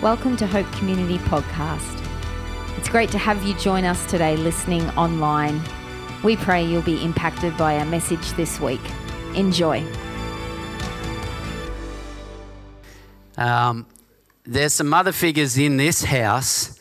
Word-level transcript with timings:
Welcome 0.00 0.36
to 0.36 0.46
Hope 0.46 0.70
Community 0.74 1.18
Podcast. 1.18 2.06
It's 2.78 2.88
great 2.88 3.10
to 3.10 3.18
have 3.18 3.42
you 3.42 3.52
join 3.54 3.84
us 3.84 4.06
today 4.06 4.36
listening 4.36 4.88
online. 4.90 5.60
We 6.22 6.36
pray 6.36 6.64
you'll 6.64 6.82
be 6.82 7.02
impacted 7.02 7.56
by 7.56 7.80
our 7.80 7.84
message 7.84 8.30
this 8.34 8.60
week. 8.60 8.80
Enjoy. 9.34 9.84
Um, 13.36 13.88
there's 14.44 14.72
some 14.72 14.86
mother 14.88 15.10
figures 15.10 15.58
in 15.58 15.78
this 15.78 16.04
house 16.04 16.78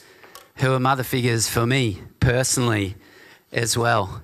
who 0.57 0.73
are 0.73 0.79
mother 0.79 1.01
figures 1.01 1.49
for 1.49 1.65
me 1.65 2.03
personally 2.19 2.97
as 3.51 3.75
well. 3.75 4.21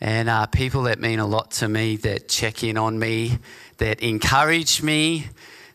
And 0.00 0.30
uh, 0.30 0.46
people 0.46 0.84
that 0.84 0.98
mean 0.98 1.18
a 1.18 1.26
lot 1.26 1.50
to 1.52 1.68
me, 1.68 1.96
that 1.96 2.30
check 2.30 2.64
in 2.64 2.78
on 2.78 2.98
me, 2.98 3.38
that 3.76 4.00
encourage 4.00 4.82
me, 4.82 5.26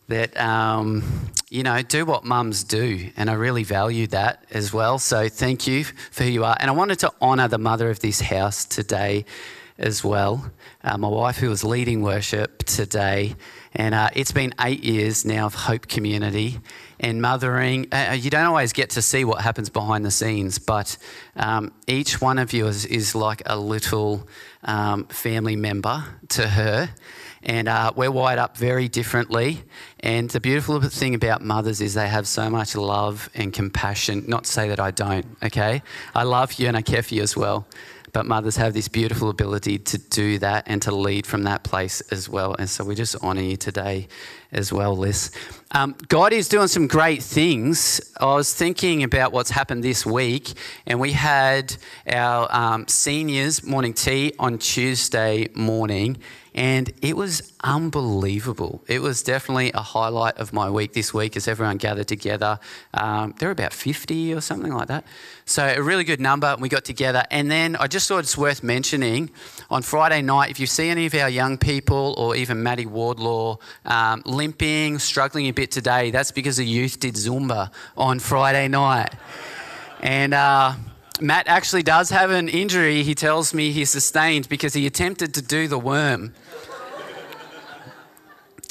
that, 0.07 0.39
um, 0.39 1.03
you 1.49 1.63
know, 1.63 1.81
do 1.81 2.05
what 2.05 2.23
mums 2.23 2.63
do. 2.63 3.11
And 3.17 3.29
I 3.29 3.33
really 3.33 3.63
value 3.63 4.07
that 4.07 4.45
as 4.51 4.73
well. 4.73 4.99
So 4.99 5.29
thank 5.29 5.67
you 5.67 5.83
for 5.83 6.23
who 6.23 6.29
you 6.29 6.43
are. 6.43 6.55
And 6.59 6.69
I 6.69 6.73
wanted 6.73 6.99
to 6.99 7.11
honour 7.21 7.47
the 7.47 7.57
mother 7.57 7.89
of 7.89 7.99
this 7.99 8.21
house 8.21 8.65
today 8.65 9.25
as 9.77 10.03
well. 10.03 10.51
Uh, 10.83 10.97
my 10.97 11.07
wife, 11.07 11.37
who 11.37 11.49
was 11.49 11.63
leading 11.63 12.01
worship 12.01 12.59
today. 12.59 13.35
And 13.73 13.93
uh, 13.93 14.09
it's 14.13 14.31
been 14.31 14.53
eight 14.61 14.83
years 14.83 15.25
now 15.25 15.47
of 15.47 15.53
Hope 15.53 15.87
Community 15.87 16.59
and 16.99 17.21
mothering. 17.21 17.87
Uh, 17.91 18.11
uh, 18.11 18.13
you 18.13 18.29
don't 18.29 18.45
always 18.45 18.71
get 18.71 18.91
to 18.91 19.01
see 19.01 19.25
what 19.25 19.41
happens 19.41 19.69
behind 19.69 20.05
the 20.05 20.11
scenes, 20.11 20.59
but 20.59 20.97
um, 21.35 21.73
each 21.87 22.21
one 22.21 22.37
of 22.37 22.53
you 22.53 22.67
is, 22.67 22.85
is 22.85 23.15
like 23.15 23.41
a 23.45 23.57
little 23.57 24.27
um, 24.63 25.05
family 25.07 25.57
member 25.57 26.05
to 26.29 26.47
her 26.47 26.89
and 27.45 27.67
uh, 27.67 27.91
we're 27.95 28.11
wired 28.11 28.39
up 28.39 28.57
very 28.57 28.87
differently. 28.87 29.63
And 29.99 30.29
the 30.29 30.39
beautiful 30.39 30.81
thing 30.81 31.13
about 31.13 31.41
mothers 31.41 31.79
is 31.79 31.93
they 31.93 32.07
have 32.07 32.27
so 32.27 32.49
much 32.49 32.75
love 32.75 33.29
and 33.35 33.53
compassion. 33.53 34.25
Not 34.27 34.45
to 34.45 34.51
say 34.51 34.69
that 34.69 34.79
I 34.79 34.91
don't, 34.91 35.25
okay? 35.43 35.83
I 36.15 36.23
love 36.23 36.53
you 36.53 36.67
and 36.67 36.75
I 36.75 36.81
care 36.81 37.03
for 37.03 37.13
you 37.13 37.21
as 37.21 37.37
well. 37.37 37.67
But 38.13 38.25
mothers 38.25 38.55
have 38.55 38.73
this 38.73 38.87
beautiful 38.87 39.29
ability 39.29 39.77
to 39.79 39.97
do 39.97 40.39
that 40.39 40.63
and 40.67 40.81
to 40.83 40.95
lead 40.95 41.27
from 41.27 41.43
that 41.43 41.63
place 41.63 41.99
as 42.11 42.29
well. 42.29 42.55
And 42.57 42.69
so 42.69 42.83
we 42.85 42.95
just 42.95 43.15
honour 43.17 43.41
you 43.41 43.57
today 43.57 44.07
as 44.51 44.71
well, 44.71 44.95
Liz. 44.95 45.31
Um, 45.71 45.95
God 46.07 46.31
is 46.31 46.47
doing 46.47 46.67
some 46.67 46.87
great 46.87 47.21
things. 47.21 47.99
I 48.19 48.25
was 48.25 48.53
thinking 48.53 49.03
about 49.03 49.33
what's 49.33 49.49
happened 49.49 49.83
this 49.83 50.05
week, 50.05 50.53
and 50.85 50.99
we 50.99 51.11
had 51.11 51.75
our 52.07 52.47
um, 52.49 52.87
seniors 52.87 53.63
morning 53.63 53.93
tea 53.93 54.33
on 54.39 54.57
Tuesday 54.57 55.49
morning, 55.53 56.17
and 56.55 56.93
it 57.01 57.17
was 57.17 57.51
unbelievable. 57.65 58.81
It 58.87 59.01
was 59.01 59.21
definitely 59.21 59.71
a 59.73 59.81
highlight 59.81 60.37
of 60.37 60.53
my 60.53 60.69
week 60.69 60.93
this 60.93 61.13
week 61.13 61.35
as 61.35 61.49
everyone 61.49 61.75
gathered 61.75 62.07
together. 62.07 62.59
Um, 62.93 63.35
there 63.39 63.49
were 63.49 63.53
about 63.53 63.73
50 63.73 64.33
or 64.33 64.39
something 64.39 64.71
like 64.71 64.87
that. 64.87 65.03
So, 65.43 65.65
a 65.67 65.81
really 65.81 66.05
good 66.05 66.21
number. 66.21 66.55
We 66.57 66.69
got 66.69 66.85
together. 66.85 67.23
And 67.29 67.51
then 67.51 67.75
I 67.75 67.87
just 67.87 68.07
thought 68.07 68.19
it's 68.19 68.37
worth 68.37 68.63
mentioning 68.63 69.31
on 69.69 69.81
Friday 69.81 70.21
night, 70.21 70.49
if 70.49 70.59
you 70.59 70.65
see 70.65 70.87
any 70.87 71.05
of 71.07 71.13
our 71.13 71.29
young 71.29 71.57
people 71.57 72.15
or 72.17 72.37
even 72.37 72.63
Maddie 72.63 72.85
Wardlaw 72.85 73.57
um, 73.83 74.23
limping, 74.35 74.99
struggling 74.99 75.47
a 75.47 75.51
bit 75.51 75.71
today, 75.71 76.11
that's 76.11 76.31
because 76.31 76.57
the 76.57 76.65
youth 76.65 76.99
did 76.99 77.15
Zumba 77.15 77.71
on 77.97 78.19
Friday 78.19 78.67
night. 78.67 79.13
And, 80.01 80.33
uh, 80.33 80.73
Matt 81.21 81.47
actually 81.47 81.83
does 81.83 82.09
have 82.09 82.29
an 82.29 82.49
injury, 82.49 83.01
he 83.03 83.15
tells 83.15 83.53
me 83.53 83.71
he 83.71 83.85
sustained 83.85 84.49
because 84.49 84.73
he 84.73 84.85
attempted 84.85 85.33
to 85.35 85.41
do 85.41 85.67
the 85.67 85.79
worm. 85.79 86.33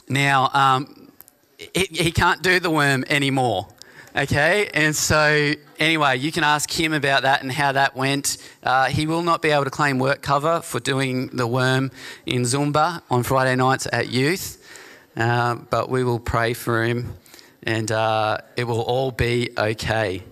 Now, 0.08 0.50
um, 0.52 1.10
he, 1.58 1.86
he 1.90 2.12
can't 2.12 2.42
do 2.42 2.60
the 2.60 2.70
worm 2.70 3.04
anymore. 3.08 3.68
Okay, 4.16 4.70
and 4.74 4.94
so 4.94 5.54
anyway, 5.80 6.18
you 6.18 6.30
can 6.30 6.44
ask 6.44 6.70
him 6.70 6.92
about 6.92 7.22
that 7.22 7.42
and 7.42 7.50
how 7.50 7.72
that 7.72 7.96
went. 7.96 8.36
Uh, 8.62 8.86
he 8.86 9.08
will 9.08 9.22
not 9.22 9.42
be 9.42 9.50
able 9.50 9.64
to 9.64 9.70
claim 9.70 9.98
work 9.98 10.22
cover 10.22 10.60
for 10.60 10.78
doing 10.78 11.28
the 11.28 11.48
worm 11.48 11.90
in 12.24 12.42
Zumba 12.42 13.02
on 13.10 13.24
Friday 13.24 13.56
nights 13.56 13.88
at 13.92 14.10
youth, 14.10 14.63
uh, 15.16 15.54
but 15.54 15.88
we 15.88 16.04
will 16.04 16.20
pray 16.20 16.54
for 16.54 16.84
him 16.84 17.14
and 17.64 17.90
uh, 17.90 18.38
it 18.56 18.64
will 18.64 18.82
all 18.82 19.10
be 19.10 19.50
okay. 19.56 20.22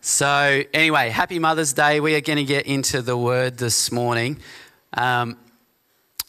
So, 0.00 0.62
anyway, 0.72 1.10
happy 1.10 1.38
Mother's 1.38 1.72
Day. 1.72 2.00
We 2.00 2.14
are 2.14 2.20
going 2.20 2.38
to 2.38 2.44
get 2.44 2.66
into 2.66 3.02
the 3.02 3.16
word 3.16 3.58
this 3.58 3.92
morning. 3.92 4.38
Um, 4.92 5.38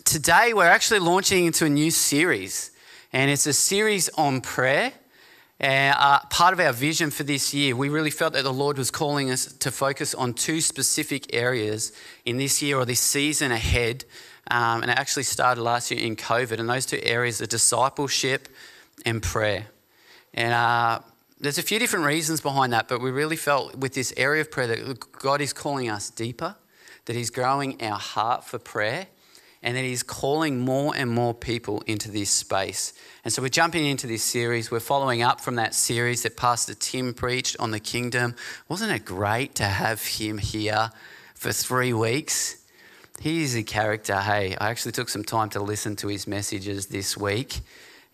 today, 0.03 0.53
we're 0.53 0.65
actually 0.65 0.99
launching 0.99 1.45
into 1.45 1.65
a 1.65 1.69
new 1.69 1.91
series, 1.91 2.71
and 3.11 3.29
it's 3.31 3.47
a 3.47 3.53
series 3.53 4.09
on 4.09 4.41
prayer. 4.41 4.93
And 5.59 5.95
uh, 5.97 6.19
part 6.29 6.53
of 6.53 6.59
our 6.59 6.73
vision 6.73 7.11
for 7.11 7.23
this 7.23 7.53
year, 7.53 7.75
we 7.75 7.87
really 7.87 8.11
felt 8.11 8.33
that 8.33 8.43
the 8.43 8.53
Lord 8.53 8.77
was 8.77 8.91
calling 8.91 9.31
us 9.31 9.45
to 9.53 9.71
focus 9.71 10.13
on 10.13 10.33
two 10.33 10.59
specific 10.59 11.33
areas 11.33 11.93
in 12.25 12.37
this 12.37 12.61
year 12.61 12.77
or 12.77 12.85
this 12.85 12.99
season 12.99 13.53
ahead. 13.53 14.03
Um, 14.51 14.83
and 14.83 14.91
it 14.91 14.97
actually 14.97 15.23
started 15.23 15.61
last 15.61 15.91
year 15.91 15.99
in 15.99 16.15
COVID. 16.15 16.59
And 16.59 16.69
those 16.69 16.85
two 16.85 16.99
areas 17.01 17.41
are 17.41 17.47
discipleship 17.47 18.47
and 19.05 19.21
prayer. 19.21 19.67
And 20.33 20.53
uh, 20.53 20.99
there's 21.39 21.57
a 21.57 21.63
few 21.63 21.79
different 21.79 22.05
reasons 22.05 22.41
behind 22.41 22.73
that, 22.73 22.87
but 22.87 23.01
we 23.01 23.11
really 23.11 23.35
felt 23.35 23.75
with 23.75 23.93
this 23.93 24.13
area 24.17 24.41
of 24.41 24.51
prayer 24.51 24.67
that 24.67 25.11
God 25.11 25.41
is 25.41 25.53
calling 25.53 25.89
us 25.89 26.09
deeper, 26.09 26.55
that 27.05 27.15
He's 27.15 27.29
growing 27.29 27.81
our 27.81 27.97
heart 27.97 28.43
for 28.43 28.59
prayer, 28.59 29.07
and 29.63 29.75
that 29.75 29.83
He's 29.83 30.03
calling 30.03 30.59
more 30.59 30.95
and 30.95 31.09
more 31.09 31.33
people 31.33 31.81
into 31.87 32.11
this 32.11 32.29
space. 32.29 32.93
And 33.23 33.33
so 33.33 33.41
we're 33.41 33.49
jumping 33.49 33.85
into 33.85 34.07
this 34.07 34.23
series. 34.23 34.69
We're 34.69 34.79
following 34.79 35.21
up 35.21 35.41
from 35.41 35.55
that 35.55 35.73
series 35.73 36.23
that 36.23 36.37
Pastor 36.37 36.73
Tim 36.73 37.13
preached 37.13 37.55
on 37.59 37.71
the 37.71 37.79
kingdom. 37.79 38.35
Wasn't 38.69 38.91
it 38.91 39.05
great 39.05 39.55
to 39.55 39.63
have 39.63 40.05
him 40.05 40.37
here 40.37 40.91
for 41.33 41.51
three 41.51 41.93
weeks? 41.93 42.57
He's 43.19 43.55
a 43.55 43.63
character. 43.63 44.19
Hey, 44.19 44.55
I 44.59 44.69
actually 44.69 44.91
took 44.91 45.09
some 45.09 45.23
time 45.23 45.49
to 45.51 45.59
listen 45.59 45.95
to 45.97 46.07
his 46.07 46.27
messages 46.27 46.87
this 46.87 47.17
week 47.17 47.61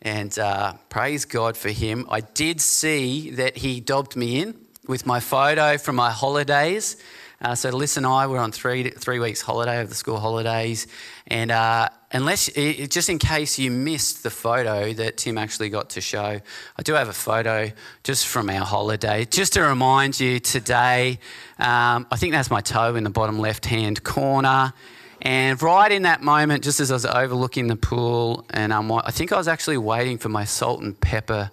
and 0.01 0.37
uh, 0.39 0.73
praise 0.89 1.25
God 1.25 1.57
for 1.57 1.69
him. 1.69 2.05
I 2.09 2.21
did 2.21 2.61
see 2.61 3.31
that 3.31 3.57
he 3.57 3.79
dobbed 3.79 4.15
me 4.15 4.39
in 4.41 4.55
with 4.87 5.05
my 5.05 5.19
photo 5.19 5.77
from 5.77 5.95
my 5.95 6.11
holidays. 6.11 6.97
Uh, 7.41 7.55
so 7.55 7.69
Liz 7.71 7.97
and 7.97 8.05
I 8.05 8.27
were 8.27 8.37
on 8.37 8.51
three 8.51 8.91
three 8.91 9.17
weeks 9.17 9.41
holiday 9.41 9.81
of 9.81 9.89
the 9.89 9.95
school 9.95 10.19
holidays, 10.19 10.85
and 11.25 11.49
uh, 11.49 11.89
unless 12.11 12.51
just 12.87 13.09
in 13.09 13.17
case 13.17 13.57
you 13.57 13.71
missed 13.71 14.21
the 14.21 14.29
photo 14.29 14.93
that 14.93 15.17
Tim 15.17 15.39
actually 15.39 15.69
got 15.69 15.89
to 15.91 16.01
show, 16.01 16.39
I 16.77 16.81
do 16.83 16.93
have 16.93 17.09
a 17.09 17.13
photo 17.13 17.71
just 18.03 18.27
from 18.27 18.47
our 18.47 18.63
holiday, 18.63 19.25
just 19.25 19.53
to 19.53 19.61
remind 19.63 20.19
you 20.19 20.39
today. 20.39 21.17
Um, 21.57 22.05
I 22.11 22.17
think 22.17 22.33
that's 22.33 22.51
my 22.51 22.61
toe 22.61 22.93
in 22.93 23.03
the 23.03 23.09
bottom 23.09 23.39
left 23.39 23.65
hand 23.65 24.03
corner. 24.03 24.73
And 25.21 25.61
right 25.61 25.91
in 25.91 26.01
that 26.03 26.21
moment, 26.21 26.63
just 26.63 26.79
as 26.79 26.89
I 26.89 26.95
was 26.95 27.05
overlooking 27.05 27.67
the 27.67 27.75
pool, 27.75 28.45
and 28.49 28.73
um, 28.73 28.91
I 28.91 29.11
think 29.11 29.31
I 29.31 29.37
was 29.37 29.47
actually 29.47 29.77
waiting 29.77 30.17
for 30.17 30.29
my 30.29 30.45
salt 30.45 30.81
and 30.81 30.99
pepper 30.99 31.51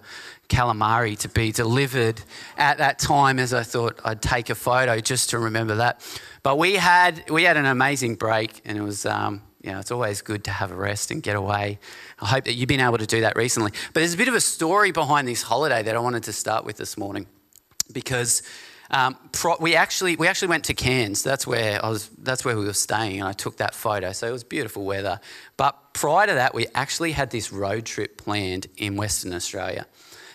calamari 0.49 1.15
to 1.19 1.29
be 1.29 1.51
delivered 1.51 2.19
at 2.57 2.79
that 2.79 2.97
time 2.97 3.37
as 3.37 3.53
I 3.53 3.61
thought 3.61 3.99
I'd 4.03 4.23
take 4.23 4.49
a 4.49 4.55
photo 4.55 4.99
just 4.99 5.29
to 5.29 5.39
remember 5.39 5.75
that. 5.75 6.01
But 6.41 6.57
we 6.57 6.75
had, 6.75 7.29
we 7.29 7.43
had 7.43 7.57
an 7.57 7.67
amazing 7.67 8.15
break, 8.15 8.59
and 8.65 8.75
it 8.75 8.81
was, 8.81 9.05
um, 9.05 9.43
you 9.61 9.71
know, 9.71 9.77
it's 9.77 9.91
always 9.91 10.23
good 10.23 10.43
to 10.45 10.51
have 10.51 10.71
a 10.71 10.75
rest 10.75 11.11
and 11.11 11.21
get 11.21 11.35
away. 11.35 11.77
I 12.19 12.25
hope 12.25 12.45
that 12.45 12.53
you've 12.53 12.69
been 12.69 12.79
able 12.79 12.97
to 12.97 13.05
do 13.05 13.21
that 13.21 13.35
recently. 13.35 13.71
But 13.93 13.99
there's 13.99 14.15
a 14.15 14.17
bit 14.17 14.27
of 14.27 14.33
a 14.33 14.41
story 14.41 14.91
behind 14.91 15.27
this 15.27 15.43
holiday 15.43 15.83
that 15.83 15.95
I 15.95 15.99
wanted 15.99 16.23
to 16.23 16.33
start 16.33 16.65
with 16.65 16.77
this 16.77 16.97
morning 16.97 17.27
because 17.93 18.41
um, 18.91 19.17
pro- 19.31 19.57
we 19.59 19.75
actually 19.75 20.15
we 20.15 20.27
actually 20.27 20.49
went 20.49 20.65
to 20.65 20.73
Cairns. 20.73 21.23
That's 21.23 21.45
where 21.45 21.83
I 21.83 21.89
was. 21.89 22.09
That's 22.09 22.43
where 22.43 22.57
we 22.57 22.65
were 22.65 22.73
staying, 22.73 23.19
and 23.19 23.27
I 23.27 23.33
took 23.33 23.57
that 23.57 23.75
photo. 23.75 24.11
So 24.11 24.27
it 24.27 24.31
was 24.31 24.43
beautiful 24.43 24.85
weather. 24.85 25.19
But 25.57 25.93
prior 25.93 26.27
to 26.27 26.33
that, 26.33 26.53
we 26.53 26.67
actually 26.73 27.11
had 27.11 27.29
this 27.29 27.51
road 27.51 27.85
trip 27.85 28.17
planned 28.17 28.67
in 28.77 28.95
Western 28.95 29.33
Australia. 29.33 29.85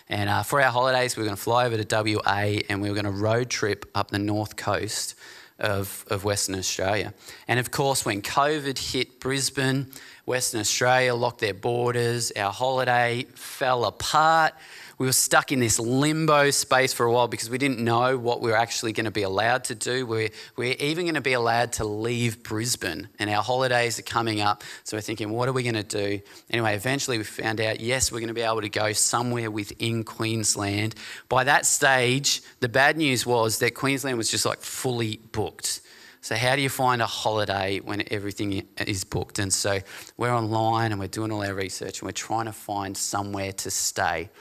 And 0.07 0.29
uh, 0.29 0.43
for 0.43 0.61
our 0.61 0.71
holidays, 0.71 1.17
we 1.17 1.23
were 1.23 1.27
going 1.27 1.37
to 1.37 1.41
fly 1.41 1.65
over 1.65 1.81
to 1.81 2.19
WA, 2.23 2.59
and 2.69 2.81
we 2.81 2.89
were 2.89 2.95
going 2.95 3.05
to 3.05 3.11
road 3.11 3.49
trip 3.49 3.89
up 3.95 4.11
the 4.11 4.19
north 4.19 4.55
coast 4.55 5.15
of, 5.57 6.05
of 6.09 6.23
Western 6.23 6.55
Australia. 6.55 7.13
And 7.47 7.59
of 7.59 7.71
course, 7.71 8.05
when 8.05 8.21
COVID 8.21 8.77
hit 8.77 9.19
Brisbane, 9.19 9.87
Western 10.25 10.59
Australia 10.59 11.13
locked 11.13 11.39
their 11.39 11.53
borders. 11.53 12.31
Our 12.35 12.51
holiday 12.51 13.27
fell 13.35 13.85
apart 13.85 14.53
we 14.97 15.05
were 15.05 15.11
stuck 15.11 15.51
in 15.51 15.59
this 15.59 15.79
limbo 15.79 16.51
space 16.51 16.93
for 16.93 17.05
a 17.05 17.11
while 17.11 17.27
because 17.27 17.49
we 17.49 17.57
didn't 17.57 17.79
know 17.79 18.17
what 18.17 18.41
we 18.41 18.49
were 18.49 18.57
actually 18.57 18.93
going 18.93 19.05
to 19.05 19.11
be 19.11 19.23
allowed 19.23 19.65
to 19.65 19.75
do. 19.75 20.05
We're, 20.05 20.29
we're 20.55 20.75
even 20.79 21.05
going 21.05 21.15
to 21.15 21.21
be 21.21 21.33
allowed 21.33 21.73
to 21.73 21.85
leave 21.85 22.43
Brisbane, 22.43 23.09
and 23.19 23.29
our 23.29 23.43
holidays 23.43 23.99
are 23.99 24.03
coming 24.03 24.41
up. 24.41 24.63
So 24.83 24.97
we're 24.97 25.01
thinking, 25.01 25.31
what 25.31 25.49
are 25.49 25.53
we 25.53 25.63
going 25.63 25.75
to 25.75 25.83
do? 25.83 26.21
Anyway, 26.49 26.75
eventually 26.75 27.17
we 27.17 27.23
found 27.23 27.59
out, 27.59 27.79
yes, 27.79 28.11
we're 28.11 28.19
going 28.19 28.29
to 28.29 28.33
be 28.33 28.41
able 28.41 28.61
to 28.61 28.69
go 28.69 28.93
somewhere 28.93 29.51
within 29.51 30.03
Queensland. 30.03 30.95
By 31.29 31.43
that 31.43 31.65
stage, 31.65 32.41
the 32.59 32.69
bad 32.69 32.97
news 32.97 33.25
was 33.25 33.59
that 33.59 33.75
Queensland 33.75 34.17
was 34.17 34.31
just 34.31 34.45
like 34.45 34.61
fully 34.61 35.19
booked. 35.31 35.81
So, 36.25 36.35
how 36.35 36.55
do 36.55 36.63
you 36.63 36.69
find 36.69 37.03
a 37.03 37.05
holiday 37.05 37.81
when 37.81 38.01
everything 38.09 38.67
is 38.79 39.03
booked? 39.03 39.37
And 39.37 39.53
so, 39.53 39.81
we're 40.17 40.33
online 40.33 40.91
and 40.91 40.99
we're 40.99 41.05
doing 41.07 41.31
all 41.31 41.45
our 41.45 41.53
research 41.53 41.99
and 41.99 42.07
we're 42.07 42.13
trying 42.13 42.45
to 42.45 42.51
find 42.51 42.97
somewhere 42.97 43.51
to 43.51 43.69
stay. 43.69 44.31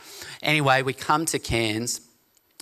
Anyway, 0.43 0.81
we 0.81 0.95
come 0.95 1.27
to 1.27 1.39
Cairns 1.39 2.01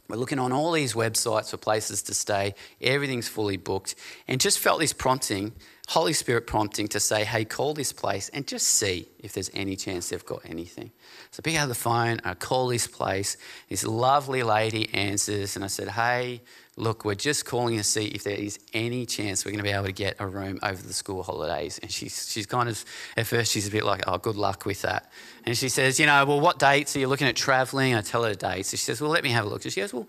We're 0.09 0.17
looking 0.17 0.41
on 0.41 0.51
all 0.51 0.73
these 0.73 0.95
websites 0.95 1.51
for 1.51 1.57
places 1.57 2.03
to 2.03 2.15
stay. 2.15 2.57
Everything's 2.81 3.29
fully 3.29 3.57
booked. 3.57 3.95
And 4.27 4.41
just 4.41 4.59
felt 4.59 4.81
this 4.81 4.93
prompting, 4.93 5.53
Holy 5.87 6.15
Spirit 6.15 6.49
prompting 6.49 6.89
to 6.89 6.99
say, 6.99 7.25
hey, 7.25 7.45
call 7.45 7.75
this 7.75 7.93
place 7.93 8.29
and 8.31 8.45
just 8.45 8.67
see 8.67 9.07
if 9.21 9.35
there's 9.35 9.53
any 9.55 9.77
chance 9.77 10.09
they've 10.09 10.27
got 10.27 10.41
anything. 10.47 10.91
So 11.31 11.41
I 11.41 11.43
pick 11.43 11.57
out 11.57 11.69
the 11.69 11.77
phone, 11.77 12.21
I 12.25 12.35
call 12.35 12.67
this 12.67 12.89
place. 12.89 13.37
This 13.69 13.85
lovely 13.85 14.43
lady 14.43 14.93
answers, 14.93 15.55
and 15.55 15.65
I 15.65 15.69
said, 15.69 15.91
hey, 15.91 16.43
look, 16.77 17.05
we're 17.05 17.15
just 17.15 17.45
calling 17.45 17.77
to 17.77 17.85
see 17.85 18.07
if 18.07 18.25
there 18.25 18.37
is 18.37 18.59
any 18.73 19.05
chance 19.05 19.45
we're 19.45 19.51
going 19.51 19.59
to 19.59 19.65
be 19.65 19.71
able 19.71 19.85
to 19.85 19.93
get 19.93 20.17
a 20.19 20.27
room 20.27 20.59
over 20.63 20.83
the 20.83 20.93
school 20.93 21.23
holidays. 21.23 21.79
And 21.83 21.91
she's, 21.91 22.31
she's 22.31 22.47
kind 22.47 22.69
of, 22.69 22.83
at 23.17 23.27
first, 23.27 23.53
she's 23.53 23.69
a 23.69 23.71
bit 23.71 23.85
like, 23.85 24.05
oh, 24.07 24.17
good 24.17 24.37
luck 24.37 24.65
with 24.65 24.83
that. 24.83 25.11
And 25.45 25.57
she 25.57 25.69
says, 25.69 26.01
you 26.01 26.07
know, 26.07 26.25
well, 26.25 26.41
what 26.41 26.59
dates 26.59 26.97
are 26.97 27.01
you 27.01 27.09
looking 27.09 27.27
at 27.27 27.37
travelling? 27.37 27.95
I 27.95 28.01
tell 28.01 28.25
her 28.25 28.35
dates. 28.35 28.73
And 28.73 28.79
she 28.81 28.85
says, 28.85 29.01
well, 29.01 29.11
let 29.11 29.23
me 29.23 29.31
have 29.31 29.45
a 29.45 29.49
look. 29.49 29.65
And 29.65 29.73
she 29.73 29.81
goes, 29.81 29.93
well, 29.93 30.09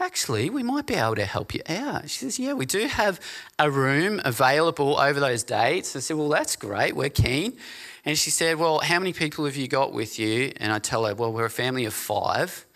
actually, 0.00 0.50
we 0.50 0.62
might 0.62 0.86
be 0.86 0.94
able 0.94 1.14
to 1.14 1.24
help 1.24 1.54
you 1.54 1.62
out. 1.66 2.10
She 2.10 2.18
says, 2.18 2.38
yeah, 2.38 2.52
we 2.52 2.66
do 2.66 2.86
have 2.88 3.18
a 3.58 3.70
room 3.70 4.20
available 4.22 4.98
over 5.00 5.18
those 5.18 5.42
dates. 5.42 5.96
I 5.96 6.00
said, 6.00 6.18
well, 6.18 6.28
that's 6.28 6.56
great. 6.56 6.94
We're 6.94 7.08
keen. 7.08 7.56
And 8.04 8.18
she 8.18 8.30
said, 8.30 8.58
well, 8.58 8.80
how 8.80 8.98
many 8.98 9.14
people 9.14 9.46
have 9.46 9.56
you 9.56 9.68
got 9.68 9.94
with 9.94 10.18
you? 10.18 10.52
And 10.58 10.72
I 10.72 10.78
tell 10.78 11.06
her, 11.06 11.14
well, 11.14 11.32
we're 11.32 11.46
a 11.46 11.50
family 11.50 11.86
of 11.86 11.94
five. 11.94 12.66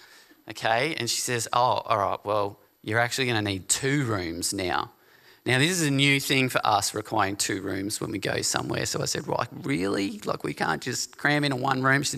Okay. 0.49 0.94
And 0.99 1.11
she 1.11 1.21
says, 1.21 1.49
oh, 1.53 1.83
all 1.85 1.99
right, 1.99 2.25
well, 2.25 2.61
you're 2.87 3.00
actually 3.00 3.27
going 3.27 3.44
to 3.44 3.50
need 3.50 3.69
two 3.69 4.05
rooms 4.05 4.55
now. 4.55 4.93
Now, 5.44 5.59
this 5.59 5.73
is 5.73 5.83
a 5.83 5.91
new 5.91 6.21
thing 6.21 6.49
for 6.49 6.65
us, 6.65 6.94
requiring 6.94 7.35
two 7.35 7.61
rooms 7.61 8.00
when 8.00 8.12
we 8.12 8.19
go 8.19 8.43
somewhere. 8.43 8.87
So 8.87 9.03
I 9.03 9.06
said, 9.06 9.27
right, 9.27 9.49
really? 9.62 10.21
Like, 10.25 10.44
we 10.44 10.55
can't 10.55 10.81
just 10.81 11.19
cram 11.19 11.43
in 11.43 11.50
a 11.50 11.56
one 11.56 11.83
room? 11.83 12.05
She 12.05 12.17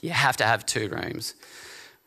you 0.00 0.10
have 0.10 0.36
to 0.38 0.44
have 0.44 0.66
two 0.66 0.88
rooms. 0.88 1.34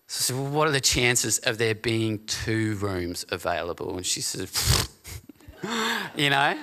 So 0.07 0.17
I 0.17 0.21
said, 0.21 0.35
well, 0.35 0.51
what 0.51 0.67
are 0.67 0.71
the 0.71 0.81
chances 0.81 1.39
of 1.39 1.57
there 1.57 1.73
being 1.73 2.19
two 2.25 2.75
rooms 2.75 3.25
available? 3.29 3.95
And 3.95 4.05
she 4.05 4.19
said, 4.19 4.49
you 6.17 6.29
know? 6.29 6.57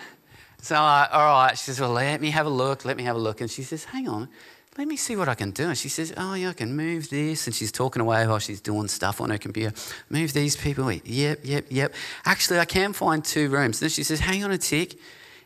So 0.60 0.76
I'm 0.76 0.82
like, 0.82 1.14
all 1.14 1.24
right. 1.24 1.58
She 1.58 1.64
says, 1.64 1.80
well, 1.80 1.92
let 1.92 2.20
me 2.20 2.30
have 2.30 2.44
a 2.44 2.50
look. 2.50 2.84
Let 2.84 2.98
me 2.98 3.04
have 3.04 3.16
a 3.16 3.18
look. 3.18 3.40
And 3.40 3.50
she 3.50 3.62
says, 3.62 3.84
hang 3.84 4.06
on 4.06 4.28
let 4.78 4.88
me 4.88 4.96
see 4.96 5.16
what 5.16 5.28
I 5.28 5.34
can 5.34 5.50
do. 5.50 5.64
And 5.68 5.76
she 5.76 5.90
says, 5.90 6.14
Oh, 6.16 6.34
yeah, 6.34 6.50
I 6.50 6.52
can 6.54 6.74
move 6.74 7.10
this. 7.10 7.46
And 7.46 7.54
she's 7.54 7.70
talking 7.70 8.00
away 8.00 8.26
while 8.26 8.38
she's 8.38 8.60
doing 8.60 8.88
stuff 8.88 9.20
on 9.20 9.30
her 9.30 9.38
computer. 9.38 9.74
Move 10.08 10.32
these 10.32 10.56
people. 10.56 10.90
Yep, 10.90 11.40
yep, 11.44 11.66
yep. 11.68 11.94
Actually, 12.24 12.58
I 12.58 12.64
can 12.64 12.92
find 12.92 13.22
two 13.22 13.50
rooms. 13.50 13.80
Then 13.80 13.90
she 13.90 14.02
says, 14.02 14.20
Hang 14.20 14.42
on 14.44 14.50
a 14.50 14.58
tick. 14.58 14.98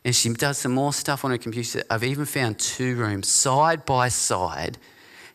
And 0.04 0.14
she 0.14 0.32
does 0.32 0.58
some 0.58 0.72
more 0.72 0.92
stuff 0.92 1.24
on 1.24 1.32
her 1.32 1.38
computer. 1.38 1.82
I've 1.90 2.04
even 2.04 2.26
found 2.26 2.60
two 2.60 2.94
rooms 2.94 3.26
side 3.26 3.84
by 3.84 4.08
side. 4.08 4.78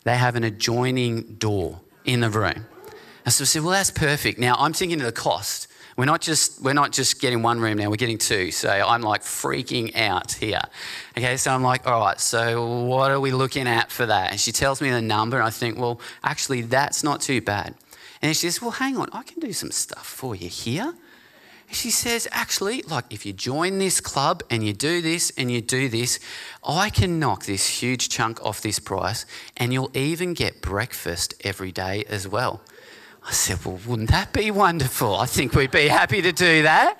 They 0.05 0.15
have 0.15 0.37
an 0.37 0.45
adjoining 0.45 1.23
door 1.33 1.81
in 2.05 2.21
the 2.21 2.29
room. 2.29 2.65
And 3.25 3.33
so 3.33 3.43
I 3.43 3.45
said, 3.45 3.61
Well, 3.61 3.71
that's 3.71 3.91
perfect. 3.91 4.39
Now 4.39 4.55
I'm 4.57 4.71
thinking 4.71 5.01
of 5.01 5.05
the 5.05 5.11
cost. 5.11 5.67
We're 5.97 6.05
not 6.05 6.21
just 6.21 6.61
we're 6.61 6.73
not 6.73 6.91
just 6.91 7.19
getting 7.19 7.41
one 7.41 7.59
room 7.59 7.77
now. 7.77 7.89
We're 7.89 7.95
getting 7.95 8.17
two. 8.17 8.51
So 8.51 8.69
I'm 8.69 9.01
like 9.01 9.21
freaking 9.21 9.95
out 9.95 10.31
here. 10.31 10.61
Okay, 11.17 11.37
so 11.37 11.51
I'm 11.51 11.63
like, 11.63 11.85
all 11.87 11.99
right. 11.99 12.19
So 12.19 12.83
what 12.85 13.11
are 13.11 13.19
we 13.19 13.31
looking 13.31 13.67
at 13.67 13.91
for 13.91 14.05
that? 14.05 14.31
And 14.31 14.39
she 14.39 14.51
tells 14.51 14.81
me 14.81 14.89
the 14.89 15.01
number, 15.01 15.37
and 15.37 15.45
I 15.45 15.49
think, 15.49 15.77
well, 15.77 15.99
actually, 16.23 16.61
that's 16.61 17.03
not 17.03 17.21
too 17.21 17.41
bad. 17.41 17.75
And 18.21 18.35
she 18.35 18.49
says, 18.49 18.61
well, 18.61 18.71
hang 18.71 18.97
on, 18.97 19.09
I 19.13 19.23
can 19.23 19.39
do 19.39 19.51
some 19.51 19.71
stuff 19.71 20.05
for 20.05 20.35
you 20.35 20.47
here. 20.47 20.93
And 21.67 21.75
she 21.75 21.89
says, 21.89 22.27
actually, 22.31 22.81
like 22.83 23.05
if 23.09 23.25
you 23.25 23.33
join 23.33 23.79
this 23.79 23.99
club 23.99 24.43
and 24.49 24.63
you 24.65 24.73
do 24.73 25.01
this 25.01 25.31
and 25.37 25.49
you 25.49 25.61
do 25.61 25.89
this, 25.89 26.19
I 26.67 26.89
can 26.89 27.17
knock 27.17 27.45
this 27.45 27.81
huge 27.81 28.09
chunk 28.09 28.43
off 28.43 28.61
this 28.61 28.77
price, 28.77 29.25
and 29.57 29.73
you'll 29.73 29.91
even 29.95 30.33
get 30.33 30.61
breakfast 30.61 31.33
every 31.43 31.71
day 31.71 32.03
as 32.09 32.27
well. 32.27 32.61
I 33.27 33.31
said, 33.31 33.63
Well, 33.65 33.79
wouldn't 33.87 34.09
that 34.09 34.33
be 34.33 34.51
wonderful? 34.51 35.15
I 35.15 35.25
think 35.25 35.53
we'd 35.53 35.71
be 35.71 35.87
happy 35.87 36.21
to 36.21 36.31
do 36.31 36.63
that. 36.63 36.99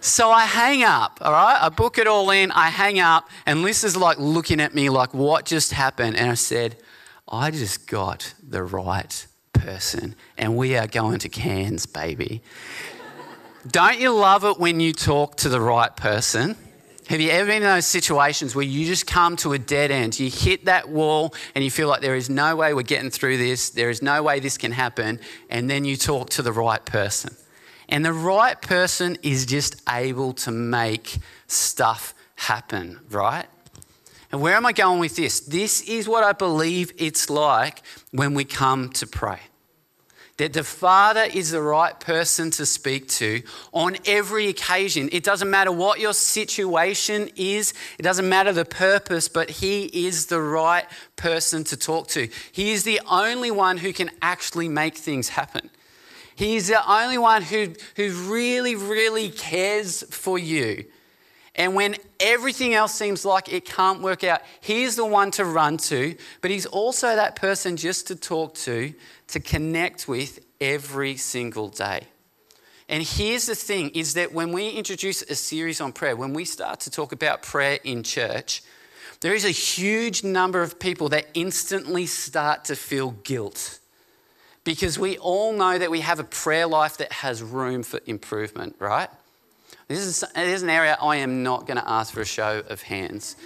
So 0.00 0.30
I 0.30 0.46
hang 0.46 0.82
up, 0.82 1.18
all 1.20 1.32
right? 1.32 1.58
I 1.60 1.68
book 1.68 1.96
it 1.96 2.08
all 2.08 2.30
in, 2.30 2.50
I 2.50 2.70
hang 2.70 2.98
up, 2.98 3.28
and 3.46 3.62
Lisa's 3.62 3.96
like 3.96 4.18
looking 4.18 4.60
at 4.60 4.74
me 4.74 4.90
like, 4.90 5.14
What 5.14 5.44
just 5.44 5.72
happened? 5.72 6.16
And 6.16 6.30
I 6.30 6.34
said, 6.34 6.76
I 7.28 7.50
just 7.50 7.86
got 7.86 8.34
the 8.42 8.62
right 8.62 9.26
person, 9.52 10.16
and 10.36 10.56
we 10.56 10.76
are 10.76 10.86
going 10.86 11.18
to 11.20 11.28
Cairns, 11.28 11.86
baby. 11.86 12.42
Don't 13.70 14.00
you 14.00 14.12
love 14.12 14.44
it 14.44 14.58
when 14.58 14.80
you 14.80 14.92
talk 14.92 15.36
to 15.36 15.48
the 15.48 15.60
right 15.60 15.94
person? 15.94 16.56
Have 17.12 17.20
you 17.20 17.28
ever 17.28 17.44
been 17.44 17.56
in 17.56 17.64
those 17.64 17.84
situations 17.84 18.54
where 18.54 18.64
you 18.64 18.86
just 18.86 19.06
come 19.06 19.36
to 19.36 19.52
a 19.52 19.58
dead 19.58 19.90
end? 19.90 20.18
You 20.18 20.30
hit 20.30 20.64
that 20.64 20.88
wall 20.88 21.34
and 21.54 21.62
you 21.62 21.70
feel 21.70 21.86
like 21.86 22.00
there 22.00 22.16
is 22.16 22.30
no 22.30 22.56
way 22.56 22.72
we're 22.72 22.80
getting 22.80 23.10
through 23.10 23.36
this, 23.36 23.68
there 23.68 23.90
is 23.90 24.00
no 24.00 24.22
way 24.22 24.40
this 24.40 24.56
can 24.56 24.72
happen, 24.72 25.20
and 25.50 25.68
then 25.68 25.84
you 25.84 25.98
talk 25.98 26.30
to 26.30 26.40
the 26.40 26.52
right 26.52 26.82
person. 26.86 27.36
And 27.90 28.02
the 28.02 28.14
right 28.14 28.58
person 28.62 29.18
is 29.22 29.44
just 29.44 29.82
able 29.90 30.32
to 30.32 30.50
make 30.50 31.18
stuff 31.48 32.14
happen, 32.34 32.98
right? 33.10 33.44
And 34.32 34.40
where 34.40 34.56
am 34.56 34.64
I 34.64 34.72
going 34.72 34.98
with 34.98 35.14
this? 35.14 35.40
This 35.40 35.82
is 35.82 36.08
what 36.08 36.24
I 36.24 36.32
believe 36.32 36.94
it's 36.96 37.28
like 37.28 37.82
when 38.12 38.32
we 38.32 38.46
come 38.46 38.88
to 38.88 39.06
pray 39.06 39.40
that 40.42 40.52
the 40.54 40.64
Father 40.64 41.22
is 41.32 41.52
the 41.52 41.62
right 41.62 42.00
person 42.00 42.50
to 42.50 42.66
speak 42.66 43.08
to 43.08 43.40
on 43.72 43.96
every 44.04 44.48
occasion. 44.48 45.08
It 45.12 45.22
doesn't 45.22 45.48
matter 45.48 45.70
what 45.70 46.00
your 46.00 46.12
situation 46.12 47.30
is, 47.36 47.72
it 47.96 48.02
doesn't 48.02 48.28
matter 48.28 48.52
the 48.52 48.64
purpose, 48.64 49.28
but 49.28 49.48
He 49.48 49.84
is 50.06 50.26
the 50.26 50.40
right 50.40 50.84
person 51.14 51.62
to 51.62 51.76
talk 51.76 52.08
to. 52.08 52.28
He 52.50 52.72
is 52.72 52.82
the 52.82 53.00
only 53.08 53.52
one 53.52 53.76
who 53.76 53.92
can 53.92 54.10
actually 54.20 54.68
make 54.68 54.96
things 54.96 55.28
happen. 55.28 55.70
He's 56.34 56.66
the 56.66 56.90
only 56.90 57.18
one 57.18 57.42
who, 57.42 57.74
who 57.94 58.10
really, 58.28 58.74
really 58.74 59.28
cares 59.28 60.02
for 60.10 60.40
you. 60.40 60.86
And 61.54 61.74
when 61.74 61.96
everything 62.18 62.72
else 62.72 62.94
seems 62.94 63.24
like 63.24 63.52
it 63.52 63.66
can't 63.66 64.00
work 64.00 64.24
out, 64.24 64.40
he's 64.60 64.96
the 64.96 65.04
one 65.04 65.30
to 65.32 65.44
run 65.44 65.76
to, 65.78 66.16
but 66.40 66.50
he's 66.50 66.64
also 66.64 67.14
that 67.14 67.36
person 67.36 67.76
just 67.76 68.06
to 68.06 68.16
talk 68.16 68.54
to, 68.54 68.94
to 69.28 69.40
connect 69.40 70.08
with 70.08 70.40
every 70.60 71.16
single 71.16 71.68
day. 71.68 72.06
And 72.88 73.02
here's 73.02 73.46
the 73.46 73.54
thing 73.54 73.90
is 73.90 74.14
that 74.14 74.32
when 74.32 74.52
we 74.52 74.70
introduce 74.70 75.22
a 75.22 75.34
series 75.34 75.80
on 75.80 75.92
prayer, 75.92 76.16
when 76.16 76.32
we 76.32 76.44
start 76.44 76.80
to 76.80 76.90
talk 76.90 77.12
about 77.12 77.42
prayer 77.42 77.78
in 77.84 78.02
church, 78.02 78.62
there 79.20 79.34
is 79.34 79.44
a 79.44 79.50
huge 79.50 80.24
number 80.24 80.62
of 80.62 80.78
people 80.78 81.08
that 81.10 81.26
instantly 81.34 82.06
start 82.06 82.64
to 82.66 82.76
feel 82.76 83.12
guilt 83.22 83.78
because 84.64 84.98
we 84.98 85.18
all 85.18 85.52
know 85.52 85.78
that 85.78 85.90
we 85.90 86.00
have 86.00 86.18
a 86.18 86.24
prayer 86.24 86.66
life 86.66 86.96
that 86.98 87.12
has 87.12 87.42
room 87.42 87.82
for 87.82 88.00
improvement, 88.06 88.76
right? 88.78 89.08
This 89.92 90.06
is, 90.06 90.24
this 90.34 90.54
is 90.54 90.62
an 90.62 90.70
area 90.70 90.96
I 91.02 91.16
am 91.16 91.42
not 91.42 91.66
going 91.66 91.76
to 91.76 91.86
ask 91.86 92.14
for 92.14 92.22
a 92.22 92.24
show 92.24 92.62
of 92.70 92.80
hands, 92.80 93.36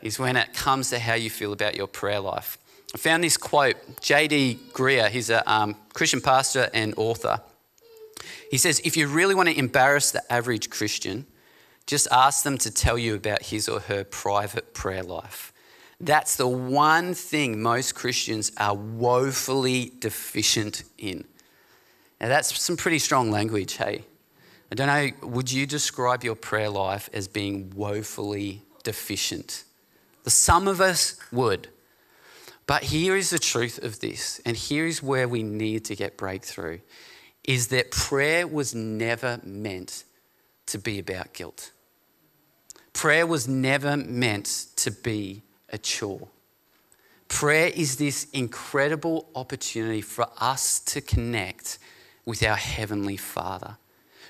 is 0.00 0.16
when 0.16 0.36
it 0.36 0.54
comes 0.54 0.90
to 0.90 1.00
how 1.00 1.14
you 1.14 1.28
feel 1.28 1.52
about 1.52 1.74
your 1.74 1.88
prayer 1.88 2.20
life. 2.20 2.56
I 2.94 2.98
found 2.98 3.24
this 3.24 3.36
quote, 3.36 3.74
J.D. 4.00 4.60
Greear, 4.74 5.08
he's 5.08 5.28
a 5.28 5.42
um, 5.52 5.74
Christian 5.92 6.20
pastor 6.20 6.70
and 6.72 6.94
author. 6.96 7.40
He 8.48 8.58
says, 8.58 8.80
If 8.84 8.96
you 8.96 9.08
really 9.08 9.34
want 9.34 9.48
to 9.48 9.58
embarrass 9.58 10.12
the 10.12 10.22
average 10.32 10.70
Christian, 10.70 11.26
just 11.84 12.06
ask 12.12 12.44
them 12.44 12.58
to 12.58 12.70
tell 12.70 12.96
you 12.96 13.16
about 13.16 13.42
his 13.42 13.68
or 13.68 13.80
her 13.80 14.04
private 14.04 14.74
prayer 14.74 15.02
life. 15.02 15.52
That's 16.00 16.36
the 16.36 16.46
one 16.46 17.12
thing 17.12 17.60
most 17.60 17.96
Christians 17.96 18.52
are 18.56 18.76
woefully 18.76 19.94
deficient 19.98 20.84
in. 20.96 21.24
Now, 22.20 22.28
that's 22.28 22.56
some 22.62 22.76
pretty 22.76 23.00
strong 23.00 23.32
language, 23.32 23.78
hey? 23.78 24.04
I 24.72 24.74
don't 24.74 24.86
know, 24.86 25.28
would 25.28 25.52
you 25.52 25.66
describe 25.66 26.24
your 26.24 26.34
prayer 26.34 26.70
life 26.70 27.10
as 27.12 27.28
being 27.28 27.74
woefully 27.76 28.62
deficient? 28.82 29.64
Some 30.26 30.66
of 30.66 30.80
us 30.80 31.16
would. 31.30 31.68
But 32.66 32.84
here 32.84 33.14
is 33.14 33.28
the 33.28 33.38
truth 33.38 33.84
of 33.84 34.00
this, 34.00 34.40
and 34.46 34.56
here 34.56 34.86
is 34.86 35.02
where 35.02 35.28
we 35.28 35.42
need 35.42 35.84
to 35.84 35.94
get 35.94 36.16
breakthrough 36.16 36.78
is 37.44 37.68
that 37.68 37.90
prayer 37.90 38.46
was 38.46 38.74
never 38.74 39.40
meant 39.44 40.04
to 40.64 40.78
be 40.78 40.98
about 40.98 41.34
guilt. 41.34 41.72
Prayer 42.94 43.26
was 43.26 43.46
never 43.46 43.98
meant 43.98 44.68
to 44.76 44.90
be 44.90 45.42
a 45.68 45.76
chore. 45.76 46.28
Prayer 47.28 47.70
is 47.74 47.96
this 47.96 48.26
incredible 48.32 49.28
opportunity 49.34 50.00
for 50.00 50.28
us 50.40 50.80
to 50.80 51.02
connect 51.02 51.78
with 52.24 52.42
our 52.42 52.56
Heavenly 52.56 53.18
Father. 53.18 53.76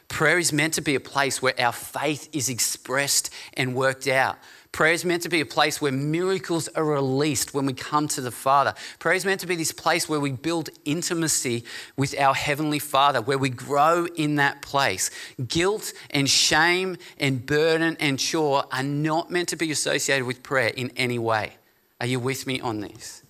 Prayer 0.09 0.39
is 0.39 0.53
meant 0.53 0.75
to 0.75 0.81
be 0.81 0.95
a 0.95 1.01
place 1.01 1.41
where 1.41 1.59
our 1.59 1.73
faith 1.73 2.29
is 2.33 2.49
expressed 2.49 3.31
and 3.55 3.75
worked 3.75 4.07
out. 4.07 4.39
Prayer 4.73 4.95
is 4.95 5.05
meant 5.05 5.23
to 5.23 5.29
be 5.29 5.43
a 5.43 5.47
place 5.47 5.83
where 5.83 5.93
miracles 5.93 6.67
are 6.69 6.85
released 6.85 7.53
when 7.53 7.67
we 7.67 7.75
come 7.75 8.09
to 8.09 8.23
the 8.23 8.31
Father. 8.31 8.73
Prayer 8.99 9.15
is 9.15 9.27
meant 9.27 9.41
to 9.41 9.47
be 9.47 9.55
this 9.55 9.71
place 9.71 10.09
where 10.09 10.19
we 10.19 10.33
build 10.33 10.71
intimacy 10.87 11.65
with 11.97 12.19
our 12.19 12.35
Heavenly 12.35 12.79
Father, 12.79 13.21
where 13.21 13.37
we 13.37 13.51
grow 13.51 14.07
in 14.17 14.37
that 14.37 14.63
place. 14.63 15.11
Guilt 15.47 15.93
and 16.09 16.29
shame 16.29 16.97
and 17.19 17.45
burden 17.45 17.99
and 18.01 18.19
chore 18.19 18.65
are 18.73 18.83
not 18.83 19.31
meant 19.31 19.51
to 19.51 19.57
be 19.57 19.71
associated 19.71 20.25
with 20.25 20.43
prayer 20.43 20.73
in 20.75 20.91
any 20.97 21.19
way. 21.19 21.53
Are 22.01 22.07
you 22.07 22.19
with 22.19 22.47
me 22.47 22.59
on 22.59 22.81
this? 22.81 23.23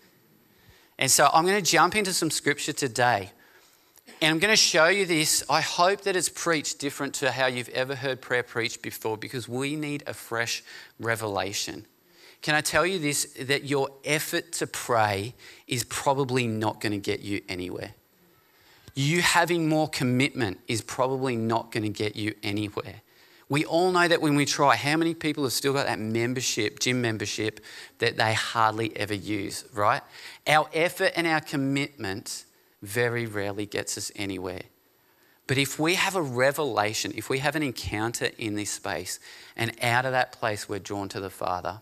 And 0.96 1.10
so 1.10 1.28
I'm 1.32 1.44
going 1.44 1.62
to 1.62 1.70
jump 1.70 1.96
into 1.96 2.12
some 2.12 2.30
scripture 2.30 2.72
today 2.72 3.32
And 4.22 4.30
I'm 4.30 4.38
going 4.38 4.52
to 4.52 4.56
show 4.56 4.86
you 4.86 5.04
this. 5.04 5.42
I 5.50 5.60
hope 5.60 6.02
that 6.02 6.14
it's 6.14 6.28
preached 6.28 6.78
different 6.78 7.12
to 7.14 7.32
how 7.32 7.46
you've 7.46 7.68
ever 7.70 7.96
heard 7.96 8.20
prayer 8.20 8.44
preached 8.44 8.80
before 8.80 9.16
because 9.16 9.48
we 9.48 9.74
need 9.74 10.04
a 10.06 10.14
fresh 10.14 10.62
revelation. 11.00 11.86
Can 12.40 12.54
I 12.54 12.60
tell 12.60 12.86
you 12.86 13.00
this 13.00 13.24
that 13.40 13.64
your 13.64 13.88
effort 14.04 14.52
to 14.52 14.68
pray 14.68 15.34
is 15.66 15.82
probably 15.82 16.46
not 16.46 16.80
going 16.80 16.92
to 16.92 16.98
get 16.98 17.18
you 17.18 17.40
anywhere? 17.48 17.94
You 18.94 19.22
having 19.22 19.68
more 19.68 19.88
commitment 19.88 20.60
is 20.68 20.82
probably 20.82 21.34
not 21.34 21.72
going 21.72 21.82
to 21.82 21.88
get 21.88 22.14
you 22.14 22.36
anywhere. 22.44 23.02
We 23.48 23.64
all 23.64 23.90
know 23.90 24.06
that 24.06 24.22
when 24.22 24.36
we 24.36 24.44
try, 24.44 24.76
how 24.76 24.96
many 24.98 25.14
people 25.14 25.42
have 25.42 25.52
still 25.52 25.72
got 25.72 25.86
that 25.86 25.98
membership, 25.98 26.78
gym 26.78 27.02
membership, 27.02 27.58
that 27.98 28.18
they 28.18 28.34
hardly 28.34 28.96
ever 28.96 29.14
use, 29.14 29.64
right? 29.74 30.02
Our 30.46 30.68
effort 30.72 31.10
and 31.16 31.26
our 31.26 31.40
commitment 31.40 32.44
very 32.82 33.26
rarely 33.26 33.64
gets 33.64 33.96
us 33.96 34.10
anywhere. 34.16 34.62
But 35.46 35.58
if 35.58 35.78
we 35.78 35.94
have 35.94 36.14
a 36.14 36.22
revelation, 36.22 37.12
if 37.16 37.28
we 37.28 37.38
have 37.38 37.56
an 37.56 37.62
encounter 37.62 38.30
in 38.38 38.54
this 38.54 38.70
space, 38.70 39.18
and 39.56 39.72
out 39.82 40.04
of 40.04 40.12
that 40.12 40.32
place 40.32 40.68
we're 40.68 40.78
drawn 40.78 41.08
to 41.10 41.20
the 41.20 41.30
Father, 41.30 41.80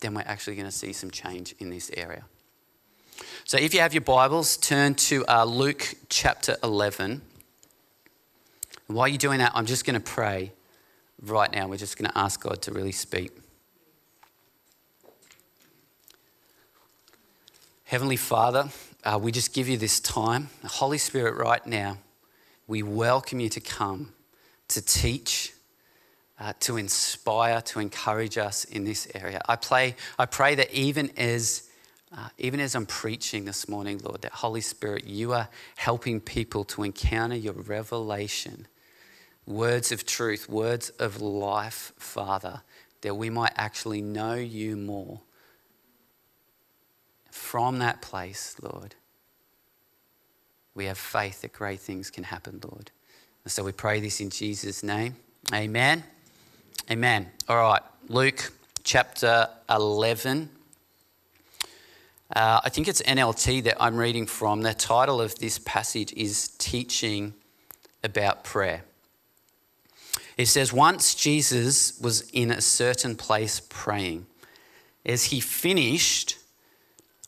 then 0.00 0.14
we're 0.14 0.22
actually 0.26 0.56
going 0.56 0.66
to 0.66 0.72
see 0.72 0.92
some 0.92 1.10
change 1.10 1.54
in 1.58 1.70
this 1.70 1.90
area. 1.96 2.24
So 3.44 3.58
if 3.58 3.74
you 3.74 3.80
have 3.80 3.94
your 3.94 4.00
Bibles, 4.00 4.56
turn 4.56 4.94
to 4.94 5.24
uh, 5.26 5.44
Luke 5.44 5.94
chapter 6.08 6.56
11. 6.62 7.22
while 8.86 9.06
you're 9.06 9.18
doing 9.18 9.38
that, 9.38 9.52
I'm 9.54 9.66
just 9.66 9.84
going 9.84 9.94
to 9.94 10.00
pray 10.00 10.52
right 11.22 11.52
now. 11.52 11.68
We're 11.68 11.76
just 11.76 11.98
going 11.98 12.10
to 12.10 12.18
ask 12.18 12.42
God 12.42 12.62
to 12.62 12.72
really 12.72 12.92
speak. 12.92 13.32
Heavenly 17.84 18.16
Father, 18.16 18.70
uh, 19.04 19.18
we 19.20 19.30
just 19.30 19.52
give 19.52 19.68
you 19.68 19.76
this 19.76 20.00
time. 20.00 20.48
Holy 20.64 20.98
Spirit, 20.98 21.36
right 21.36 21.64
now, 21.66 21.98
we 22.66 22.82
welcome 22.82 23.38
you 23.38 23.50
to 23.50 23.60
come 23.60 24.12
to 24.68 24.80
teach, 24.80 25.52
uh, 26.40 26.54
to 26.60 26.78
inspire, 26.78 27.60
to 27.60 27.80
encourage 27.80 28.38
us 28.38 28.64
in 28.64 28.84
this 28.84 29.06
area. 29.14 29.42
I, 29.46 29.56
play, 29.56 29.96
I 30.18 30.24
pray 30.24 30.54
that 30.54 30.72
even 30.72 31.10
as, 31.18 31.68
uh, 32.16 32.28
even 32.38 32.60
as 32.60 32.74
I'm 32.74 32.86
preaching 32.86 33.44
this 33.44 33.68
morning, 33.68 34.00
Lord, 34.02 34.22
that 34.22 34.32
Holy 34.32 34.62
Spirit, 34.62 35.04
you 35.04 35.34
are 35.34 35.48
helping 35.76 36.20
people 36.20 36.64
to 36.64 36.82
encounter 36.82 37.36
your 37.36 37.52
revelation, 37.52 38.66
words 39.46 39.92
of 39.92 40.06
truth, 40.06 40.48
words 40.48 40.88
of 40.98 41.20
life, 41.20 41.92
Father, 41.98 42.62
that 43.02 43.16
we 43.16 43.28
might 43.28 43.52
actually 43.56 44.00
know 44.00 44.34
you 44.34 44.76
more 44.76 45.20
from 47.34 47.80
that 47.80 48.00
place, 48.00 48.54
Lord, 48.62 48.94
we 50.72 50.84
have 50.84 50.96
faith 50.96 51.40
that 51.42 51.52
great 51.52 51.80
things 51.80 52.08
can 52.08 52.22
happen, 52.22 52.60
Lord. 52.62 52.92
And 53.42 53.50
so 53.50 53.64
we 53.64 53.72
pray 53.72 53.98
this 53.98 54.20
in 54.20 54.30
Jesus' 54.30 54.84
name. 54.84 55.16
Amen. 55.52 56.04
Amen. 56.88 57.28
All 57.48 57.56
right, 57.56 57.82
Luke 58.08 58.52
chapter 58.84 59.48
11. 59.68 60.48
Uh, 62.34 62.60
I 62.62 62.68
think 62.68 62.86
it's 62.86 63.02
NLT 63.02 63.64
that 63.64 63.82
I'm 63.82 63.96
reading 63.96 64.26
from. 64.26 64.62
The 64.62 64.72
title 64.72 65.20
of 65.20 65.36
this 65.40 65.58
passage 65.58 66.12
is 66.12 66.50
Teaching 66.58 67.34
About 68.04 68.44
Prayer. 68.44 68.84
It 70.38 70.46
says, 70.46 70.72
Once 70.72 71.16
Jesus 71.16 71.98
was 72.00 72.30
in 72.30 72.52
a 72.52 72.60
certain 72.60 73.16
place 73.16 73.60
praying. 73.68 74.26
As 75.04 75.24
he 75.24 75.40
finished, 75.40 76.38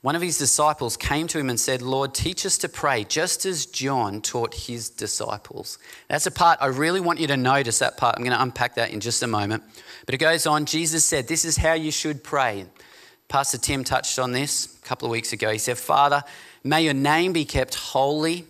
one 0.07 0.15
of 0.15 0.23
his 0.23 0.39
disciples 0.39 0.97
came 0.97 1.27
to 1.27 1.37
him 1.37 1.51
and 1.51 1.59
said, 1.59 1.83
Lord, 1.83 2.15
teach 2.15 2.47
us 2.47 2.59
to 2.59 2.69
pray, 2.69 3.03
just 3.03 3.45
as 3.45 3.67
John 3.67 4.21
taught 4.21 4.55
his 4.55 4.89
disciples. 4.89 5.81
That's 6.07 6.29
a 6.29 6.31
part 6.31 6.59
I 6.61 6.67
really 6.67 7.01
want 7.01 7.19
you 7.19 7.27
to 7.27 7.37
notice 7.37 7.81
that 7.81 7.97
part. 7.97 8.15
I'm 8.17 8.23
going 8.23 8.37
to 8.37 8.41
unpack 8.41 8.77
that 8.77 8.93
in 8.93 9.01
just 9.01 9.25
a 9.25 9.27
moment. 9.27 9.65
But 10.05 10.15
it 10.15 10.19
goes 10.19 10.47
on 10.47 10.65
Jesus 10.65 11.05
said, 11.05 11.27
This 11.27 11.45
is 11.45 11.57
how 11.57 11.73
you 11.73 11.91
should 11.91 12.23
pray. 12.23 12.67
Pastor 13.27 13.59
Tim 13.59 13.83
touched 13.83 14.21
on 14.21 14.31
this 14.31 14.79
a 14.79 14.87
couple 14.87 15.07
of 15.07 15.11
weeks 15.11 15.33
ago. 15.33 15.51
He 15.51 15.59
said, 15.59 15.77
Father, 15.77 16.23
may 16.63 16.85
your 16.85 16.95
name 16.95 17.33
be 17.33 17.45
kept 17.45 17.75
holy, 17.75 18.45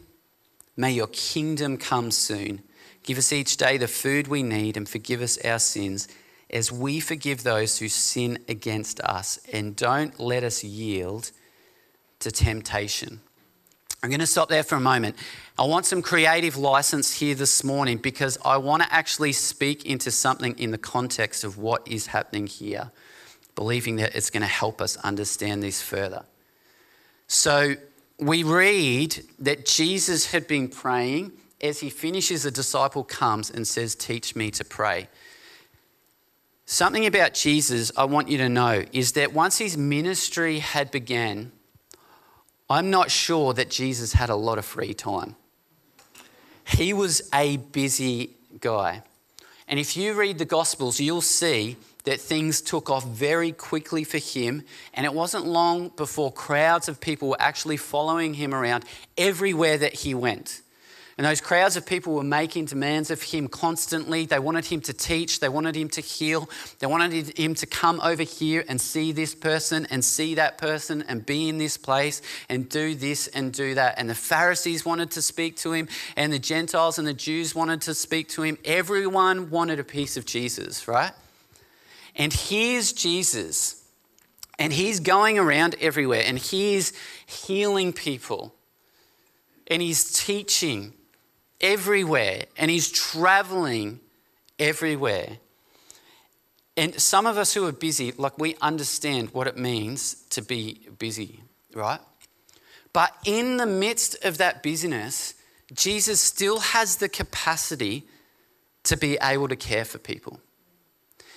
may 0.76 0.92
your 0.92 1.08
kingdom 1.10 1.78
come 1.78 2.10
soon. 2.10 2.60
Give 3.02 3.16
us 3.16 3.32
each 3.32 3.56
day 3.56 3.78
the 3.78 3.88
food 3.88 4.28
we 4.28 4.42
need 4.42 4.76
and 4.76 4.86
forgive 4.86 5.22
us 5.22 5.38
our 5.38 5.58
sins 5.58 6.06
as 6.50 6.70
we 6.70 7.00
forgive 7.00 7.44
those 7.44 7.78
who 7.78 7.88
sin 7.88 8.40
against 8.46 9.00
us. 9.00 9.38
And 9.54 9.74
don't 9.74 10.20
let 10.20 10.44
us 10.44 10.62
yield 10.62 11.32
to 12.20 12.30
temptation. 12.30 13.20
I'm 14.02 14.10
going 14.10 14.20
to 14.20 14.26
stop 14.26 14.48
there 14.48 14.62
for 14.62 14.76
a 14.76 14.80
moment. 14.80 15.16
I 15.58 15.64
want 15.64 15.86
some 15.86 16.02
creative 16.02 16.56
license 16.56 17.14
here 17.14 17.34
this 17.34 17.64
morning 17.64 17.98
because 17.98 18.38
I 18.44 18.56
want 18.58 18.82
to 18.82 18.92
actually 18.92 19.32
speak 19.32 19.86
into 19.86 20.10
something 20.10 20.56
in 20.58 20.70
the 20.70 20.78
context 20.78 21.44
of 21.44 21.58
what 21.58 21.86
is 21.88 22.06
happening 22.06 22.46
here, 22.46 22.90
believing 23.54 23.96
that 23.96 24.14
it's 24.14 24.30
going 24.30 24.42
to 24.42 24.46
help 24.46 24.80
us 24.80 24.96
understand 24.98 25.62
this 25.62 25.82
further. 25.82 26.24
So, 27.26 27.74
we 28.18 28.44
read 28.44 29.22
that 29.40 29.66
Jesus 29.66 30.30
had 30.30 30.46
been 30.46 30.68
praying. 30.68 31.32
As 31.60 31.80
he 31.80 31.90
finishes, 31.90 32.44
a 32.44 32.50
disciple 32.50 33.02
comes 33.02 33.50
and 33.50 33.66
says, 33.66 33.94
Teach 33.94 34.36
me 34.36 34.50
to 34.52 34.64
pray. 34.64 35.08
Something 36.64 37.06
about 37.06 37.34
Jesus 37.34 37.92
I 37.96 38.04
want 38.04 38.28
you 38.28 38.38
to 38.38 38.48
know 38.48 38.84
is 38.92 39.12
that 39.12 39.32
once 39.32 39.58
his 39.58 39.76
ministry 39.76 40.58
had 40.58 40.90
began, 40.90 41.52
I'm 42.68 42.90
not 42.90 43.10
sure 43.10 43.52
that 43.54 43.70
Jesus 43.70 44.12
had 44.12 44.28
a 44.28 44.34
lot 44.34 44.58
of 44.58 44.64
free 44.64 44.94
time. 44.94 45.36
He 46.66 46.92
was 46.92 47.28
a 47.32 47.58
busy 47.58 48.30
guy. 48.60 49.02
And 49.68 49.78
if 49.78 49.96
you 49.96 50.14
read 50.14 50.38
the 50.38 50.44
Gospels, 50.44 51.00
you'll 51.00 51.20
see 51.20 51.76
that 52.04 52.20
things 52.20 52.60
took 52.60 52.88
off 52.88 53.04
very 53.04 53.52
quickly 53.52 54.04
for 54.04 54.18
him. 54.18 54.62
And 54.94 55.04
it 55.04 55.12
wasn't 55.12 55.46
long 55.46 55.90
before 55.96 56.32
crowds 56.32 56.88
of 56.88 57.00
people 57.00 57.28
were 57.28 57.40
actually 57.40 57.76
following 57.76 58.34
him 58.34 58.54
around 58.54 58.84
everywhere 59.18 59.78
that 59.78 59.94
he 59.94 60.14
went. 60.14 60.62
And 61.18 61.26
those 61.26 61.40
crowds 61.40 61.78
of 61.78 61.86
people 61.86 62.12
were 62.12 62.22
making 62.22 62.66
demands 62.66 63.10
of 63.10 63.22
him 63.22 63.48
constantly. 63.48 64.26
They 64.26 64.38
wanted 64.38 64.66
him 64.66 64.82
to 64.82 64.92
teach, 64.92 65.40
they 65.40 65.48
wanted 65.48 65.74
him 65.74 65.88
to 65.90 66.02
heal, 66.02 66.50
they 66.78 66.86
wanted 66.86 67.38
him 67.38 67.54
to 67.54 67.66
come 67.66 68.00
over 68.02 68.22
here 68.22 68.64
and 68.68 68.78
see 68.78 69.12
this 69.12 69.34
person 69.34 69.86
and 69.90 70.04
see 70.04 70.34
that 70.34 70.58
person 70.58 71.02
and 71.08 71.24
be 71.24 71.48
in 71.48 71.56
this 71.56 71.78
place 71.78 72.20
and 72.50 72.68
do 72.68 72.94
this 72.94 73.28
and 73.28 73.50
do 73.50 73.74
that. 73.74 73.94
And 73.98 74.10
the 74.10 74.14
Pharisees 74.14 74.84
wanted 74.84 75.10
to 75.12 75.22
speak 75.22 75.56
to 75.58 75.72
him, 75.72 75.88
and 76.16 76.30
the 76.30 76.38
Gentiles 76.38 76.98
and 76.98 77.08
the 77.08 77.14
Jews 77.14 77.54
wanted 77.54 77.80
to 77.82 77.94
speak 77.94 78.28
to 78.30 78.42
him. 78.42 78.58
Everyone 78.62 79.48
wanted 79.48 79.80
a 79.80 79.84
piece 79.84 80.18
of 80.18 80.26
Jesus, 80.26 80.86
right? 80.86 81.12
And 82.14 82.30
here's 82.30 82.92
Jesus. 82.92 83.82
And 84.58 84.72
he's 84.72 85.00
going 85.00 85.38
around 85.38 85.76
everywhere 85.80 86.22
and 86.26 86.38
he's 86.38 86.94
healing 87.26 87.92
people 87.92 88.54
and 89.66 89.82
he's 89.82 90.12
teaching 90.24 90.94
everywhere 91.60 92.44
and 92.56 92.70
he's 92.70 92.90
traveling 92.90 94.00
everywhere. 94.58 95.38
And 96.76 97.00
some 97.00 97.26
of 97.26 97.38
us 97.38 97.54
who 97.54 97.66
are 97.66 97.72
busy, 97.72 98.12
like 98.12 98.38
we 98.38 98.56
understand 98.60 99.30
what 99.30 99.46
it 99.46 99.56
means 99.56 100.14
to 100.30 100.42
be 100.42 100.88
busy, 100.98 101.40
right? 101.74 102.00
But 102.92 103.14
in 103.24 103.56
the 103.56 103.66
midst 103.66 104.24
of 104.24 104.38
that 104.38 104.62
busyness, 104.62 105.34
Jesus 105.74 106.20
still 106.20 106.60
has 106.60 106.96
the 106.96 107.08
capacity 107.08 108.04
to 108.84 108.96
be 108.96 109.18
able 109.20 109.48
to 109.48 109.56
care 109.56 109.84
for 109.84 109.98
people. 109.98 110.40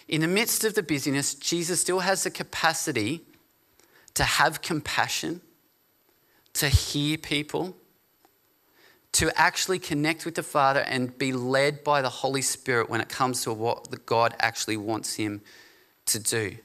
In 0.08 0.22
the 0.22 0.28
midst 0.28 0.64
of 0.64 0.76
the 0.76 0.84
busyness, 0.84 1.36
Jesus 1.36 1.82
still 1.82 2.00
has 2.00 2.24
the 2.24 2.32
capacity 2.32 3.22
to 4.14 4.24
have 4.24 4.62
compassion, 4.62 5.42
to 6.54 6.68
hear 6.68 7.18
people, 7.18 7.76
to 9.14 9.32
actually 9.40 9.80
connect 9.80 10.26
with 10.26 10.36
the 10.36 10.44
Father 10.44 10.82
and 10.82 11.18
be 11.18 11.34
led 11.34 11.84
by 11.84 12.02
the 12.02 12.10
Holy 12.10 12.42
Spirit 12.42 12.90
when 12.90 13.02
it 13.02 13.10
comes 13.10 13.44
to 13.44 13.54
what 13.54 14.06
God 14.06 14.36
actually 14.40 14.78
wants 14.78 15.16
him 15.16 15.42
to 16.06 16.20
do. 16.20 16.58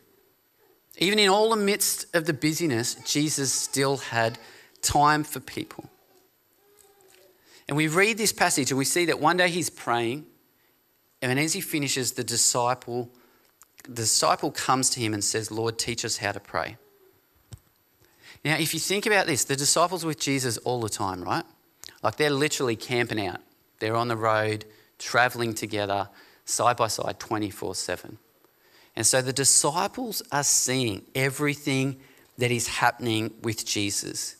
Even 0.98 1.18
in 1.18 1.28
all 1.28 1.50
the 1.50 1.56
midst 1.56 2.14
of 2.14 2.26
the 2.26 2.32
busyness, 2.32 2.94
Jesus 3.06 3.52
still 3.52 3.96
had 3.96 4.38
time 4.82 5.24
for 5.24 5.40
people. 5.40 5.88
And 7.66 7.76
we 7.76 7.88
read 7.88 8.18
this 8.18 8.32
passage 8.32 8.70
and 8.70 8.78
we 8.78 8.84
see 8.84 9.06
that 9.06 9.18
one 9.18 9.38
day 9.38 9.48
he's 9.48 9.70
praying, 9.70 10.26
and 11.22 11.38
as 11.38 11.54
he 11.54 11.62
finishes, 11.62 12.12
the 12.12 12.24
disciple, 12.24 13.10
the 13.84 13.94
disciple 13.94 14.50
comes 14.50 14.90
to 14.90 15.00
him 15.00 15.14
and 15.14 15.24
says, 15.24 15.50
Lord, 15.50 15.78
teach 15.78 16.04
us 16.04 16.18
how 16.18 16.32
to 16.32 16.40
pray. 16.40 16.76
Now, 18.44 18.56
if 18.56 18.74
you 18.74 18.80
think 18.80 19.06
about 19.06 19.26
this, 19.26 19.44
the 19.44 19.56
disciples 19.56 20.04
with 20.04 20.20
Jesus 20.20 20.58
all 20.58 20.82
the 20.82 20.90
time, 20.90 21.24
right? 21.24 21.44
Like 22.04 22.16
they're 22.16 22.30
literally 22.30 22.76
camping 22.76 23.26
out. 23.26 23.40
They're 23.78 23.96
on 23.96 24.08
the 24.08 24.16
road, 24.16 24.66
traveling 24.99 25.54
together, 25.54 26.11
side 26.44 26.76
by 26.76 26.88
side, 26.88 27.18
24 27.18 27.75
7. 27.75 28.18
And 28.94 29.06
so 29.06 29.23
the 29.23 29.32
disciples 29.32 30.23
are 30.30 30.44
seeing 30.44 31.02
everything 31.14 31.99
that 32.37 32.50
is 32.50 32.68
happening 32.68 33.32
with 33.42 33.64
Jesus. 33.64 34.37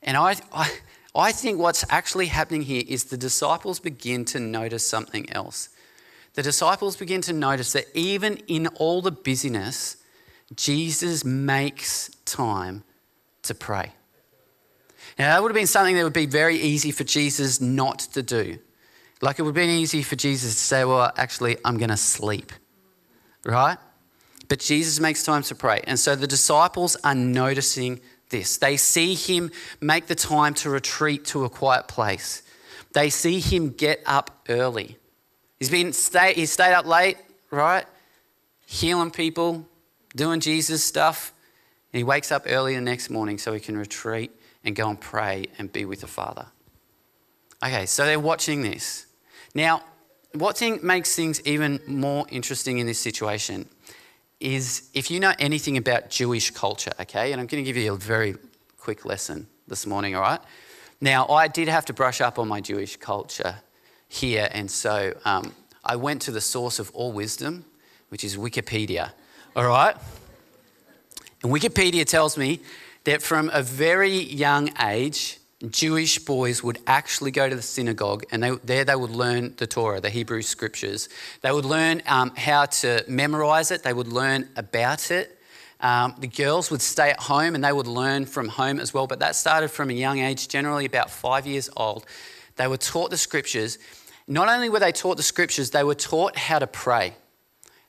And 0.00 0.16
I, 0.16 0.36
I, 0.52 0.72
I 1.12 1.32
think 1.32 1.58
what's 1.58 1.84
actually 1.90 2.26
happening 2.26 2.62
here 2.62 2.84
is 2.86 3.04
the 3.04 3.16
disciples 3.16 3.80
begin 3.80 4.24
to 4.26 4.38
notice 4.38 4.86
something 4.86 5.28
else. 5.32 5.70
The 6.34 6.42
disciples 6.42 6.96
begin 6.96 7.20
to 7.22 7.32
notice 7.32 7.72
that 7.72 7.86
even 7.94 8.36
in 8.46 8.68
all 8.68 9.02
the 9.02 9.10
busyness, 9.10 9.96
Jesus 10.54 11.24
makes 11.24 12.10
time 12.24 12.84
to 13.42 13.54
pray. 13.54 13.92
Now, 15.18 15.34
that 15.34 15.42
would 15.42 15.50
have 15.50 15.56
been 15.56 15.66
something 15.66 15.96
that 15.96 16.04
would 16.04 16.12
be 16.12 16.26
very 16.26 16.56
easy 16.56 16.90
for 16.90 17.04
Jesus 17.04 17.60
not 17.60 18.00
to 18.00 18.22
do. 18.22 18.58
Like 19.20 19.38
it 19.38 19.42
would 19.42 19.50
have 19.50 19.54
been 19.54 19.70
easy 19.70 20.02
for 20.02 20.16
Jesus 20.16 20.54
to 20.54 20.60
say, 20.60 20.84
Well, 20.84 21.12
actually, 21.16 21.56
I'm 21.64 21.78
going 21.78 21.90
to 21.90 21.96
sleep, 21.96 22.52
right? 23.44 23.78
But 24.48 24.58
Jesus 24.58 25.00
makes 25.00 25.22
time 25.22 25.42
to 25.44 25.54
pray. 25.54 25.80
And 25.86 25.98
so 25.98 26.16
the 26.16 26.26
disciples 26.26 26.96
are 27.04 27.14
noticing 27.14 28.00
this. 28.30 28.56
They 28.56 28.76
see 28.76 29.14
him 29.14 29.50
make 29.80 30.06
the 30.06 30.14
time 30.14 30.54
to 30.54 30.70
retreat 30.70 31.24
to 31.26 31.44
a 31.44 31.48
quiet 31.48 31.86
place. 31.86 32.42
They 32.92 33.08
see 33.08 33.40
him 33.40 33.70
get 33.70 34.02
up 34.04 34.42
early. 34.48 34.98
He's 35.58 35.70
been 35.70 35.92
stay, 35.92 36.34
he 36.34 36.46
stayed 36.46 36.74
up 36.74 36.86
late, 36.86 37.16
right? 37.50 37.86
Healing 38.66 39.10
people, 39.10 39.66
doing 40.16 40.40
Jesus 40.40 40.82
stuff. 40.82 41.32
And 41.92 41.98
he 41.98 42.04
wakes 42.04 42.32
up 42.32 42.42
early 42.46 42.74
the 42.74 42.80
next 42.80 43.08
morning 43.08 43.38
so 43.38 43.52
he 43.52 43.60
can 43.60 43.78
retreat 43.78 44.32
and 44.64 44.76
go 44.76 44.88
and 44.88 45.00
pray 45.00 45.46
and 45.58 45.72
be 45.72 45.84
with 45.84 46.00
the 46.00 46.06
Father. 46.06 46.46
Okay, 47.64 47.86
so 47.86 48.04
they're 48.04 48.20
watching 48.20 48.62
this. 48.62 49.06
Now, 49.54 49.82
what 50.34 50.56
thing 50.56 50.80
makes 50.82 51.14
things 51.14 51.40
even 51.44 51.80
more 51.86 52.26
interesting 52.30 52.78
in 52.78 52.86
this 52.86 52.98
situation 52.98 53.68
is 54.40 54.88
if 54.94 55.10
you 55.10 55.20
know 55.20 55.32
anything 55.38 55.76
about 55.76 56.10
Jewish 56.10 56.50
culture, 56.50 56.92
okay, 57.00 57.32
and 57.32 57.40
I'm 57.40 57.46
going 57.46 57.62
to 57.62 57.66
give 57.66 57.76
you 57.76 57.92
a 57.92 57.96
very 57.96 58.34
quick 58.78 59.04
lesson 59.04 59.46
this 59.68 59.86
morning, 59.86 60.16
all 60.16 60.22
right? 60.22 60.40
Now, 61.00 61.28
I 61.28 61.48
did 61.48 61.68
have 61.68 61.84
to 61.86 61.92
brush 61.92 62.20
up 62.20 62.38
on 62.38 62.48
my 62.48 62.60
Jewish 62.60 62.96
culture 62.96 63.56
here, 64.08 64.48
and 64.52 64.70
so 64.70 65.14
um, 65.24 65.54
I 65.84 65.96
went 65.96 66.22
to 66.22 66.32
the 66.32 66.40
source 66.40 66.78
of 66.78 66.90
all 66.92 67.12
wisdom, 67.12 67.64
which 68.08 68.24
is 68.24 68.36
Wikipedia, 68.36 69.12
all 69.54 69.66
right? 69.66 69.96
And 71.42 71.52
Wikipedia 71.52 72.04
tells 72.04 72.36
me 72.36 72.60
that 73.04 73.22
from 73.22 73.50
a 73.52 73.62
very 73.62 74.16
young 74.16 74.70
age, 74.80 75.38
Jewish 75.70 76.18
boys 76.18 76.62
would 76.62 76.78
actually 76.86 77.30
go 77.30 77.48
to 77.48 77.54
the 77.54 77.62
synagogue 77.62 78.24
and 78.32 78.42
they, 78.42 78.50
there 78.64 78.84
they 78.84 78.96
would 78.96 79.10
learn 79.10 79.54
the 79.56 79.66
Torah, 79.66 80.00
the 80.00 80.10
Hebrew 80.10 80.42
scriptures. 80.42 81.08
They 81.42 81.52
would 81.52 81.64
learn 81.64 82.02
um, 82.06 82.32
how 82.36 82.66
to 82.66 83.04
memorize 83.06 83.70
it, 83.70 83.82
they 83.82 83.92
would 83.92 84.08
learn 84.08 84.48
about 84.56 85.10
it. 85.10 85.38
Um, 85.80 86.14
the 86.18 86.28
girls 86.28 86.70
would 86.70 86.82
stay 86.82 87.10
at 87.10 87.20
home 87.20 87.54
and 87.54 87.64
they 87.64 87.72
would 87.72 87.88
learn 87.88 88.24
from 88.26 88.48
home 88.48 88.78
as 88.78 88.94
well, 88.94 89.08
but 89.08 89.18
that 89.18 89.34
started 89.34 89.68
from 89.68 89.90
a 89.90 89.92
young 89.92 90.18
age, 90.18 90.46
generally 90.46 90.84
about 90.84 91.10
five 91.10 91.46
years 91.46 91.68
old. 91.76 92.06
They 92.56 92.68
were 92.68 92.76
taught 92.76 93.10
the 93.10 93.16
scriptures. 93.16 93.78
Not 94.28 94.48
only 94.48 94.68
were 94.68 94.78
they 94.78 94.92
taught 94.92 95.16
the 95.16 95.24
scriptures, 95.24 95.70
they 95.70 95.82
were 95.82 95.96
taught 95.96 96.36
how 96.36 96.60
to 96.60 96.68
pray. 96.68 97.14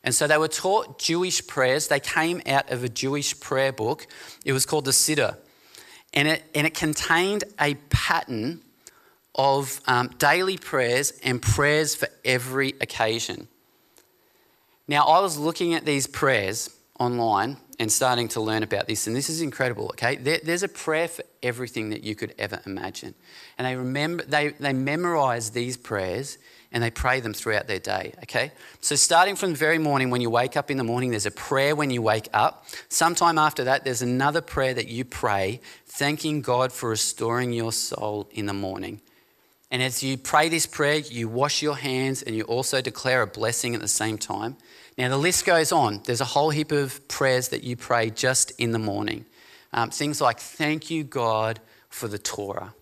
And 0.03 0.13
so 0.13 0.27
they 0.27 0.37
were 0.37 0.49
taught 0.49 0.99
Jewish 0.99 1.45
prayers. 1.47 1.87
They 1.87 1.99
came 1.99 2.41
out 2.45 2.69
of 2.71 2.83
a 2.83 2.89
Jewish 2.89 3.39
prayer 3.39 3.71
book. 3.71 4.07
It 4.43 4.51
was 4.53 4.65
called 4.65 4.85
the 4.85 4.91
Siddur 4.91 5.37
and 6.13 6.27
it, 6.27 6.43
and 6.53 6.67
it 6.67 6.73
contained 6.73 7.43
a 7.59 7.75
pattern 7.89 8.61
of 9.35 9.81
um, 9.87 10.09
daily 10.19 10.57
prayers 10.57 11.11
and 11.23 11.41
prayers 11.41 11.95
for 11.95 12.07
every 12.23 12.69
occasion. 12.81 13.47
Now, 14.87 15.05
I 15.05 15.19
was 15.21 15.37
looking 15.37 15.73
at 15.73 15.85
these 15.85 16.05
prayers 16.05 16.69
online 16.99 17.57
and 17.79 17.91
starting 17.91 18.27
to 18.29 18.41
learn 18.41 18.61
about 18.61 18.85
this, 18.87 19.07
and 19.07 19.15
this 19.15 19.29
is 19.29 19.41
incredible, 19.41 19.85
okay? 19.85 20.17
There, 20.17 20.39
there's 20.43 20.61
a 20.61 20.67
prayer 20.67 21.07
for 21.07 21.23
everything 21.41 21.89
that 21.89 22.03
you 22.03 22.13
could 22.13 22.35
ever 22.37 22.61
imagine. 22.65 23.15
And 23.57 23.65
they, 23.65 23.75
remember, 23.75 24.23
they, 24.23 24.49
they 24.49 24.73
memorize 24.73 25.49
these 25.49 25.77
prayers 25.77 26.37
and 26.73 26.81
they 26.81 26.89
pray 26.89 27.19
them 27.19 27.33
throughout 27.33 27.67
their 27.67 27.79
day, 27.79 28.13
okay? 28.23 28.51
So, 28.81 28.95
starting 28.95 29.35
from 29.35 29.51
the 29.51 29.57
very 29.57 29.77
morning, 29.77 30.09
when 30.09 30.21
you 30.21 30.31
wake 30.31 30.57
up 30.57 30.71
in 30.71 30.77
the 30.77 30.83
morning, 30.83 31.11
there's 31.11 31.27
a 31.27 31.31
prayer 31.31 31.75
when 31.75 31.91
you 31.91 32.01
wake 32.01 32.27
up. 32.33 32.65
Sometime 32.89 33.37
after 33.37 33.63
that, 33.65 33.85
there's 33.85 34.01
another 34.01 34.41
prayer 34.41 34.73
that 34.73 34.87
you 34.87 35.05
pray, 35.05 35.61
thanking 35.85 36.41
God 36.41 36.73
for 36.73 36.89
restoring 36.89 37.53
your 37.53 37.71
soul 37.71 38.27
in 38.31 38.47
the 38.47 38.53
morning. 38.53 39.01
And 39.69 39.81
as 39.81 40.03
you 40.03 40.17
pray 40.17 40.49
this 40.49 40.65
prayer, 40.65 40.97
you 40.97 41.27
wash 41.27 41.61
your 41.61 41.77
hands 41.77 42.23
and 42.23 42.35
you 42.35 42.43
also 42.43 42.81
declare 42.81 43.21
a 43.21 43.27
blessing 43.27 43.73
at 43.75 43.81
the 43.81 43.87
same 43.87 44.17
time. 44.17 44.57
Now, 44.97 45.09
the 45.09 45.17
list 45.17 45.45
goes 45.45 45.71
on. 45.71 46.01
There's 46.05 46.21
a 46.21 46.25
whole 46.25 46.49
heap 46.49 46.71
of 46.71 47.07
prayers 47.07 47.49
that 47.49 47.63
you 47.63 47.75
pray 47.75 48.09
just 48.09 48.51
in 48.59 48.71
the 48.71 48.79
morning. 48.79 49.25
Um, 49.71 49.89
things 49.91 50.21
like, 50.21 50.39
Thank 50.39 50.89
you, 50.89 51.03
God, 51.03 51.59
for 51.89 52.07
the 52.07 52.19
Torah. 52.19 52.73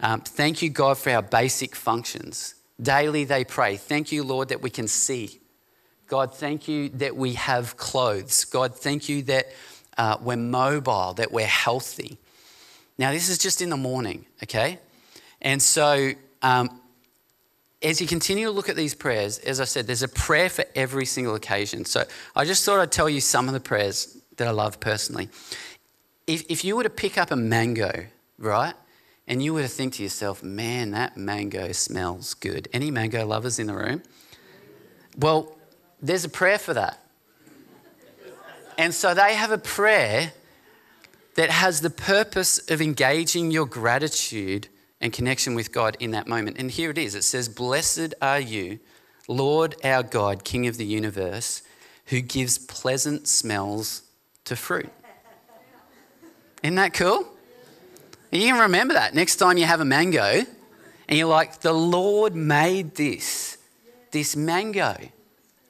Um, 0.00 0.20
thank 0.20 0.62
you, 0.62 0.70
God, 0.70 0.98
for 0.98 1.10
our 1.10 1.22
basic 1.22 1.76
functions. 1.76 2.56
Daily 2.80 3.24
they 3.24 3.44
pray, 3.44 3.76
Thank 3.76 4.12
you, 4.12 4.22
Lord, 4.22 4.48
that 4.48 4.62
we 4.62 4.70
can 4.70 4.88
see. 4.88 5.40
God, 6.06 6.34
thank 6.34 6.68
you 6.68 6.90
that 6.90 7.16
we 7.16 7.34
have 7.34 7.76
clothes. 7.76 8.44
God, 8.44 8.74
thank 8.74 9.08
you 9.08 9.22
that 9.22 9.46
uh, 9.96 10.18
we're 10.20 10.36
mobile, 10.36 11.14
that 11.14 11.32
we're 11.32 11.46
healthy. 11.46 12.18
Now, 12.98 13.12
this 13.12 13.28
is 13.28 13.38
just 13.38 13.62
in 13.62 13.70
the 13.70 13.76
morning, 13.76 14.26
okay? 14.42 14.78
And 15.40 15.62
so, 15.62 16.12
um, 16.42 16.80
as 17.82 18.00
you 18.00 18.06
continue 18.06 18.44
to 18.44 18.50
look 18.50 18.68
at 18.68 18.76
these 18.76 18.94
prayers, 18.94 19.38
as 19.38 19.60
I 19.60 19.64
said, 19.64 19.86
there's 19.86 20.02
a 20.02 20.08
prayer 20.08 20.48
for 20.50 20.64
every 20.74 21.06
single 21.06 21.34
occasion. 21.34 21.84
So, 21.84 22.04
I 22.36 22.44
just 22.44 22.64
thought 22.64 22.78
I'd 22.78 22.92
tell 22.92 23.08
you 23.08 23.20
some 23.20 23.48
of 23.48 23.54
the 23.54 23.60
prayers 23.60 24.18
that 24.36 24.46
I 24.46 24.50
love 24.50 24.80
personally. 24.80 25.30
If, 26.26 26.44
if 26.48 26.64
you 26.64 26.76
were 26.76 26.82
to 26.82 26.90
pick 26.90 27.18
up 27.18 27.30
a 27.30 27.36
mango, 27.36 28.06
right? 28.38 28.74
And 29.26 29.42
you 29.42 29.54
were 29.54 29.62
to 29.62 29.68
think 29.68 29.94
to 29.94 30.02
yourself, 30.02 30.42
man, 30.42 30.90
that 30.92 31.16
mango 31.16 31.72
smells 31.72 32.34
good. 32.34 32.68
Any 32.72 32.90
mango 32.90 33.24
lovers 33.24 33.58
in 33.58 33.68
the 33.68 33.74
room? 33.74 34.02
Well, 35.16 35.56
there's 36.00 36.24
a 36.24 36.28
prayer 36.28 36.58
for 36.58 36.74
that. 36.74 36.98
And 38.78 38.94
so 38.94 39.14
they 39.14 39.34
have 39.34 39.50
a 39.50 39.58
prayer 39.58 40.32
that 41.34 41.50
has 41.50 41.80
the 41.80 41.90
purpose 41.90 42.58
of 42.70 42.80
engaging 42.80 43.50
your 43.50 43.66
gratitude 43.66 44.68
and 45.00 45.12
connection 45.12 45.54
with 45.54 45.72
God 45.72 45.96
in 46.00 46.10
that 46.12 46.26
moment. 46.26 46.58
And 46.58 46.70
here 46.70 46.90
it 46.90 46.98
is 46.98 47.14
it 47.14 47.22
says, 47.22 47.48
Blessed 47.48 48.14
are 48.20 48.40
you, 48.40 48.80
Lord 49.28 49.76
our 49.84 50.02
God, 50.02 50.44
King 50.44 50.66
of 50.66 50.76
the 50.76 50.84
universe, 50.84 51.62
who 52.06 52.20
gives 52.20 52.58
pleasant 52.58 53.28
smells 53.28 54.02
to 54.44 54.56
fruit. 54.56 54.90
Isn't 56.62 56.76
that 56.76 56.94
cool? 56.94 57.26
And 58.32 58.40
you 58.40 58.48
can 58.48 58.60
remember 58.60 58.94
that 58.94 59.14
next 59.14 59.36
time 59.36 59.58
you 59.58 59.66
have 59.66 59.80
a 59.80 59.84
mango 59.84 60.42
and 61.06 61.18
you're 61.18 61.28
like, 61.28 61.60
the 61.60 61.72
Lord 61.72 62.34
made 62.34 62.94
this, 62.94 63.58
this 64.10 64.34
mango. 64.34 64.96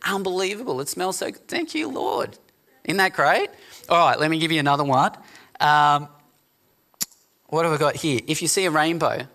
Unbelievable. 0.04 0.80
It 0.80 0.88
smells 0.88 1.18
so 1.18 1.30
good. 1.30 1.48
Thank 1.48 1.74
you, 1.74 1.88
Lord. 1.88 2.38
Isn't 2.84 2.98
that 2.98 3.14
great? 3.14 3.50
All 3.88 3.98
right, 3.98 4.18
let 4.18 4.30
me 4.30 4.38
give 4.38 4.52
you 4.52 4.60
another 4.60 4.84
one. 4.84 5.12
Um, 5.58 6.08
what 7.46 7.64
have 7.64 7.74
I 7.74 7.78
got 7.78 7.96
here? 7.96 8.20
If 8.26 8.40
you 8.42 8.48
see 8.48 8.64
a 8.64 8.70
rainbow, 8.70 9.26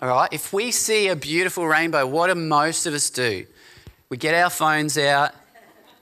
all 0.00 0.08
right, 0.08 0.28
if 0.32 0.52
we 0.52 0.70
see 0.70 1.08
a 1.08 1.16
beautiful 1.16 1.66
rainbow, 1.66 2.06
what 2.06 2.28
do 2.28 2.34
most 2.34 2.86
of 2.86 2.94
us 2.94 3.08
do? 3.10 3.46
We 4.08 4.16
get 4.16 4.34
our 4.34 4.50
phones 4.50 4.98
out 4.98 5.32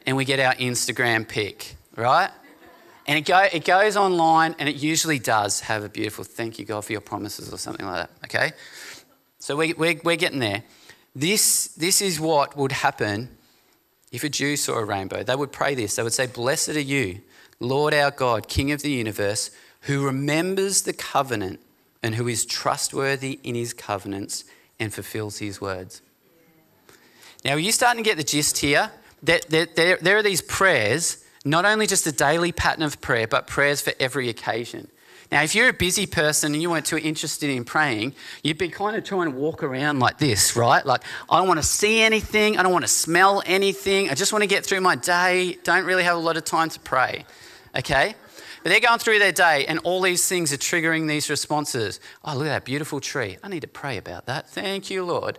and 0.06 0.16
we 0.16 0.24
get 0.24 0.40
our 0.40 0.54
Instagram 0.54 1.26
pic, 1.26 1.76
right? 1.96 2.30
And 3.06 3.18
it, 3.18 3.26
go, 3.26 3.46
it 3.52 3.64
goes 3.64 3.96
online 3.96 4.56
and 4.58 4.68
it 4.68 4.76
usually 4.76 5.18
does 5.18 5.60
have 5.60 5.84
a 5.84 5.88
beautiful 5.88 6.24
thank 6.24 6.58
you, 6.58 6.64
God, 6.64 6.84
for 6.84 6.92
your 6.92 7.02
promises 7.02 7.52
or 7.52 7.58
something 7.58 7.84
like 7.84 7.96
that. 7.96 8.10
Okay? 8.24 8.52
So 9.38 9.56
we, 9.56 9.74
we're, 9.74 10.00
we're 10.02 10.16
getting 10.16 10.38
there. 10.38 10.62
This, 11.14 11.68
this 11.68 12.00
is 12.00 12.18
what 12.18 12.56
would 12.56 12.72
happen 12.72 13.36
if 14.10 14.24
a 14.24 14.28
Jew 14.28 14.56
saw 14.56 14.78
a 14.78 14.84
rainbow. 14.84 15.22
They 15.22 15.36
would 15.36 15.52
pray 15.52 15.74
this. 15.74 15.96
They 15.96 16.02
would 16.02 16.14
say, 16.14 16.26
Blessed 16.26 16.70
are 16.70 16.80
you, 16.80 17.20
Lord 17.60 17.92
our 17.92 18.10
God, 18.10 18.48
King 18.48 18.72
of 18.72 18.80
the 18.80 18.90
universe, 18.90 19.50
who 19.82 20.04
remembers 20.04 20.82
the 20.82 20.92
covenant 20.92 21.60
and 22.02 22.14
who 22.14 22.26
is 22.26 22.46
trustworthy 22.46 23.38
in 23.42 23.54
his 23.54 23.74
covenants 23.74 24.44
and 24.78 24.92
fulfills 24.92 25.38
his 25.38 25.60
words. 25.60 26.00
Now, 27.44 27.52
are 27.52 27.58
you 27.58 27.72
starting 27.72 28.02
to 28.02 28.08
get 28.08 28.16
the 28.16 28.24
gist 28.24 28.58
here? 28.58 28.90
That, 29.22 29.48
that 29.50 29.76
there, 29.76 29.98
there 30.00 30.16
are 30.16 30.22
these 30.22 30.42
prayers 30.42 31.23
not 31.44 31.64
only 31.64 31.86
just 31.86 32.06
a 32.06 32.12
daily 32.12 32.52
pattern 32.52 32.82
of 32.82 33.00
prayer, 33.00 33.26
but 33.26 33.46
prayers 33.46 33.80
for 33.80 33.92
every 34.00 34.28
occasion. 34.28 34.88
Now, 35.30 35.42
if 35.42 35.54
you're 35.54 35.68
a 35.68 35.74
busy 35.74 36.06
person 36.06 36.52
and 36.52 36.62
you 36.62 36.70
weren't 36.70 36.86
too 36.86 36.98
interested 36.98 37.50
in 37.50 37.64
praying, 37.64 38.14
you'd 38.42 38.58
be 38.58 38.68
kind 38.68 38.96
of 38.96 39.04
trying 39.04 39.32
to 39.32 39.36
walk 39.36 39.62
around 39.62 39.98
like 39.98 40.18
this, 40.18 40.54
right? 40.54 40.84
Like, 40.84 41.02
I 41.28 41.38
don't 41.38 41.48
want 41.48 41.58
to 41.58 41.66
see 41.66 42.00
anything, 42.02 42.58
I 42.58 42.62
don't 42.62 42.72
want 42.72 42.84
to 42.84 42.90
smell 42.90 43.42
anything, 43.46 44.10
I 44.10 44.14
just 44.14 44.32
want 44.32 44.42
to 44.42 44.46
get 44.46 44.64
through 44.64 44.80
my 44.80 44.96
day, 44.96 45.58
don't 45.64 45.84
really 45.84 46.04
have 46.04 46.16
a 46.16 46.20
lot 46.20 46.36
of 46.36 46.44
time 46.44 46.68
to 46.68 46.80
pray, 46.80 47.24
okay? 47.76 48.14
But 48.62 48.70
they're 48.70 48.80
going 48.80 48.98
through 48.98 49.18
their 49.18 49.32
day 49.32 49.66
and 49.66 49.78
all 49.80 50.00
these 50.00 50.26
things 50.26 50.52
are 50.52 50.56
triggering 50.56 51.08
these 51.08 51.28
responses. 51.28 52.00
Oh, 52.24 52.34
look 52.34 52.46
at 52.46 52.50
that 52.50 52.64
beautiful 52.64 53.00
tree. 53.00 53.36
I 53.42 53.48
need 53.48 53.60
to 53.60 53.68
pray 53.68 53.98
about 53.98 54.26
that. 54.26 54.48
Thank 54.48 54.88
you, 54.88 55.04
Lord. 55.04 55.38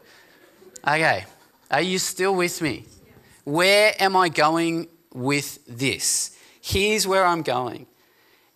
Okay, 0.88 1.26
are 1.72 1.82
you 1.82 2.00
still 2.00 2.36
with 2.36 2.62
me? 2.62 2.86
Where 3.46 3.94
am 4.00 4.16
I 4.16 4.30
going 4.30 4.90
with 5.16 5.60
this. 5.68 6.38
Here's 6.62 7.08
where 7.08 7.26
I'm 7.26 7.42
going 7.42 7.88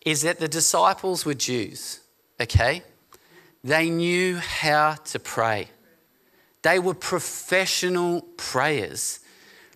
is 0.06 0.22
that 0.22 0.40
the 0.40 0.48
disciples 0.48 1.26
were 1.26 1.34
Jews, 1.34 2.00
okay? 2.40 2.84
they 3.64 3.90
knew 3.90 4.38
how 4.38 4.96
to 5.06 5.20
pray. 5.20 5.70
They 6.62 6.80
were 6.80 6.94
professional 6.94 8.22
prayers. 8.38 9.20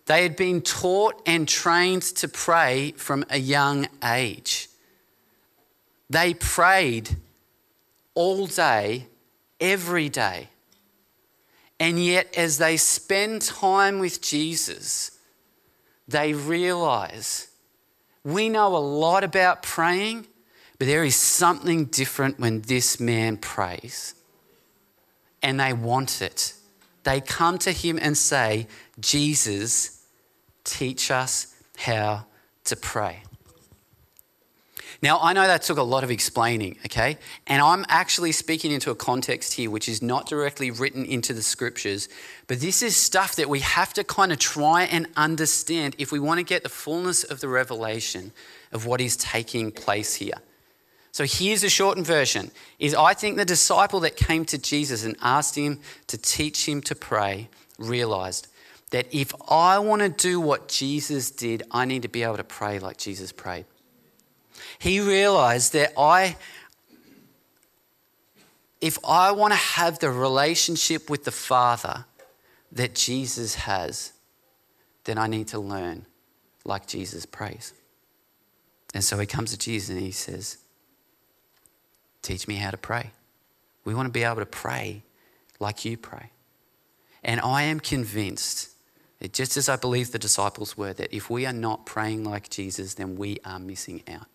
They 0.05 0.23
had 0.23 0.35
been 0.35 0.61
taught 0.61 1.21
and 1.25 1.47
trained 1.47 2.03
to 2.03 2.27
pray 2.27 2.93
from 2.97 3.25
a 3.29 3.39
young 3.39 3.87
age. 4.03 4.69
They 6.09 6.33
prayed 6.33 7.17
all 8.13 8.47
day, 8.47 9.07
every 9.59 10.09
day. 10.09 10.49
And 11.79 12.03
yet, 12.03 12.33
as 12.37 12.57
they 12.57 12.77
spend 12.77 13.41
time 13.41 13.99
with 13.99 14.21
Jesus, 14.21 15.12
they 16.07 16.33
realize 16.33 17.47
we 18.23 18.49
know 18.49 18.75
a 18.75 18.77
lot 18.77 19.23
about 19.23 19.63
praying, 19.63 20.27
but 20.79 20.87
there 20.87 21.03
is 21.03 21.15
something 21.15 21.85
different 21.85 22.39
when 22.39 22.61
this 22.61 22.99
man 22.99 23.37
prays. 23.37 24.15
And 25.41 25.59
they 25.59 25.73
want 25.73 26.21
it. 26.21 26.53
They 27.03 27.19
come 27.19 27.57
to 27.59 27.71
him 27.71 27.99
and 28.01 28.17
say, 28.17 28.67
Jesus, 28.99 30.05
teach 30.63 31.11
us 31.11 31.53
how 31.77 32.25
to 32.65 32.75
pray. 32.77 33.23
Now, 35.03 35.19
I 35.21 35.33
know 35.33 35.45
that 35.45 35.63
took 35.63 35.77
a 35.77 35.83
lot 35.83 36.05
of 36.05 36.11
explaining, 36.11 36.77
okay? 36.85 37.17
And 37.45 37.61
I'm 37.61 37.85
actually 37.89 38.31
speaking 38.31 38.71
into 38.71 38.89
a 38.89 38.95
context 38.95 39.51
here 39.51 39.69
which 39.69 39.89
is 39.89 40.01
not 40.01 40.29
directly 40.29 40.71
written 40.71 41.03
into 41.03 41.33
the 41.33 41.43
scriptures, 41.43 42.07
but 42.47 42.61
this 42.61 42.81
is 42.81 42.95
stuff 42.95 43.35
that 43.35 43.49
we 43.49 43.59
have 43.59 43.93
to 43.95 44.05
kind 44.05 44.31
of 44.31 44.39
try 44.39 44.83
and 44.83 45.07
understand 45.17 45.97
if 45.97 46.13
we 46.13 46.21
want 46.21 46.37
to 46.37 46.45
get 46.45 46.63
the 46.63 46.69
fullness 46.69 47.25
of 47.25 47.41
the 47.41 47.49
revelation 47.49 48.31
of 48.71 48.85
what 48.85 49.01
is 49.01 49.17
taking 49.17 49.73
place 49.73 50.15
here. 50.15 50.37
So 51.11 51.25
here's 51.25 51.65
a 51.65 51.69
shortened 51.69 52.07
version 52.07 52.49
is 52.79 52.95
I 52.95 53.13
think 53.13 53.35
the 53.35 53.43
disciple 53.43 53.99
that 53.99 54.15
came 54.15 54.45
to 54.45 54.57
Jesus 54.57 55.03
and 55.03 55.17
asked 55.21 55.57
him 55.57 55.81
to 56.07 56.17
teach 56.17 56.65
him 56.65 56.79
to 56.79 56.95
pray 56.95 57.49
realized 57.77 58.47
that 58.91 59.07
if 59.11 59.33
I 59.49 59.79
want 59.79 60.01
to 60.01 60.07
do 60.07 60.39
what 60.39 60.69
Jesus 60.69 61.29
did, 61.29 61.63
I 61.71 61.83
need 61.83 62.03
to 62.03 62.07
be 62.07 62.23
able 62.23 62.37
to 62.37 62.43
pray 62.45 62.79
like 62.79 62.95
Jesus 62.95 63.33
prayed 63.33 63.65
he 64.79 64.99
realized 64.99 65.73
that 65.73 65.93
I, 65.97 66.35
if 68.81 68.97
I 69.07 69.31
want 69.31 69.53
to 69.53 69.59
have 69.59 69.99
the 69.99 70.09
relationship 70.09 71.09
with 71.09 71.23
the 71.23 71.31
Father 71.31 72.05
that 72.71 72.95
Jesus 72.95 73.55
has, 73.55 74.13
then 75.03 75.17
I 75.17 75.27
need 75.27 75.47
to 75.49 75.59
learn 75.59 76.05
like 76.65 76.87
Jesus 76.87 77.25
prays. 77.25 77.73
And 78.93 79.03
so 79.03 79.17
he 79.17 79.25
comes 79.25 79.51
to 79.51 79.57
Jesus 79.57 79.89
and 79.89 79.99
he 79.99 80.11
says, 80.11 80.57
Teach 82.21 82.47
me 82.47 82.55
how 82.55 82.71
to 82.71 82.77
pray. 82.77 83.11
We 83.83 83.93
want 83.93 84.07
to 84.07 84.11
be 84.11 84.23
able 84.23 84.37
to 84.37 84.45
pray 84.45 85.03
like 85.59 85.83
you 85.83 85.97
pray. 85.97 86.31
And 87.23 87.41
I 87.41 87.63
am 87.63 87.79
convinced, 87.79 88.69
just 89.31 89.57
as 89.57 89.67
I 89.67 89.75
believe 89.75 90.11
the 90.11 90.19
disciples 90.19 90.77
were, 90.77 90.93
that 90.93 91.13
if 91.13 91.29
we 91.29 91.45
are 91.45 91.53
not 91.53 91.85
praying 91.85 92.23
like 92.23 92.49
Jesus, 92.49 92.93
then 92.93 93.15
we 93.15 93.39
are 93.43 93.59
missing 93.59 94.03
out. 94.07 94.27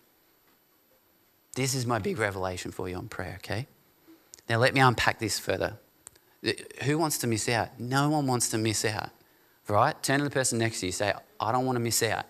This 1.55 1.75
is 1.75 1.87
my 1.87 1.99
big 1.99 2.19
revelation 2.19 2.71
for 2.71 2.89
you 2.89 2.97
on 2.97 3.09
prayer, 3.09 3.35
okay? 3.39 3.67
Now, 4.49 4.59
let 4.59 4.75
me 4.75 4.81
unpack 4.81 5.19
this 5.19 5.39
further. 5.39 5.75
Who 6.85 6.99
wants 6.99 7.19
to 7.19 7.27
miss 7.27 7.49
out? 7.49 7.79
No 7.81 8.11
one 8.11 8.27
wants 8.27 8.49
to 8.51 8.59
miss 8.59 8.85
out, 8.85 9.11
right? 9.67 10.01
Turn 10.03 10.19
to 10.19 10.25
the 10.25 10.31
person 10.31 10.59
next 10.59 10.81
to 10.81 10.87
you, 10.87 10.93
say, 10.93 11.13
I 11.41 11.53
don't 11.53 11.67
want 11.67 11.77
to 11.77 11.81
miss 11.81 12.03
out. 12.03 12.27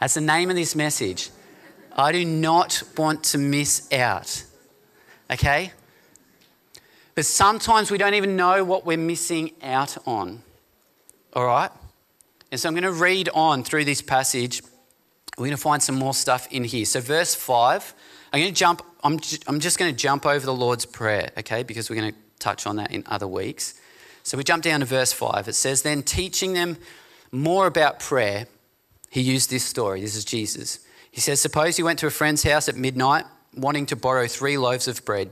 That's 0.00 0.14
the 0.14 0.20
name 0.20 0.50
of 0.50 0.56
this 0.56 0.74
message. 0.74 1.30
I 1.96 2.12
do 2.12 2.24
not 2.24 2.82
want 2.96 3.24
to 3.24 3.38
miss 3.38 3.92
out, 3.92 4.44
okay? 5.30 5.72
But 7.14 7.26
sometimes 7.26 7.90
we 7.90 7.98
don't 7.98 8.14
even 8.14 8.36
know 8.36 8.62
what 8.64 8.86
we're 8.86 8.96
missing 8.96 9.52
out 9.62 9.96
on, 10.06 10.42
all 11.32 11.46
right? 11.46 11.70
And 12.50 12.60
so 12.60 12.68
I'm 12.68 12.74
going 12.74 12.84
to 12.84 12.92
read 12.92 13.28
on 13.34 13.64
through 13.64 13.84
this 13.84 14.00
passage. 14.00 14.62
We're 15.36 15.46
going 15.46 15.50
to 15.50 15.56
find 15.56 15.82
some 15.82 15.96
more 15.96 16.14
stuff 16.14 16.46
in 16.50 16.64
here. 16.64 16.84
So, 16.84 17.00
verse 17.00 17.34
5 17.34 17.94
I'm 18.32 18.40
going 18.40 18.52
to 18.52 18.58
jump, 18.58 18.82
I'm, 19.02 19.18
I'm 19.46 19.60
just 19.60 19.78
going 19.78 19.90
to 19.90 19.96
jump 19.96 20.26
over 20.26 20.44
the 20.44 20.54
Lord's 20.54 20.84
Prayer, 20.84 21.30
okay, 21.38 21.62
because 21.62 21.88
we're 21.88 21.96
going 21.96 22.12
to 22.12 22.18
touch 22.38 22.66
on 22.66 22.76
that 22.76 22.92
in 22.92 23.02
other 23.06 23.26
weeks. 23.26 23.74
So 24.22 24.36
we 24.36 24.44
jump 24.44 24.62
down 24.62 24.80
to 24.80 24.86
verse 24.86 25.12
5. 25.12 25.48
It 25.48 25.54
says, 25.54 25.82
Then 25.82 26.02
teaching 26.02 26.52
them 26.52 26.76
more 27.32 27.66
about 27.66 28.00
prayer, 28.00 28.46
he 29.10 29.20
used 29.20 29.50
this 29.50 29.64
story. 29.64 30.00
This 30.02 30.16
is 30.16 30.24
Jesus. 30.24 30.80
He 31.10 31.20
says, 31.20 31.40
Suppose 31.40 31.78
you 31.78 31.84
went 31.84 31.98
to 32.00 32.06
a 32.06 32.10
friend's 32.10 32.42
house 32.42 32.68
at 32.68 32.76
midnight 32.76 33.24
wanting 33.56 33.86
to 33.86 33.96
borrow 33.96 34.26
three 34.26 34.58
loaves 34.58 34.88
of 34.88 35.04
bread. 35.04 35.30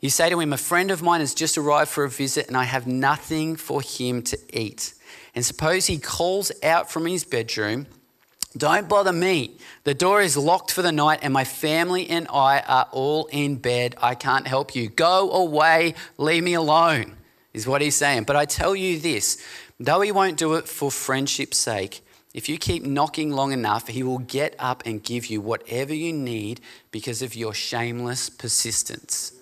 You 0.00 0.10
say 0.10 0.30
to 0.30 0.40
him, 0.40 0.52
A 0.52 0.58
friend 0.58 0.90
of 0.90 1.02
mine 1.02 1.20
has 1.20 1.34
just 1.34 1.58
arrived 1.58 1.90
for 1.90 2.04
a 2.04 2.10
visit 2.10 2.48
and 2.48 2.56
I 2.56 2.64
have 2.64 2.86
nothing 2.86 3.56
for 3.56 3.82
him 3.82 4.22
to 4.22 4.38
eat. 4.52 4.94
And 5.34 5.44
suppose 5.44 5.86
he 5.86 5.98
calls 5.98 6.52
out 6.62 6.90
from 6.90 7.06
his 7.06 7.24
bedroom, 7.24 7.86
don't 8.56 8.88
bother 8.88 9.12
me. 9.12 9.56
The 9.82 9.94
door 9.94 10.22
is 10.22 10.36
locked 10.36 10.70
for 10.70 10.82
the 10.82 10.92
night, 10.92 11.20
and 11.22 11.32
my 11.32 11.44
family 11.44 12.08
and 12.08 12.26
I 12.32 12.60
are 12.60 12.88
all 12.92 13.26
in 13.26 13.56
bed. 13.56 13.96
I 14.00 14.14
can't 14.14 14.46
help 14.46 14.74
you. 14.74 14.88
Go 14.88 15.30
away. 15.32 15.94
Leave 16.18 16.44
me 16.44 16.54
alone, 16.54 17.16
is 17.52 17.66
what 17.66 17.82
he's 17.82 17.96
saying. 17.96 18.24
But 18.24 18.36
I 18.36 18.44
tell 18.44 18.76
you 18.76 18.98
this 18.98 19.42
though 19.80 20.00
he 20.00 20.12
won't 20.12 20.36
do 20.36 20.54
it 20.54 20.68
for 20.68 20.90
friendship's 20.90 21.58
sake, 21.58 22.00
if 22.32 22.48
you 22.48 22.58
keep 22.58 22.84
knocking 22.84 23.30
long 23.30 23.52
enough, 23.52 23.88
he 23.88 24.02
will 24.02 24.18
get 24.18 24.56
up 24.58 24.82
and 24.84 25.02
give 25.02 25.26
you 25.26 25.40
whatever 25.40 25.94
you 25.94 26.12
need 26.12 26.60
because 26.90 27.22
of 27.22 27.36
your 27.36 27.54
shameless 27.54 28.28
persistence. 28.28 29.32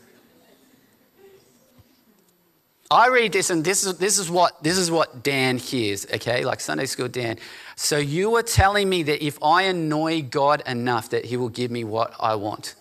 I 2.93 3.09
read 3.09 3.33
this 3.33 3.49
and 3.49 3.65
this 3.65 3.87
is, 3.87 3.97
this 3.97 4.19
is, 4.19 4.31
what, 4.31 4.63
this 4.63 4.77
is 4.77 4.91
what 4.91 5.23
Dan 5.23 5.57
hears, 5.57 6.07
okay? 6.13 6.45
Like 6.45 6.61
Sunday 6.61 6.85
school 6.85 7.09
Dan. 7.09 7.39
So 7.75 7.97
you 7.97 8.37
are 8.37 8.43
telling 8.43 8.87
me 8.91 9.03
that 9.05 9.25
if 9.25 9.43
I 9.43 9.63
annoy 9.63 10.21
God 10.21 10.63
enough, 10.67 11.09
that 11.09 11.25
he 11.25 11.39
will 11.39 11.49
give 11.49 11.71
me 11.71 11.85
what 11.85 12.15
I 12.21 12.35
want? 12.35 12.75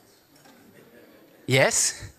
Yes? 1.47 2.11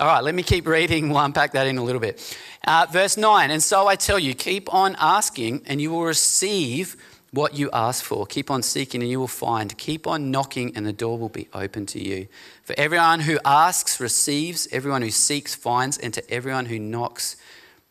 All 0.00 0.08
right, 0.08 0.24
let 0.24 0.34
me 0.34 0.42
keep 0.42 0.66
reading. 0.66 1.08
We'll 1.08 1.20
unpack 1.20 1.52
that 1.52 1.68
in 1.68 1.78
a 1.78 1.84
little 1.84 2.00
bit. 2.00 2.36
Uh, 2.66 2.86
verse 2.90 3.16
9, 3.16 3.52
and 3.52 3.62
so 3.62 3.86
I 3.86 3.94
tell 3.94 4.18
you, 4.18 4.34
keep 4.34 4.74
on 4.74 4.96
asking 4.98 5.62
and 5.66 5.80
you 5.80 5.92
will 5.92 6.02
receive 6.02 6.96
what 7.34 7.54
you 7.54 7.68
ask 7.72 8.04
for. 8.04 8.26
Keep 8.26 8.50
on 8.50 8.62
seeking 8.62 9.02
and 9.02 9.10
you 9.10 9.18
will 9.18 9.26
find. 9.26 9.76
Keep 9.76 10.06
on 10.06 10.30
knocking 10.30 10.74
and 10.76 10.86
the 10.86 10.92
door 10.92 11.18
will 11.18 11.28
be 11.28 11.48
open 11.52 11.84
to 11.86 12.02
you. 12.02 12.28
For 12.62 12.74
everyone 12.78 13.20
who 13.20 13.38
asks 13.44 14.00
receives, 14.00 14.68
everyone 14.70 15.02
who 15.02 15.10
seeks 15.10 15.54
finds, 15.54 15.98
and 15.98 16.14
to 16.14 16.30
everyone 16.30 16.66
who 16.66 16.78
knocks, 16.78 17.36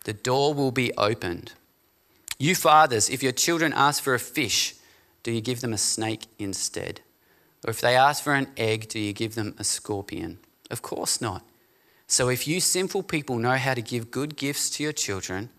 the 0.05 0.13
door 0.13 0.53
will 0.53 0.71
be 0.71 0.91
opened. 0.97 1.53
You 2.39 2.55
fathers, 2.55 3.09
if 3.09 3.21
your 3.21 3.31
children 3.31 3.73
ask 3.73 4.01
for 4.01 4.13
a 4.13 4.19
fish, 4.19 4.75
do 5.23 5.31
you 5.31 5.41
give 5.41 5.61
them 5.61 5.73
a 5.73 5.77
snake 5.77 6.27
instead? 6.39 7.01
Or 7.65 7.69
if 7.69 7.79
they 7.79 7.95
ask 7.95 8.23
for 8.23 8.33
an 8.33 8.47
egg, 8.57 8.89
do 8.89 8.99
you 8.99 9.13
give 9.13 9.35
them 9.35 9.55
a 9.57 9.63
scorpion? 9.63 10.39
Of 10.69 10.81
course 10.81 11.21
not. 11.21 11.43
So 12.07 12.29
if 12.29 12.47
you 12.47 12.59
sinful 12.59 13.03
people 13.03 13.37
know 13.37 13.55
how 13.55 13.73
to 13.73 13.81
give 13.81 14.11
good 14.11 14.35
gifts 14.35 14.69
to 14.71 14.83
your 14.83 14.91
children, 14.91 15.49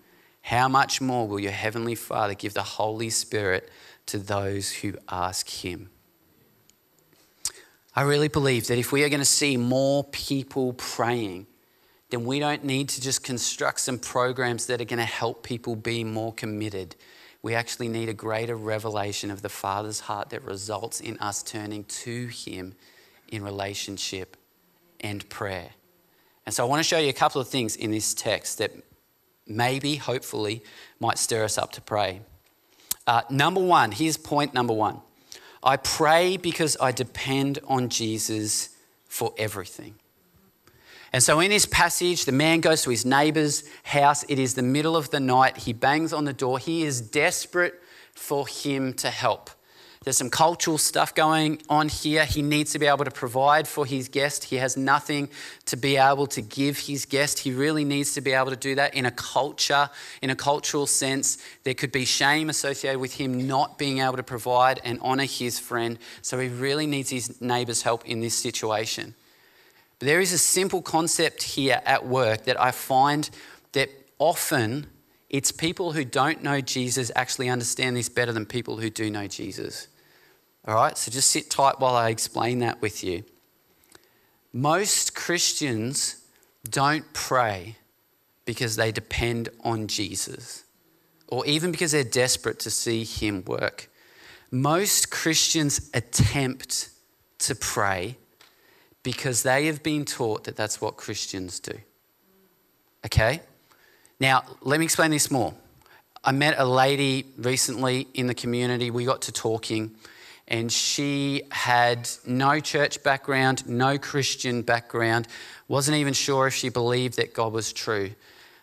how 0.44 0.68
much 0.68 1.00
more 1.00 1.26
will 1.26 1.40
your 1.40 1.52
heavenly 1.52 1.94
Father 1.94 2.34
give 2.34 2.52
the 2.52 2.62
Holy 2.62 3.08
Spirit 3.08 3.70
to 4.04 4.18
those 4.18 4.70
who 4.70 4.92
ask 5.08 5.48
him? 5.48 5.88
I 7.96 8.02
really 8.02 8.28
believe 8.28 8.66
that 8.66 8.76
if 8.76 8.92
we 8.92 9.02
are 9.04 9.08
going 9.08 9.22
to 9.22 9.24
see 9.24 9.56
more 9.56 10.04
people 10.04 10.74
praying, 10.74 11.46
then 12.10 12.26
we 12.26 12.40
don't 12.40 12.62
need 12.62 12.90
to 12.90 13.00
just 13.00 13.24
construct 13.24 13.80
some 13.80 13.98
programs 13.98 14.66
that 14.66 14.82
are 14.82 14.84
going 14.84 14.98
to 14.98 15.06
help 15.06 15.42
people 15.44 15.76
be 15.76 16.04
more 16.04 16.34
committed. 16.34 16.94
We 17.40 17.54
actually 17.54 17.88
need 17.88 18.10
a 18.10 18.14
greater 18.14 18.54
revelation 18.54 19.30
of 19.30 19.40
the 19.40 19.48
Father's 19.48 20.00
heart 20.00 20.28
that 20.28 20.44
results 20.44 21.00
in 21.00 21.16
us 21.20 21.42
turning 21.42 21.84
to 21.84 22.26
Him 22.26 22.74
in 23.28 23.42
relationship 23.42 24.36
and 25.00 25.26
prayer. 25.30 25.70
And 26.44 26.54
so 26.54 26.66
I 26.66 26.68
want 26.68 26.80
to 26.80 26.84
show 26.84 26.98
you 26.98 27.08
a 27.08 27.14
couple 27.14 27.40
of 27.40 27.48
things 27.48 27.76
in 27.76 27.90
this 27.92 28.12
text 28.12 28.58
that 28.58 28.72
maybe, 29.46 29.96
hopefully, 29.96 30.62
might 31.00 31.18
stir 31.18 31.44
us 31.44 31.58
up 31.58 31.72
to 31.72 31.80
pray. 31.80 32.20
Uh, 33.06 33.22
number 33.30 33.60
one, 33.60 33.92
here's 33.92 34.16
point 34.16 34.54
number 34.54 34.72
one 34.72 35.00
I 35.62 35.76
pray 35.76 36.36
because 36.36 36.76
I 36.80 36.92
depend 36.92 37.58
on 37.66 37.88
Jesus 37.88 38.70
for 39.06 39.32
everything. 39.38 39.94
And 41.12 41.22
so 41.22 41.38
in 41.38 41.50
this 41.50 41.64
passage, 41.64 42.24
the 42.24 42.32
man 42.32 42.60
goes 42.60 42.82
to 42.82 42.90
his 42.90 43.06
neighbor's 43.06 43.62
house. 43.84 44.24
It 44.28 44.40
is 44.40 44.54
the 44.54 44.62
middle 44.62 44.96
of 44.96 45.10
the 45.10 45.20
night. 45.20 45.58
He 45.58 45.72
bangs 45.72 46.12
on 46.12 46.24
the 46.24 46.32
door. 46.32 46.58
He 46.58 46.82
is 46.82 47.00
desperate 47.00 47.80
for 48.12 48.48
him 48.48 48.92
to 48.94 49.10
help. 49.10 49.50
There's 50.04 50.18
some 50.18 50.28
cultural 50.28 50.76
stuff 50.76 51.14
going 51.14 51.62
on 51.70 51.88
here. 51.88 52.26
He 52.26 52.42
needs 52.42 52.72
to 52.72 52.78
be 52.78 52.86
able 52.86 53.06
to 53.06 53.10
provide 53.10 53.66
for 53.66 53.86
his 53.86 54.08
guest. 54.08 54.44
He 54.44 54.56
has 54.56 54.76
nothing 54.76 55.30
to 55.64 55.76
be 55.76 55.96
able 55.96 56.26
to 56.28 56.42
give 56.42 56.78
his 56.78 57.06
guest. 57.06 57.38
He 57.38 57.52
really 57.52 57.84
needs 57.84 58.12
to 58.14 58.20
be 58.20 58.32
able 58.32 58.50
to 58.50 58.56
do 58.56 58.74
that 58.74 58.94
in 58.94 59.06
a 59.06 59.10
culture, 59.10 59.88
in 60.20 60.28
a 60.28 60.36
cultural 60.36 60.86
sense. 60.86 61.38
There 61.64 61.72
could 61.72 61.90
be 61.90 62.04
shame 62.04 62.50
associated 62.50 63.00
with 63.00 63.14
him 63.14 63.46
not 63.46 63.78
being 63.78 64.00
able 64.00 64.16
to 64.16 64.22
provide 64.22 64.78
and 64.84 64.98
honor 65.00 65.24
his 65.24 65.58
friend. 65.58 65.98
So 66.20 66.38
he 66.38 66.48
really 66.48 66.86
needs 66.86 67.08
his 67.08 67.40
neighbor's 67.40 67.80
help 67.80 68.04
in 68.04 68.20
this 68.20 68.34
situation. 68.34 69.14
But 69.98 70.06
there 70.06 70.20
is 70.20 70.34
a 70.34 70.38
simple 70.38 70.82
concept 70.82 71.42
here 71.42 71.80
at 71.86 72.06
work 72.06 72.44
that 72.44 72.60
I 72.60 72.72
find 72.72 73.30
that 73.72 73.88
often 74.18 74.86
it's 75.30 75.50
people 75.50 75.92
who 75.92 76.04
don't 76.04 76.42
know 76.42 76.60
Jesus 76.60 77.10
actually 77.16 77.48
understand 77.48 77.96
this 77.96 78.10
better 78.10 78.32
than 78.32 78.44
people 78.44 78.76
who 78.76 78.90
do 78.90 79.10
know 79.10 79.26
Jesus. 79.26 79.88
All 80.66 80.74
right, 80.74 80.96
so 80.96 81.10
just 81.10 81.30
sit 81.30 81.50
tight 81.50 81.78
while 81.78 81.94
I 81.94 82.08
explain 82.08 82.60
that 82.60 82.80
with 82.80 83.04
you. 83.04 83.24
Most 84.52 85.14
Christians 85.14 86.24
don't 86.68 87.12
pray 87.12 87.76
because 88.44 88.76
they 88.76 88.92
depend 88.92 89.48
on 89.62 89.88
Jesus 89.88 90.64
or 91.28 91.44
even 91.46 91.70
because 91.70 91.92
they're 91.92 92.04
desperate 92.04 92.58
to 92.60 92.70
see 92.70 93.04
Him 93.04 93.44
work. 93.44 93.90
Most 94.50 95.10
Christians 95.10 95.90
attempt 95.92 96.90
to 97.40 97.54
pray 97.54 98.16
because 99.02 99.42
they 99.42 99.66
have 99.66 99.82
been 99.82 100.04
taught 100.04 100.44
that 100.44 100.56
that's 100.56 100.80
what 100.80 100.96
Christians 100.96 101.60
do. 101.60 101.76
Okay? 103.04 103.40
Now, 104.20 104.44
let 104.62 104.78
me 104.78 104.84
explain 104.84 105.10
this 105.10 105.30
more. 105.30 105.54
I 106.22 106.32
met 106.32 106.54
a 106.56 106.64
lady 106.64 107.26
recently 107.36 108.06
in 108.14 108.28
the 108.28 108.34
community. 108.34 108.90
We 108.90 109.04
got 109.04 109.22
to 109.22 109.32
talking, 109.32 109.94
and 110.46 110.70
she 110.70 111.42
had 111.50 112.08
no 112.26 112.60
church 112.60 113.02
background, 113.02 113.66
no 113.66 113.98
Christian 113.98 114.62
background, 114.62 115.26
wasn't 115.68 115.96
even 115.96 116.12
sure 116.12 116.46
if 116.46 116.54
she 116.54 116.68
believed 116.68 117.16
that 117.16 117.32
God 117.32 117.52
was 117.52 117.72
true. 117.72 118.10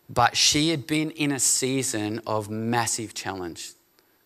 But 0.10 0.38
she 0.38 0.70
had 0.70 0.86
been 0.86 1.12
in 1.12 1.32
a 1.32 1.40
season 1.40 2.22
of 2.28 2.50
massive 2.50 3.14
challenge. 3.14 3.72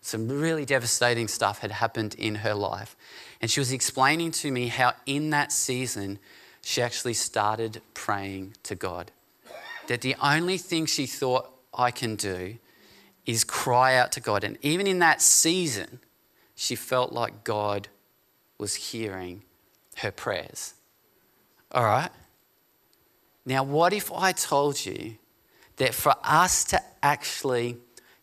Some 0.01 0.27
really 0.27 0.65
devastating 0.65 1.27
stuff 1.27 1.59
had 1.59 1.71
happened 1.71 2.15
in 2.15 2.35
her 2.35 2.53
life. 2.53 2.95
And 3.41 3.49
she 3.49 3.59
was 3.59 3.71
explaining 3.71 4.31
to 4.31 4.51
me 4.51 4.67
how, 4.67 4.93
in 5.05 5.29
that 5.29 5.51
season, 5.51 6.19
she 6.61 6.81
actually 6.81 7.13
started 7.13 7.81
praying 7.93 8.55
to 8.63 8.75
God. 8.75 9.11
That 9.87 10.01
the 10.01 10.15
only 10.21 10.57
thing 10.57 10.87
she 10.87 11.05
thought 11.05 11.49
I 11.73 11.91
can 11.91 12.15
do 12.15 12.57
is 13.25 13.43
cry 13.43 13.95
out 13.95 14.11
to 14.13 14.19
God. 14.19 14.43
And 14.43 14.57
even 14.61 14.87
in 14.87 14.99
that 14.99 15.21
season, 15.21 15.99
she 16.55 16.75
felt 16.75 17.11
like 17.11 17.43
God 17.43 17.89
was 18.57 18.75
hearing 18.75 19.43
her 19.97 20.11
prayers. 20.11 20.73
All 21.71 21.83
right? 21.83 22.09
Now, 23.45 23.63
what 23.63 23.93
if 23.93 24.11
I 24.11 24.31
told 24.31 24.85
you 24.85 25.15
that 25.75 25.93
for 25.93 26.15
us 26.23 26.63
to 26.65 26.81
actually 27.03 27.77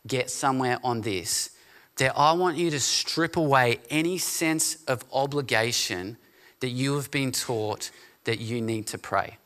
get 0.07 0.31
somewhere 0.31 0.79
on 0.83 1.03
this, 1.03 1.51
that 1.97 2.16
I 2.16 2.33
want 2.33 2.57
you 2.57 2.71
to 2.71 2.81
strip 2.81 3.37
away 3.37 3.81
any 3.90 4.18
sense 4.18 4.83
of 4.87 5.05
obligation 5.12 6.16
that 6.61 6.71
you 6.71 6.95
have 6.97 7.11
been 7.11 7.31
taught 7.31 7.90
that 8.25 8.40
you 8.40 8.61
need 8.61 8.87
to 8.88 8.99
pray? 8.99 9.37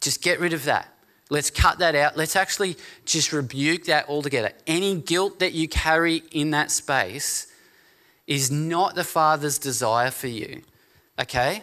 Just 0.00 0.22
get 0.22 0.40
rid 0.40 0.52
of 0.52 0.64
that. 0.64 0.88
Let's 1.30 1.50
cut 1.50 1.78
that 1.78 1.94
out. 1.94 2.16
Let's 2.16 2.36
actually 2.36 2.76
just 3.04 3.32
rebuke 3.32 3.84
that 3.84 4.08
altogether. 4.08 4.52
Any 4.66 4.96
guilt 4.96 5.38
that 5.38 5.52
you 5.52 5.68
carry 5.68 6.22
in 6.32 6.50
that 6.50 6.70
space 6.70 7.46
is 8.26 8.50
not 8.50 8.94
the 8.94 9.04
Father's 9.04 9.58
desire 9.58 10.10
for 10.10 10.28
you. 10.28 10.62
Okay? 11.20 11.62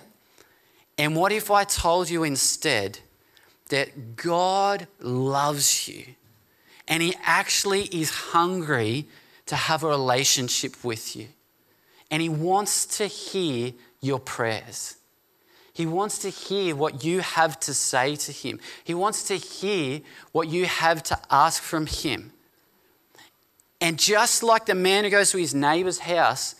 And 0.97 1.15
what 1.15 1.31
if 1.31 1.49
I 1.49 1.63
told 1.63 2.09
you 2.09 2.23
instead 2.23 2.99
that 3.69 4.15
God 4.15 4.87
loves 4.99 5.87
you 5.87 6.05
and 6.87 7.01
He 7.01 7.15
actually 7.23 7.83
is 7.85 8.09
hungry 8.09 9.07
to 9.47 9.55
have 9.55 9.83
a 9.83 9.87
relationship 9.87 10.83
with 10.83 11.15
you? 11.15 11.27
And 12.09 12.21
He 12.21 12.29
wants 12.29 12.85
to 12.97 13.07
hear 13.07 13.73
your 14.01 14.19
prayers. 14.19 14.97
He 15.73 15.85
wants 15.85 16.19
to 16.19 16.29
hear 16.29 16.75
what 16.75 17.03
you 17.03 17.21
have 17.21 17.59
to 17.61 17.73
say 17.73 18.15
to 18.17 18.31
Him. 18.31 18.59
He 18.83 18.93
wants 18.93 19.23
to 19.23 19.35
hear 19.35 20.01
what 20.31 20.49
you 20.49 20.65
have 20.65 21.01
to 21.03 21.17
ask 21.29 21.63
from 21.63 21.87
Him. 21.87 22.33
And 23.81 23.97
just 23.97 24.43
like 24.43 24.67
the 24.67 24.75
man 24.75 25.03
who 25.03 25.09
goes 25.09 25.31
to 25.31 25.37
his 25.37 25.55
neighbor's 25.55 25.99
house, 25.99 26.55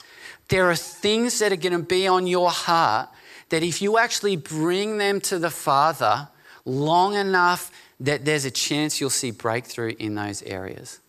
there 0.50 0.70
are 0.70 0.76
things 0.76 1.40
that 1.40 1.54
are 1.54 1.56
going 1.56 1.74
to 1.74 1.80
be 1.80 2.08
on 2.08 2.28
your 2.28 2.50
heart 2.50 3.10
that 3.50 3.64
if 3.64 3.82
you 3.82 3.98
actually 3.98 4.36
bring 4.36 4.98
them 4.98 5.22
to 5.22 5.38
the 5.38 5.52
Father 5.52 6.28
long 6.66 7.14
enough, 7.14 7.72
that 8.00 8.26
there's 8.26 8.46
a 8.46 8.52
chance 8.52 9.00
you'll 9.00 9.10
see 9.12 9.30
breakthrough 9.30 9.94
in 10.00 10.16
those 10.16 10.42
areas. 10.44 11.00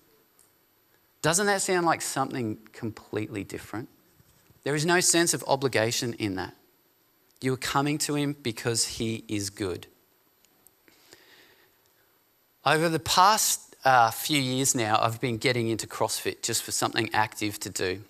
Doesn't 1.22 1.46
that 1.46 1.62
sound 1.62 1.86
like 1.86 2.02
something 2.02 2.58
completely 2.72 3.44
different? 3.44 3.88
There 4.64 4.74
is 4.74 4.84
no 4.84 5.00
sense 5.00 5.34
of 5.34 5.42
obligation 5.46 6.14
in 6.14 6.34
that. 6.34 6.54
You 7.40 7.54
are 7.54 7.58
coming 7.58 7.98
to 7.98 8.14
Him 8.14 8.36
because 8.42 8.86
He 8.86 9.24
is 9.28 9.50
good. 9.50 9.86
Over 12.64 12.88
the 12.88 13.00
past 13.00 13.71
uh, 13.84 14.10
few 14.10 14.40
years 14.40 14.74
now, 14.74 14.98
I've 15.00 15.20
been 15.20 15.38
getting 15.38 15.68
into 15.68 15.86
CrossFit 15.86 16.42
just 16.42 16.62
for 16.62 16.70
something 16.70 17.10
active 17.12 17.58
to 17.60 17.70
do. 17.70 18.02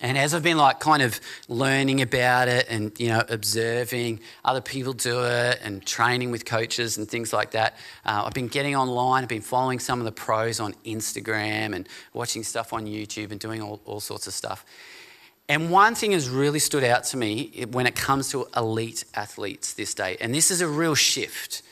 And 0.00 0.18
as 0.18 0.34
I've 0.34 0.42
been 0.42 0.58
like 0.58 0.80
kind 0.80 1.02
of 1.02 1.18
learning 1.48 2.02
about 2.02 2.48
it 2.48 2.66
and 2.68 2.92
you 2.98 3.08
know 3.08 3.22
observing 3.28 4.20
other 4.44 4.60
people 4.60 4.92
do 4.92 5.24
it 5.24 5.60
and 5.62 5.84
training 5.86 6.30
with 6.30 6.44
coaches 6.44 6.98
and 6.98 7.08
things 7.08 7.32
like 7.32 7.52
that, 7.52 7.76
uh, 8.04 8.24
I've 8.26 8.34
been 8.34 8.48
getting 8.48 8.76
online. 8.76 9.22
I've 9.22 9.28
been 9.28 9.40
following 9.40 9.78
some 9.78 10.00
of 10.00 10.04
the 10.04 10.12
pros 10.12 10.60
on 10.60 10.74
Instagram 10.84 11.74
and 11.74 11.88
watching 12.12 12.42
stuff 12.42 12.72
on 12.72 12.86
YouTube 12.86 13.30
and 13.30 13.40
doing 13.40 13.62
all, 13.62 13.80
all 13.84 14.00
sorts 14.00 14.26
of 14.26 14.34
stuff. 14.34 14.64
And 15.48 15.70
one 15.70 15.94
thing 15.94 16.12
has 16.12 16.28
really 16.28 16.58
stood 16.58 16.84
out 16.84 17.04
to 17.04 17.16
me 17.16 17.64
when 17.70 17.86
it 17.86 17.94
comes 17.94 18.30
to 18.30 18.46
elite 18.56 19.04
athletes 19.14 19.74
this 19.74 19.94
day, 19.94 20.16
and 20.20 20.34
this 20.34 20.50
is 20.50 20.62
a 20.62 20.68
real 20.68 20.94
shift, 20.94 21.62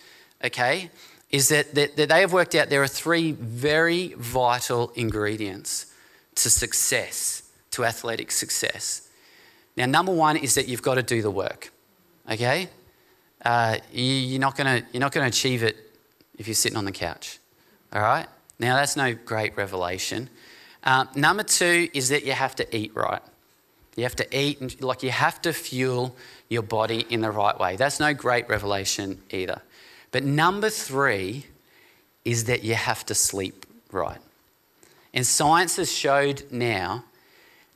okay, 0.45 0.91
is 1.33 1.49
that, 1.49 1.75
that, 1.75 1.97
that 1.97 2.11
they 2.11 2.21
have 2.21 2.33
worked 2.33 2.55
out 2.55 2.69
there 2.69 2.83
are 2.83 2.89
three 2.89 3.33
very 3.33 4.15
vital 4.19 4.93
ingredients 4.95 5.87
to 6.35 6.51
success, 6.51 7.43
to 7.71 7.85
athletic 7.85 8.31
success. 8.31 9.09
Now, 9.77 9.87
number 9.87 10.13
one 10.13 10.37
is 10.37 10.55
that 10.55 10.69
you've 10.69 10.83
got 10.83 10.95
to 10.97 11.03
do 11.03 11.23
the 11.23 11.31
work, 11.31 11.73
okay? 12.31 12.69
Uh, 13.43 13.79
you, 13.91 14.37
are 14.37 14.41
not 14.41 14.57
going 14.57 14.85
you're 14.93 15.01
not 15.01 15.13
going 15.13 15.25
to 15.25 15.37
achieve 15.37 15.63
it 15.63 15.77
if 16.39 16.47
you're 16.47 16.55
sitting 16.55 16.77
on 16.77 16.85
the 16.85 16.93
couch, 16.93 17.39
all 17.93 18.03
right? 18.03 18.27
Now, 18.59 18.77
that's 18.77 18.97
no 18.97 19.15
great 19.15 19.57
revelation. 19.57 20.29
Uh, 20.85 21.07
number 21.15 21.43
two 21.43 21.89
is 21.95 22.11
that 22.11 22.25
you 22.25 22.33
have 22.33 22.55
to 22.57 22.77
eat 22.77 22.95
right. 22.95 23.23
You 23.97 24.05
have 24.05 24.17
to 24.17 24.39
eat, 24.39 24.61
and, 24.61 24.81
like 24.83 25.03
you 25.03 25.11
have 25.11 25.41
to 25.43 25.53
fuel 25.53 26.15
your 26.49 26.63
body 26.63 27.07
in 27.09 27.23
the 27.23 27.31
right 27.31 27.59
way. 27.59 27.77
That's 27.77 28.01
no 28.01 28.13
great 28.13 28.49
revelation 28.49 29.21
either. 29.31 29.63
But 30.13 30.25
number 30.25 30.71
three 30.71 31.47
is 32.25 32.45
that 32.45 32.63
you 32.63 32.75
have 32.75 33.05
to 33.07 33.15
sleep 33.15 33.67
right. 33.91 34.21
And 35.13 35.27
science 35.27 35.77
has 35.77 35.93
showed 35.93 36.45
now 36.51 37.05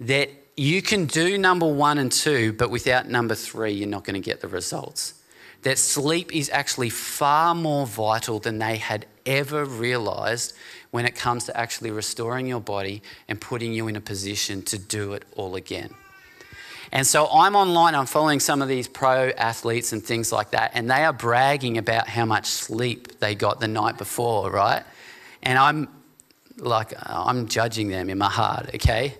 that 0.01 0.31
you 0.57 0.81
can 0.81 1.07
do 1.07 1.37
number 1.37 1.67
one 1.67 1.99
and 1.99 2.11
two, 2.11 2.53
but 2.53 2.71
without 2.71 3.09
number 3.09 3.35
three, 3.35 3.73
you're 3.73 3.89
not 3.89 4.05
going 4.05 4.15
to 4.15 4.25
get 4.25 4.41
the 4.41 4.49
results. 4.49 5.15
That 5.63 5.79
sleep 5.79 6.35
is 6.35 6.49
actually 6.51 6.91
far 6.91 7.55
more 7.55 7.87
vital 7.87 8.39
than 8.39 8.59
they 8.59 8.77
had 8.77 9.07
ever 9.27 9.65
realized 9.65 10.55
when 10.93 11.05
it 11.05 11.15
comes 11.15 11.45
to 11.45 11.57
actually 11.57 11.91
restoring 11.91 12.47
your 12.47 12.61
body 12.61 13.03
and 13.29 13.41
putting 13.41 13.73
you 13.73 13.89
in 13.89 13.97
a 13.97 14.01
position 14.01 14.63
to 14.63 14.79
do 14.79 15.13
it 15.13 15.25
all 15.35 15.57
again. 15.57 15.93
And 16.93 17.07
so 17.07 17.29
I'm 17.33 17.57
online, 17.57 17.95
I'm 17.95 18.07
following 18.07 18.41
some 18.41 18.63
of 18.63 18.69
these 18.69 18.89
pro 18.89 19.31
athletes 19.31 19.93
and 19.93 20.03
things 20.03 20.33
like 20.33 20.51
that, 20.51 20.73
and 20.75 20.91
they 20.91 21.05
are 21.05 21.13
bragging 21.13 21.79
about 21.79 22.09
how 22.09 22.25
much 22.25 22.47
sleep 22.47 23.19
they 23.19 23.35
got 23.35 23.61
the 23.61 23.69
night 23.69 23.99
before, 23.99 24.51
right? 24.51 24.83
And 25.43 25.59
I'm 25.59 25.89
like, 26.59 26.93
I'm 27.05 27.49
judging 27.49 27.89
them 27.89 28.09
in 28.09 28.19
my 28.19 28.31
heart, 28.31 28.71
okay? 28.75 29.15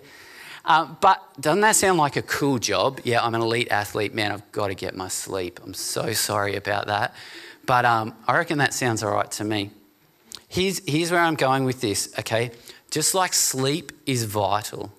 Um, 0.65 0.97
but 0.99 1.21
doesn't 1.39 1.61
that 1.61 1.75
sound 1.75 1.97
like 1.97 2.17
a 2.17 2.21
cool 2.21 2.59
job? 2.59 2.99
Yeah, 3.03 3.23
I'm 3.23 3.33
an 3.35 3.41
elite 3.41 3.69
athlete, 3.71 4.13
man, 4.13 4.31
I've 4.31 4.51
got 4.51 4.67
to 4.67 4.75
get 4.75 4.95
my 4.95 5.07
sleep. 5.07 5.59
I'm 5.63 5.73
so 5.73 6.11
sorry 6.13 6.55
about 6.55 6.87
that. 6.87 7.13
But 7.65 7.85
um, 7.85 8.15
I 8.27 8.37
reckon 8.37 8.57
that 8.57 8.73
sounds 8.73 9.03
all 9.03 9.13
right 9.13 9.29
to 9.31 9.43
me. 9.43 9.71
Here's, 10.49 10.81
here's 10.85 11.11
where 11.11 11.21
I'm 11.21 11.35
going 11.35 11.63
with 11.65 11.81
this, 11.81 12.13
okay? 12.19 12.51
Just 12.91 13.13
like 13.13 13.33
sleep 13.33 13.91
is 14.05 14.23
vital 14.23 14.91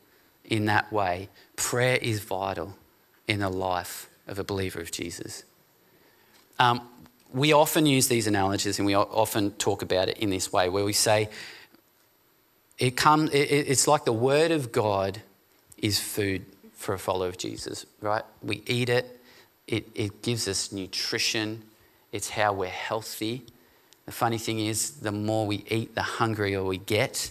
in 0.44 0.66
that 0.66 0.90
way, 0.92 1.28
prayer 1.58 1.98
is 2.00 2.20
vital 2.20 2.74
in 3.26 3.40
the 3.40 3.50
life 3.50 4.08
of 4.26 4.38
a 4.38 4.44
believer 4.44 4.80
of 4.80 4.90
Jesus. 4.90 5.42
Um, 6.58 6.88
we 7.32 7.52
often 7.52 7.84
use 7.84 8.08
these 8.08 8.26
analogies 8.26 8.78
and 8.78 8.86
we 8.86 8.94
often 8.94 9.50
talk 9.52 9.82
about 9.82 10.08
it 10.08 10.18
in 10.18 10.30
this 10.30 10.50
way 10.50 10.70
where 10.70 10.84
we 10.84 10.94
say 10.94 11.28
it 12.78 12.96
come, 12.96 13.26
it, 13.28 13.34
it's 13.34 13.86
like 13.88 14.04
the 14.04 14.12
word 14.12 14.50
of 14.50 14.72
God 14.72 15.20
is 15.76 16.00
food 16.00 16.46
for 16.74 16.94
a 16.94 16.98
follower 16.98 17.28
of 17.28 17.36
Jesus, 17.36 17.84
right? 18.00 18.22
We 18.42 18.62
eat 18.66 18.88
it, 18.88 19.20
it, 19.66 19.88
it 19.94 20.22
gives 20.22 20.46
us 20.46 20.72
nutrition, 20.72 21.62
it's 22.12 22.30
how 22.30 22.52
we're 22.52 22.68
healthy. 22.68 23.44
The 24.06 24.12
funny 24.12 24.38
thing 24.38 24.60
is, 24.60 24.92
the 24.92 25.12
more 25.12 25.46
we 25.46 25.64
eat, 25.68 25.94
the 25.94 26.02
hungrier 26.02 26.62
we 26.62 26.78
get. 26.78 27.30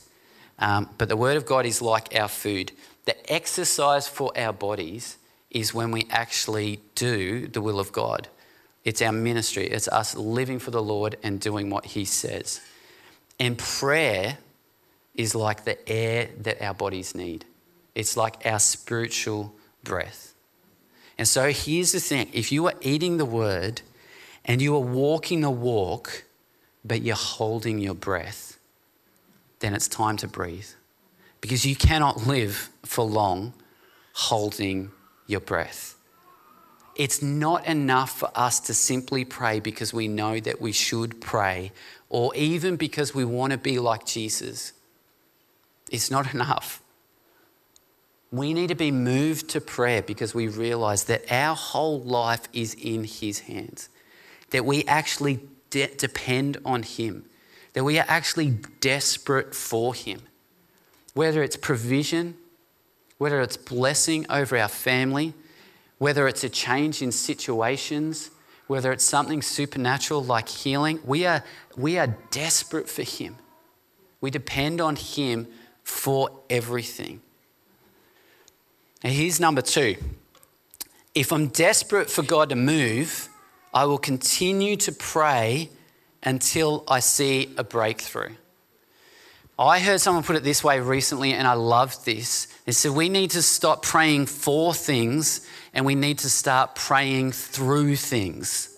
Um, 0.60 0.90
but 0.98 1.10
the 1.10 1.18
word 1.18 1.38
of 1.38 1.46
God 1.46 1.66
is 1.66 1.82
like 1.82 2.14
our 2.14 2.28
food. 2.28 2.72
The 3.08 3.34
exercise 3.34 4.06
for 4.06 4.38
our 4.38 4.52
bodies 4.52 5.18
is 5.50 5.74
when 5.74 5.92
we 5.92 6.08
actually 6.10 6.82
do 6.94 7.48
the 7.48 7.62
will 7.62 7.80
of 7.80 7.94
God. 7.94 8.28
It's 8.84 9.02
our 9.02 9.14
ministry. 9.14 9.66
It's 9.66 9.88
us 9.88 10.14
living 10.18 10.60
for 10.60 10.72
the 10.72 10.84
Lord 10.84 11.16
and 11.24 11.40
doing 11.40 11.70
what 11.70 11.86
He 11.86 12.04
says. 12.04 12.60
And 13.40 13.58
prayer 13.58 14.40
is 15.16 15.34
like 15.34 15.64
the 15.64 15.90
air 15.90 16.28
that 16.42 16.62
our 16.62 16.74
bodies 16.74 17.16
need, 17.16 17.46
it's 17.96 18.18
like 18.18 18.46
our 18.46 18.60
spiritual 18.60 19.54
breath. 19.86 20.34
And 21.18 21.30
so 21.30 21.50
here's 21.50 21.94
the 21.94 22.02
thing 22.02 22.30
if 22.34 22.52
you 22.52 22.68
are 22.68 22.76
eating 22.82 23.16
the 23.16 23.26
word 23.26 23.84
and 24.44 24.62
you 24.62 24.76
are 24.76 24.80
walking 24.80 25.40
the 25.40 25.50
walk, 25.50 26.26
but 26.84 27.02
you're 27.04 27.16
holding 27.16 27.80
your 27.80 27.96
breath, 27.96 28.60
then 29.60 29.74
it's 29.74 29.88
time 29.88 30.18
to 30.18 30.28
breathe. 30.28 30.68
Because 31.42 31.66
you 31.66 31.76
cannot 31.76 32.28
live 32.28 32.70
for 32.84 33.06
long 33.06 33.54
holding 34.14 34.92
your 35.28 35.40
breath. 35.40 35.96
It's 36.96 37.22
not 37.22 37.68
enough 37.68 38.18
for 38.18 38.32
us 38.34 38.60
to 38.62 38.74
simply 38.74 39.24
pray 39.24 39.60
because 39.60 39.94
we 39.94 40.08
know 40.08 40.40
that 40.40 40.60
we 40.60 40.72
should 40.72 41.22
pray 41.22 41.72
or 42.10 42.36
even 42.36 42.76
because 42.76 43.14
we 43.14 43.24
want 43.24 43.52
to 43.52 43.58
be 43.58 43.78
like 43.78 44.06
Jesus. 44.06 44.74
It's 45.92 46.10
not 46.10 46.34
enough. 46.34 46.82
We 48.32 48.54
need 48.54 48.68
to 48.68 48.76
be 48.76 48.92
moved 48.92 49.50
to 49.50 49.62
prayer 49.62 50.02
because 50.02 50.34
we 50.34 50.48
realize 50.48 51.06
that 51.06 51.32
our 51.32 51.56
whole 51.56 52.02
life 52.02 52.48
is 52.52 52.74
in 52.74 53.04
His 53.04 53.42
hands, 53.42 53.90
that 54.50 54.66
we 54.66 54.84
actually 54.86 55.40
de- 55.70 55.94
depend 55.96 56.58
on 56.66 56.84
Him, 56.84 57.26
that 57.74 57.84
we 57.84 58.00
are 58.00 58.06
actually 58.08 58.58
desperate 58.82 59.56
for 59.56 59.94
Him. 59.94 60.22
Whether 61.18 61.42
it's 61.42 61.56
provision, 61.58 62.36
whether 63.18 63.42
it's 63.42 63.58
blessing 63.58 64.28
over 64.30 64.56
our 64.56 64.68
family, 64.68 65.34
whether 65.98 66.28
it's 66.28 66.44
a 66.44 66.50
change 66.50 67.02
in 67.02 67.12
situations, 67.12 68.30
whether 68.68 68.92
it's 68.92 69.04
something 69.04 69.42
supernatural 69.42 70.24
like 70.24 70.48
healing, 70.48 71.00
we 71.04 71.26
are, 71.26 71.44
we 71.76 71.98
are 71.98 72.16
desperate 72.30 72.88
for 72.88 73.02
Him. 73.02 73.36
We 74.22 74.30
depend 74.30 74.80
on 74.80 74.96
Him 74.96 75.48
for 75.82 76.30
everything. 76.52 77.22
And 79.02 79.12
here's 79.12 79.40
number 79.40 79.64
two 79.64 79.96
if 81.16 81.34
I'm 81.34 81.48
desperate 81.48 82.12
for 82.12 82.22
God 82.22 82.50
to 82.50 82.56
move, 82.56 83.28
I 83.74 83.86
will 83.86 83.98
continue 83.98 84.76
to 84.76 84.92
pray 84.92 85.72
until 86.22 86.84
I 86.88 87.00
see 87.00 87.56
a 87.58 87.64
breakthrough. 87.64 88.36
I 89.60 89.80
heard 89.80 90.02
someone 90.02 90.24
put 90.24 90.36
it 90.36 90.44
this 90.44 90.64
way 90.64 90.80
recently, 90.80 91.34
and 91.34 91.48
I 91.48 91.54
loved 91.54 92.06
this. 92.06 92.48
They 92.66 92.72
said, 92.72 92.92
We 92.92 93.10
need 93.10 93.32
to 93.32 93.42
stop 93.42 93.82
praying 93.82 94.28
for 94.28 94.74
things 94.74 95.48
and 95.74 95.86
we 95.86 95.96
need 95.96 96.20
to 96.20 96.30
start 96.30 96.76
praying 96.76 97.32
through 97.32 97.96
things. 97.96 98.74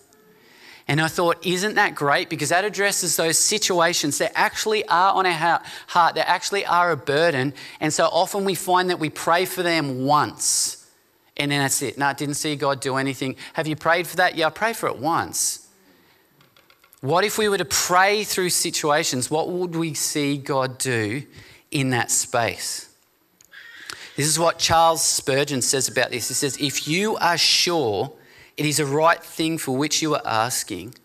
And 0.87 0.99
I 0.99 1.07
thought, 1.07 1.45
isn't 1.45 1.75
that 1.75 1.93
great? 1.93 2.29
Because 2.29 2.49
that 2.49 2.65
addresses 2.65 3.15
those 3.15 3.37
situations 3.37 4.17
that 4.17 4.31
actually 4.35 4.83
are 4.87 5.13
on 5.13 5.25
our 5.27 5.61
heart, 5.87 6.15
that 6.15 6.27
actually 6.27 6.65
are 6.65 6.91
a 6.91 6.97
burden. 6.97 7.53
And 7.79 7.93
so 7.93 8.05
often 8.05 8.43
we 8.43 8.55
find 8.55 8.89
that 8.89 8.99
we 8.99 9.09
pray 9.09 9.45
for 9.45 9.61
them 9.61 10.03
once 10.03 10.79
and 11.39 11.51
then 11.51 11.61
that's 11.61 11.81
it. 11.81 11.97
No, 11.97 12.07
I 12.07 12.13
didn't 12.13 12.35
see 12.35 12.55
God 12.57 12.81
do 12.81 12.97
anything. 12.97 13.37
Have 13.53 13.65
you 13.65 13.77
prayed 13.77 14.05
for 14.05 14.17
that? 14.17 14.35
Yeah, 14.35 14.47
I 14.47 14.49
prayed 14.49 14.75
for 14.75 14.89
it 14.89 14.97
once. 14.97 15.58
What 17.01 17.23
if 17.23 17.37
we 17.37 17.47
were 17.47 17.57
to 17.57 17.65
pray 17.65 18.23
through 18.23 18.49
situations? 18.49 19.31
What 19.31 19.49
would 19.49 19.75
we 19.75 19.93
see 19.93 20.37
God 20.37 20.77
do 20.77 21.23
in 21.71 21.91
that 21.91 22.11
space? 22.11 22.89
This 24.17 24.27
is 24.27 24.37
what 24.37 24.59
Charles 24.59 25.01
Spurgeon 25.01 25.61
says 25.61 25.87
about 25.87 26.11
this. 26.11 26.27
He 26.27 26.33
says, 26.33 26.57
If 26.57 26.89
you 26.89 27.15
are 27.17 27.37
sure 27.37 28.11
it 28.57 28.65
is 28.65 28.81
a 28.81 28.85
right 28.85 29.23
thing 29.23 29.57
for 29.57 29.77
which 29.77 30.01
you 30.01 30.15
are 30.15 30.21
asking, 30.25 30.95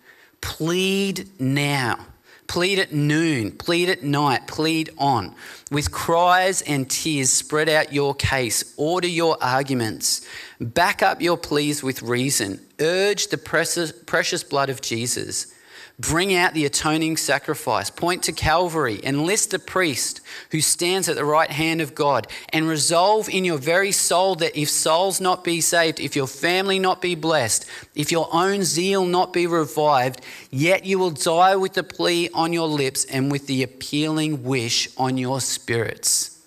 plead 0.41 1.29
now. 1.41 2.07
Plead 2.49 2.79
at 2.79 2.93
noon, 2.93 3.53
plead 3.53 3.89
at 3.89 4.03
night, 4.03 4.47
plead 4.47 4.91
on. 4.99 5.35
With 5.71 5.91
cries 5.91 6.61
and 6.63 6.91
tears, 6.91 7.31
spread 7.31 7.69
out 7.69 7.93
your 7.93 8.15
case, 8.15 8.75
order 8.77 9.09
your 9.09 9.39
arguments, 9.43 10.27
back 10.61 11.03
up 11.03 11.23
your 11.23 11.39
pleas 11.39 11.83
with 11.83 12.03
reason, 12.03 12.61
urge 12.81 13.29
the 13.29 13.39
precious, 13.39 14.43
blood 14.43 14.69
of 14.69 14.83
Jesus. 14.83 15.54
Bring 15.99 16.35
out 16.35 16.55
the 16.55 16.65
atoning 16.65 17.17
sacrifice. 17.17 17.89
Point 17.89 18.25
to 18.25 18.33
Calvary. 18.33 18.99
Enlist 19.05 19.55
a 19.55 19.61
priest 19.61 20.21
who 20.51 20.61
stands 20.61 21.09
at 21.09 21.15
the 21.15 21.25
right 21.25 21.51
hand 21.51 21.81
of 21.81 21.95
God. 21.95 22.27
And 22.53 22.67
resolve 22.67 23.29
in 23.29 23.45
your 23.45 23.59
very 23.59 23.93
soul 23.93 24.35
that 24.37 24.59
if 24.61 24.69
souls 24.69 25.21
not 25.21 25.45
be 25.45 25.61
saved, 25.61 26.01
if 26.01 26.17
your 26.17 26.27
family 26.27 26.81
not 26.81 27.01
be 27.01 27.15
blessed, 27.15 27.67
if 27.95 28.11
your 28.11 28.29
own 28.33 28.65
zeal 28.65 29.05
not 29.05 29.33
be 29.33 29.47
revived, 29.47 30.21
yet 30.51 30.85
you 30.85 30.99
will 30.99 31.13
die 31.13 31.55
with 31.55 31.75
the 31.75 31.85
plea 31.85 32.29
on 32.35 32.53
your 32.53 32.67
lips 32.69 33.05
and 33.05 33.31
with 33.31 33.47
the 33.47 33.63
appealing 33.63 34.43
wish 34.43 34.89
on 34.97 35.17
your 35.17 35.41
spirits. 35.41 36.43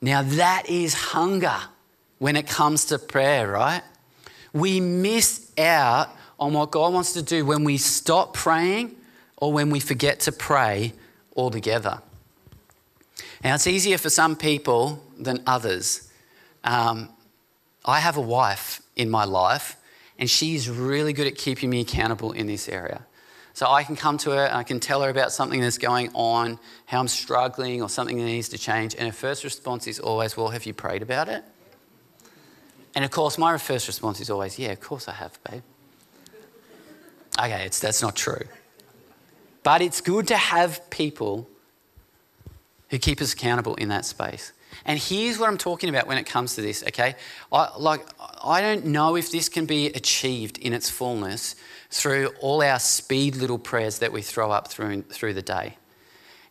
Now, 0.00 0.22
that 0.22 0.68
is 0.68 0.92
hunger 0.94 1.56
when 2.18 2.34
it 2.34 2.48
comes 2.48 2.86
to 2.86 2.98
prayer, 2.98 3.48
right? 3.48 3.82
We 4.52 4.80
miss 4.80 5.52
out 5.56 6.10
on 6.38 6.52
what 6.52 6.70
God 6.70 6.92
wants 6.92 7.12
to 7.14 7.22
do 7.22 7.44
when 7.44 7.64
we 7.64 7.76
stop 7.76 8.34
praying 8.34 8.96
or 9.36 9.52
when 9.52 9.70
we 9.70 9.80
forget 9.80 10.20
to 10.20 10.32
pray 10.32 10.92
altogether. 11.36 12.00
Now, 13.42 13.54
it's 13.54 13.66
easier 13.66 13.98
for 13.98 14.10
some 14.10 14.36
people 14.36 15.04
than 15.18 15.42
others. 15.46 16.10
Um, 16.64 17.10
I 17.84 18.00
have 18.00 18.16
a 18.16 18.22
wife 18.22 18.80
in 18.96 19.10
my 19.10 19.24
life, 19.24 19.76
and 20.18 20.30
she's 20.30 20.70
really 20.70 21.12
good 21.12 21.26
at 21.26 21.34
keeping 21.34 21.68
me 21.68 21.80
accountable 21.80 22.32
in 22.32 22.46
this 22.46 22.68
area. 22.68 23.04
So 23.52 23.66
I 23.68 23.84
can 23.84 23.94
come 23.94 24.18
to 24.18 24.30
her 24.30 24.46
and 24.46 24.56
I 24.56 24.64
can 24.64 24.80
tell 24.80 25.02
her 25.02 25.10
about 25.10 25.30
something 25.30 25.60
that's 25.60 25.78
going 25.78 26.10
on, 26.12 26.58
how 26.86 26.98
I'm 26.98 27.08
struggling, 27.08 27.82
or 27.82 27.88
something 27.88 28.16
that 28.16 28.24
needs 28.24 28.48
to 28.48 28.58
change. 28.58 28.96
And 28.96 29.06
her 29.06 29.12
first 29.12 29.44
response 29.44 29.86
is 29.86 30.00
always, 30.00 30.36
Well, 30.36 30.48
have 30.48 30.66
you 30.66 30.74
prayed 30.74 31.02
about 31.02 31.28
it? 31.28 31.44
And 32.96 33.04
of 33.04 33.12
course, 33.12 33.38
my 33.38 33.56
first 33.58 33.86
response 33.86 34.20
is 34.20 34.28
always, 34.28 34.58
Yeah, 34.58 34.72
of 34.72 34.80
course 34.80 35.06
I 35.06 35.12
have, 35.12 35.38
babe. 35.48 35.62
Okay, 37.38 37.68
that's 37.68 38.02
not 38.02 38.14
true. 38.14 38.46
But 39.62 39.82
it's 39.82 40.00
good 40.00 40.28
to 40.28 40.36
have 40.36 40.88
people 40.90 41.48
who 42.90 42.98
keep 42.98 43.20
us 43.20 43.32
accountable 43.32 43.74
in 43.76 43.88
that 43.88 44.04
space. 44.04 44.52
And 44.84 44.98
here's 44.98 45.38
what 45.38 45.48
I'm 45.48 45.58
talking 45.58 45.88
about 45.88 46.06
when 46.06 46.18
it 46.18 46.24
comes 46.24 46.54
to 46.56 46.60
this, 46.60 46.82
okay? 46.88 47.16
I, 47.52 47.70
like, 47.78 48.06
I 48.42 48.60
don't 48.60 48.86
know 48.86 49.16
if 49.16 49.30
this 49.30 49.48
can 49.48 49.66
be 49.66 49.86
achieved 49.86 50.58
in 50.58 50.72
its 50.72 50.90
fullness 50.90 51.56
through 51.90 52.28
all 52.40 52.62
our 52.62 52.78
speed 52.78 53.36
little 53.36 53.58
prayers 53.58 54.00
that 54.00 54.12
we 54.12 54.20
throw 54.20 54.50
up 54.50 54.68
through, 54.68 55.02
through 55.02 55.34
the 55.34 55.42
day. 55.42 55.76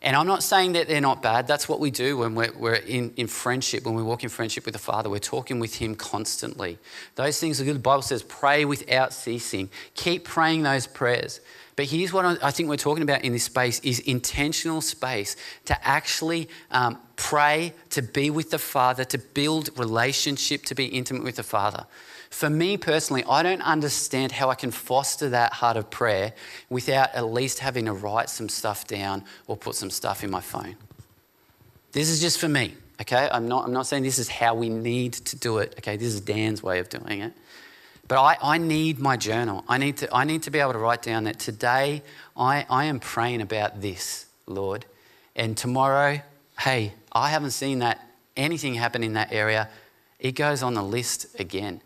And 0.04 0.14
I'm 0.14 0.26
not 0.26 0.42
saying 0.42 0.74
that 0.74 0.86
they're 0.86 1.00
not 1.00 1.22
bad. 1.22 1.46
That's 1.46 1.66
what 1.66 1.80
we 1.80 1.90
do 1.90 2.18
when 2.18 2.34
we're, 2.34 2.52
we're 2.52 2.74
in, 2.74 3.14
in 3.16 3.26
friendship, 3.26 3.86
when 3.86 3.94
we 3.94 4.02
walk 4.02 4.22
in 4.22 4.28
friendship 4.28 4.66
with 4.66 4.74
the 4.74 4.78
Father. 4.78 5.08
We're 5.08 5.18
talking 5.18 5.60
with 5.60 5.76
Him 5.76 5.94
constantly. 5.94 6.76
Those 7.14 7.40
things 7.40 7.58
are 7.58 7.64
good. 7.64 7.76
The 7.76 7.80
Bible 7.80 8.02
says, 8.02 8.22
pray 8.22 8.66
without 8.66 9.14
ceasing. 9.14 9.70
Keep 9.94 10.24
praying 10.24 10.62
those 10.62 10.86
prayers. 10.86 11.40
But 11.74 11.86
here's 11.86 12.12
what 12.12 12.44
I 12.44 12.50
think 12.50 12.68
we're 12.68 12.76
talking 12.76 13.02
about 13.02 13.24
in 13.24 13.32
this 13.32 13.44
space 13.44 13.80
is 13.80 13.98
intentional 14.00 14.82
space 14.82 15.36
to 15.64 15.88
actually 15.88 16.50
um, 16.70 16.98
pray, 17.16 17.72
to 17.90 18.02
be 18.02 18.28
with 18.28 18.50
the 18.50 18.58
Father, 18.58 19.04
to 19.06 19.16
build 19.16 19.70
relationship, 19.78 20.66
to 20.66 20.74
be 20.74 20.84
intimate 20.84 21.24
with 21.24 21.36
the 21.36 21.42
Father. 21.42 21.86
For 22.34 22.50
me 22.50 22.76
personally, 22.76 23.22
I 23.30 23.44
don't 23.44 23.62
understand 23.62 24.32
how 24.32 24.50
I 24.50 24.56
can 24.56 24.72
foster 24.72 25.28
that 25.28 25.52
heart 25.52 25.76
of 25.76 25.88
prayer 25.88 26.32
without 26.68 27.14
at 27.14 27.26
least 27.26 27.60
having 27.60 27.84
to 27.84 27.92
write 27.92 28.28
some 28.28 28.48
stuff 28.48 28.88
down 28.88 29.22
or 29.46 29.56
put 29.56 29.76
some 29.76 29.88
stuff 29.88 30.24
in 30.24 30.32
my 30.32 30.40
phone. 30.40 30.74
This 31.92 32.10
is 32.10 32.20
just 32.20 32.40
for 32.40 32.48
me, 32.48 32.74
okay? 33.00 33.28
I'm 33.30 33.46
not, 33.46 33.64
I'm 33.66 33.72
not 33.72 33.86
saying 33.86 34.02
this 34.02 34.18
is 34.18 34.28
how 34.28 34.56
we 34.56 34.68
need 34.68 35.12
to 35.12 35.36
do 35.36 35.58
it, 35.58 35.76
okay? 35.78 35.96
This 35.96 36.12
is 36.12 36.20
Dan's 36.20 36.60
way 36.60 36.80
of 36.80 36.88
doing 36.88 37.20
it. 37.20 37.34
But 38.08 38.20
I, 38.20 38.36
I 38.42 38.58
need 38.58 38.98
my 38.98 39.16
journal. 39.16 39.64
I 39.68 39.78
need, 39.78 39.98
to, 39.98 40.12
I 40.12 40.24
need 40.24 40.42
to 40.42 40.50
be 40.50 40.58
able 40.58 40.72
to 40.72 40.78
write 40.80 41.02
down 41.02 41.24
that 41.24 41.38
today 41.38 42.02
I, 42.36 42.66
I 42.68 42.86
am 42.86 42.98
praying 42.98 43.42
about 43.42 43.80
this, 43.80 44.26
Lord. 44.48 44.86
And 45.36 45.56
tomorrow, 45.56 46.20
hey, 46.58 46.94
I 47.12 47.30
haven't 47.30 47.52
seen 47.52 47.78
that 47.78 48.04
anything 48.36 48.74
happen 48.74 49.04
in 49.04 49.12
that 49.12 49.32
area. 49.32 49.68
It 50.18 50.32
goes 50.32 50.64
on 50.64 50.74
the 50.74 50.82
list 50.82 51.38
again. 51.38 51.80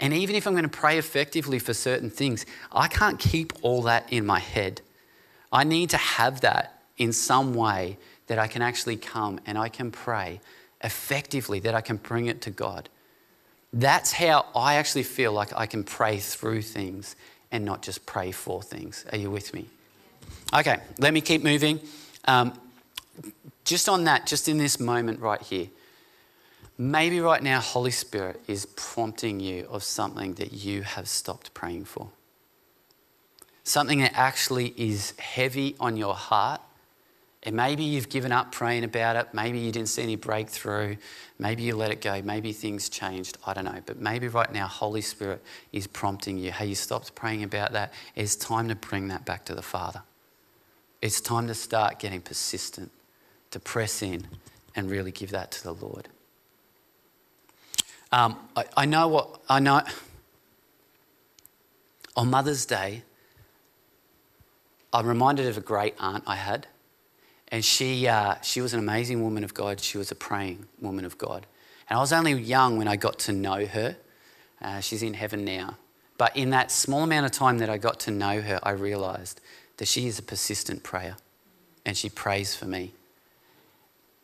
And 0.00 0.12
even 0.12 0.36
if 0.36 0.46
I'm 0.46 0.52
going 0.52 0.62
to 0.62 0.68
pray 0.68 0.98
effectively 0.98 1.58
for 1.58 1.74
certain 1.74 2.10
things, 2.10 2.46
I 2.70 2.88
can't 2.88 3.18
keep 3.18 3.52
all 3.62 3.82
that 3.82 4.12
in 4.12 4.24
my 4.24 4.38
head. 4.38 4.80
I 5.50 5.64
need 5.64 5.90
to 5.90 5.96
have 5.96 6.40
that 6.42 6.82
in 6.96 7.12
some 7.12 7.54
way 7.54 7.98
that 8.28 8.38
I 8.38 8.46
can 8.46 8.62
actually 8.62 8.96
come 8.96 9.40
and 9.46 9.58
I 9.58 9.68
can 9.68 9.90
pray 9.90 10.40
effectively, 10.82 11.58
that 11.60 11.74
I 11.74 11.80
can 11.80 11.96
bring 11.96 12.26
it 12.26 12.42
to 12.42 12.50
God. 12.50 12.88
That's 13.72 14.12
how 14.12 14.46
I 14.54 14.74
actually 14.74 15.02
feel 15.02 15.32
like 15.32 15.52
I 15.56 15.66
can 15.66 15.84
pray 15.84 16.18
through 16.18 16.62
things 16.62 17.16
and 17.50 17.64
not 17.64 17.82
just 17.82 18.06
pray 18.06 18.30
for 18.30 18.62
things. 18.62 19.04
Are 19.10 19.18
you 19.18 19.30
with 19.30 19.52
me? 19.52 19.66
Okay, 20.54 20.78
let 20.98 21.12
me 21.12 21.20
keep 21.20 21.42
moving. 21.42 21.80
Um, 22.26 22.52
just 23.64 23.88
on 23.88 24.04
that, 24.04 24.26
just 24.26 24.48
in 24.48 24.58
this 24.58 24.78
moment 24.78 25.20
right 25.20 25.40
here, 25.40 25.68
Maybe 26.80 27.18
right 27.20 27.42
now, 27.42 27.58
Holy 27.58 27.90
Spirit 27.90 28.40
is 28.46 28.64
prompting 28.64 29.40
you 29.40 29.66
of 29.68 29.82
something 29.82 30.34
that 30.34 30.52
you 30.52 30.82
have 30.82 31.08
stopped 31.08 31.52
praying 31.52 31.86
for. 31.86 32.08
Something 33.64 33.98
that 34.00 34.12
actually 34.14 34.74
is 34.76 35.12
heavy 35.18 35.74
on 35.80 35.96
your 35.96 36.14
heart. 36.14 36.60
And 37.42 37.56
maybe 37.56 37.82
you've 37.82 38.08
given 38.08 38.30
up 38.30 38.52
praying 38.52 38.84
about 38.84 39.16
it. 39.16 39.28
Maybe 39.32 39.58
you 39.58 39.72
didn't 39.72 39.88
see 39.88 40.02
any 40.02 40.14
breakthrough. 40.14 40.96
Maybe 41.38 41.64
you 41.64 41.74
let 41.74 41.90
it 41.90 42.00
go. 42.00 42.22
Maybe 42.22 42.52
things 42.52 42.88
changed. 42.88 43.38
I 43.44 43.54
don't 43.54 43.64
know. 43.64 43.80
But 43.84 43.98
maybe 43.98 44.28
right 44.28 44.52
now, 44.52 44.68
Holy 44.68 45.00
Spirit 45.00 45.42
is 45.72 45.88
prompting 45.88 46.38
you 46.38 46.52
hey, 46.52 46.66
you 46.66 46.74
stopped 46.76 47.14
praying 47.16 47.42
about 47.42 47.72
that. 47.72 47.92
It's 48.14 48.36
time 48.36 48.68
to 48.68 48.76
bring 48.76 49.08
that 49.08 49.24
back 49.24 49.44
to 49.46 49.54
the 49.54 49.62
Father. 49.62 50.02
It's 51.02 51.20
time 51.20 51.48
to 51.48 51.54
start 51.54 51.98
getting 51.98 52.20
persistent, 52.20 52.90
to 53.50 53.58
press 53.58 54.02
in 54.02 54.26
and 54.76 54.90
really 54.90 55.12
give 55.12 55.30
that 55.30 55.50
to 55.52 55.64
the 55.64 55.74
Lord. 55.74 56.08
Um, 58.10 58.38
I, 58.56 58.64
I 58.76 58.86
know 58.86 59.08
what, 59.08 59.40
I 59.48 59.60
know. 59.60 59.82
On 62.16 62.30
Mother's 62.30 62.66
Day, 62.66 63.02
I'm 64.92 65.06
reminded 65.06 65.46
of 65.46 65.56
a 65.56 65.60
great 65.60 65.94
aunt 65.98 66.24
I 66.26 66.36
had. 66.36 66.66
And 67.48 67.64
she, 67.64 68.06
uh, 68.06 68.36
she 68.42 68.60
was 68.60 68.74
an 68.74 68.80
amazing 68.80 69.22
woman 69.22 69.44
of 69.44 69.54
God. 69.54 69.80
She 69.80 69.98
was 69.98 70.10
a 70.10 70.14
praying 70.14 70.66
woman 70.80 71.04
of 71.04 71.16
God. 71.16 71.46
And 71.88 71.98
I 71.98 72.00
was 72.00 72.12
only 72.12 72.32
young 72.32 72.76
when 72.76 72.88
I 72.88 72.96
got 72.96 73.18
to 73.20 73.32
know 73.32 73.66
her. 73.66 73.96
Uh, 74.60 74.80
she's 74.80 75.02
in 75.02 75.14
heaven 75.14 75.44
now. 75.44 75.76
But 76.18 76.36
in 76.36 76.50
that 76.50 76.70
small 76.70 77.04
amount 77.04 77.26
of 77.26 77.32
time 77.32 77.58
that 77.58 77.70
I 77.70 77.78
got 77.78 78.00
to 78.00 78.10
know 78.10 78.40
her, 78.40 78.58
I 78.62 78.70
realized 78.70 79.40
that 79.76 79.86
she 79.86 80.06
is 80.06 80.18
a 80.18 80.22
persistent 80.22 80.82
prayer 80.82 81.16
and 81.86 81.96
she 81.96 82.08
prays 82.08 82.54
for 82.54 82.66
me. 82.66 82.92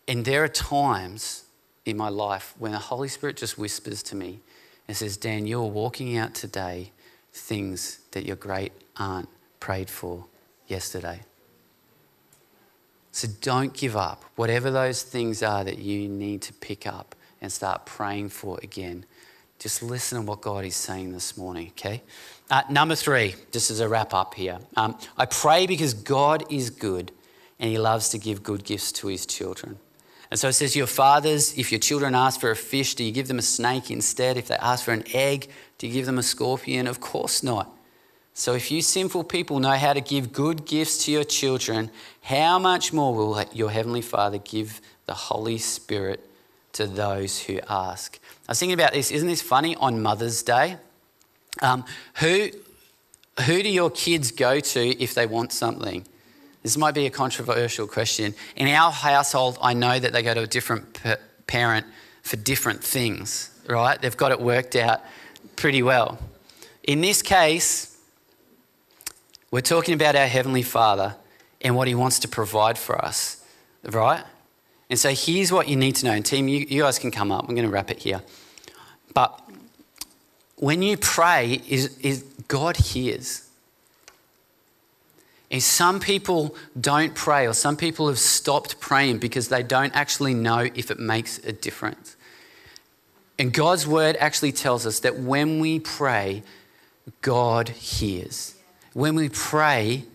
And 0.07 0.25
there 0.25 0.43
are 0.45 0.49
times 0.49 1.44
in 1.85 1.97
my 1.97 2.09
life 2.09 2.55
when 2.59 2.73
the 2.73 2.79
Holy 2.79 3.09
Spirit 3.09 3.37
just 3.37 3.59
whispers 3.59 4.03
to 4.05 4.17
me 4.17 4.41
and 4.89 4.97
says, 4.97 5.17
Dan, 5.17 5.47
you're 5.47 5.63
walking 5.63 6.17
out 6.17 6.35
today 6.35 6.93
things 7.33 8.01
that 8.13 8.25
your 8.25 8.37
great 8.37 8.73
aunt 8.97 9.29
prayed 9.61 9.91
for 9.91 10.27
yesterday. 10.67 11.21
So 13.13 13.29
don't 13.41 13.73
give 13.73 13.97
up. 13.97 14.25
Whatever 14.37 14.71
those 14.71 15.03
things 15.03 15.43
are 15.43 15.65
that 15.65 15.79
you 15.79 16.09
need 16.09 16.43
to 16.43 16.53
pick 16.53 16.87
up 16.87 17.15
and 17.41 17.53
start 17.53 17.87
praying 17.87 18.31
for 18.31 18.59
again, 18.63 19.05
just 19.59 19.83
listen 19.83 20.21
to 20.21 20.27
what 20.27 20.41
God 20.41 20.65
is 20.65 20.75
saying 20.75 21.13
this 21.13 21.37
morning, 21.37 21.69
okay? 21.69 22.03
Uh, 22.51 22.63
number 22.69 22.95
three, 22.95 23.35
just 23.53 23.71
as 23.71 23.81
a 23.81 23.89
wrap 23.89 24.13
up 24.13 24.35
here. 24.35 24.59
Um, 24.77 24.99
I 25.17 25.27
pray 25.27 25.67
because 25.67 25.95
God 25.95 26.45
is 26.53 26.71
good 26.71 27.13
and 27.59 27.71
he 27.71 27.79
loves 27.79 28.09
to 28.11 28.19
give 28.19 28.43
good 28.43 28.65
gifts 28.65 28.91
to 28.93 29.07
his 29.07 29.27
children. 29.27 29.79
And 30.35 30.39
so 30.41 30.49
it 30.49 30.55
says, 30.55 30.75
Your 30.75 30.89
fathers, 30.89 31.57
if 31.57 31.71
your 31.71 31.79
children 31.79 32.13
ask 32.13 32.41
for 32.41 32.51
a 32.51 32.57
fish, 32.57 32.97
do 32.97 33.05
you 33.05 33.13
give 33.13 33.29
them 33.29 33.39
a 33.39 33.43
snake 33.43 33.89
instead? 33.89 34.37
If 34.37 34.49
they 34.49 34.57
ask 34.57 34.85
for 34.85 34.91
an 34.91 35.05
egg, 35.15 35.49
do 35.79 35.87
you 35.87 35.93
give 35.93 36.07
them 36.07 36.19
a 36.19 36.25
scorpion? 36.25 36.89
Of 36.89 37.01
course 37.01 37.45
not. 37.45 37.71
So 38.33 38.55
if 38.55 38.69
you 38.73 38.83
sinful 38.83 39.23
people 39.23 39.61
know 39.61 39.77
how 39.77 39.93
to 39.93 40.01
give 40.01 40.33
good 40.33 40.67
gifts 40.67 41.05
to 41.05 41.13
your 41.13 41.23
children, 41.23 41.89
how 42.23 42.59
much 42.59 42.93
more 42.93 43.15
will 43.15 43.45
your 43.53 43.71
heavenly 43.71 44.03
Father 44.03 44.39
give 44.39 44.81
the 45.07 45.15
Holy 45.15 45.57
Spirit 45.57 46.29
to 46.73 46.89
those 46.89 47.41
who 47.43 47.61
ask? 47.69 48.19
I 48.49 48.51
was 48.51 48.59
thinking 48.59 48.75
about 48.75 48.93
this. 48.93 49.13
Isn't 49.13 49.29
this 49.29 49.41
funny 49.41 49.77
on 49.77 50.03
Mother's 50.03 50.43
Day? 50.43 50.79
Um, 51.63 51.85
who, 52.15 52.49
who 53.47 53.63
do 53.63 53.69
your 53.69 53.89
kids 53.89 54.33
go 54.33 54.59
to 54.59 55.01
if 55.01 55.15
they 55.15 55.27
want 55.27 55.53
something? 55.53 56.05
This 56.65 56.79
might 56.79 56.95
be 56.95 57.05
a 57.05 57.11
controversial 57.11 57.87
question. 57.87 58.35
In 58.57 58.69
our 58.69 58.91
household, 58.91 59.59
I 59.61 59.75
know 59.75 59.99
that 59.99 60.15
they 60.15 60.23
go 60.23 60.33
to 60.33 60.41
a 60.41 60.47
different 60.47 60.99
parent 61.47 61.87
for 62.23 62.37
different 62.37 62.83
things, 62.83 63.51
right? 63.69 64.01
They've 64.01 64.17
got 64.17 64.33
it 64.33 64.41
worked 64.41 64.75
out 64.75 65.03
pretty 65.57 65.83
well. 65.83 66.19
In 66.83 67.03
this 67.03 67.21
case, 67.21 67.99
we're 69.51 69.61
talking 69.61 69.93
about 69.93 70.17
our 70.17 70.27
Heavenly 70.27 70.63
Father 70.63 71.17
and 71.61 71.77
what 71.77 71.87
He 71.87 71.95
wants 71.95 72.19
to 72.21 72.29
provide 72.29 72.79
for 72.79 72.97
us, 73.05 73.45
right? 73.85 74.25
And 74.89 74.99
so 74.99 75.11
here's 75.11 75.53
what 75.53 75.69
you 75.69 75.77
need 75.77 75.97
to 75.97 76.07
know. 76.07 76.13
And 76.13 76.25
team, 76.25 76.49
you, 76.49 76.61
you 76.67 76.83
guys 76.83 76.99
can 76.99 77.11
come 77.11 77.31
up. 77.31 77.47
I'm 77.47 77.55
going 77.55 77.67
to 77.67 77.73
wrap 77.73 77.91
it 77.91 77.99
here. 77.99 78.23
But 79.13 79.39
when 80.57 80.81
you 80.81 80.97
pray, 80.97 81.61
is, 81.69 81.99
is 81.99 82.23
God 82.49 82.79
hears. 82.79 83.44
And 85.55 85.63
some 85.63 86.01
people 86.01 86.57
don't 86.81 87.15
pray, 87.15 87.47
or 87.47 87.53
some 87.53 87.77
people 87.77 88.09
have 88.09 88.19
stopped 88.19 88.81
praying 88.81 89.19
because 89.19 89.51
they 89.51 89.63
don't 89.63 89.95
actually 89.95 90.35
know 90.35 90.69
if 90.75 90.91
it 90.91 90.99
makes 90.99 91.39
a 91.39 91.53
difference. 91.53 92.17
And 93.39 93.53
God's 93.53 93.87
word 93.87 94.17
actually 94.19 94.51
tells 94.51 94.85
us 94.85 94.99
that 94.99 95.17
when 95.17 95.61
we 95.61 95.79
pray, 95.79 96.43
God 97.23 97.69
hears. 97.69 98.57
When 98.95 99.15
we 99.15 99.29
pray, 99.29 100.07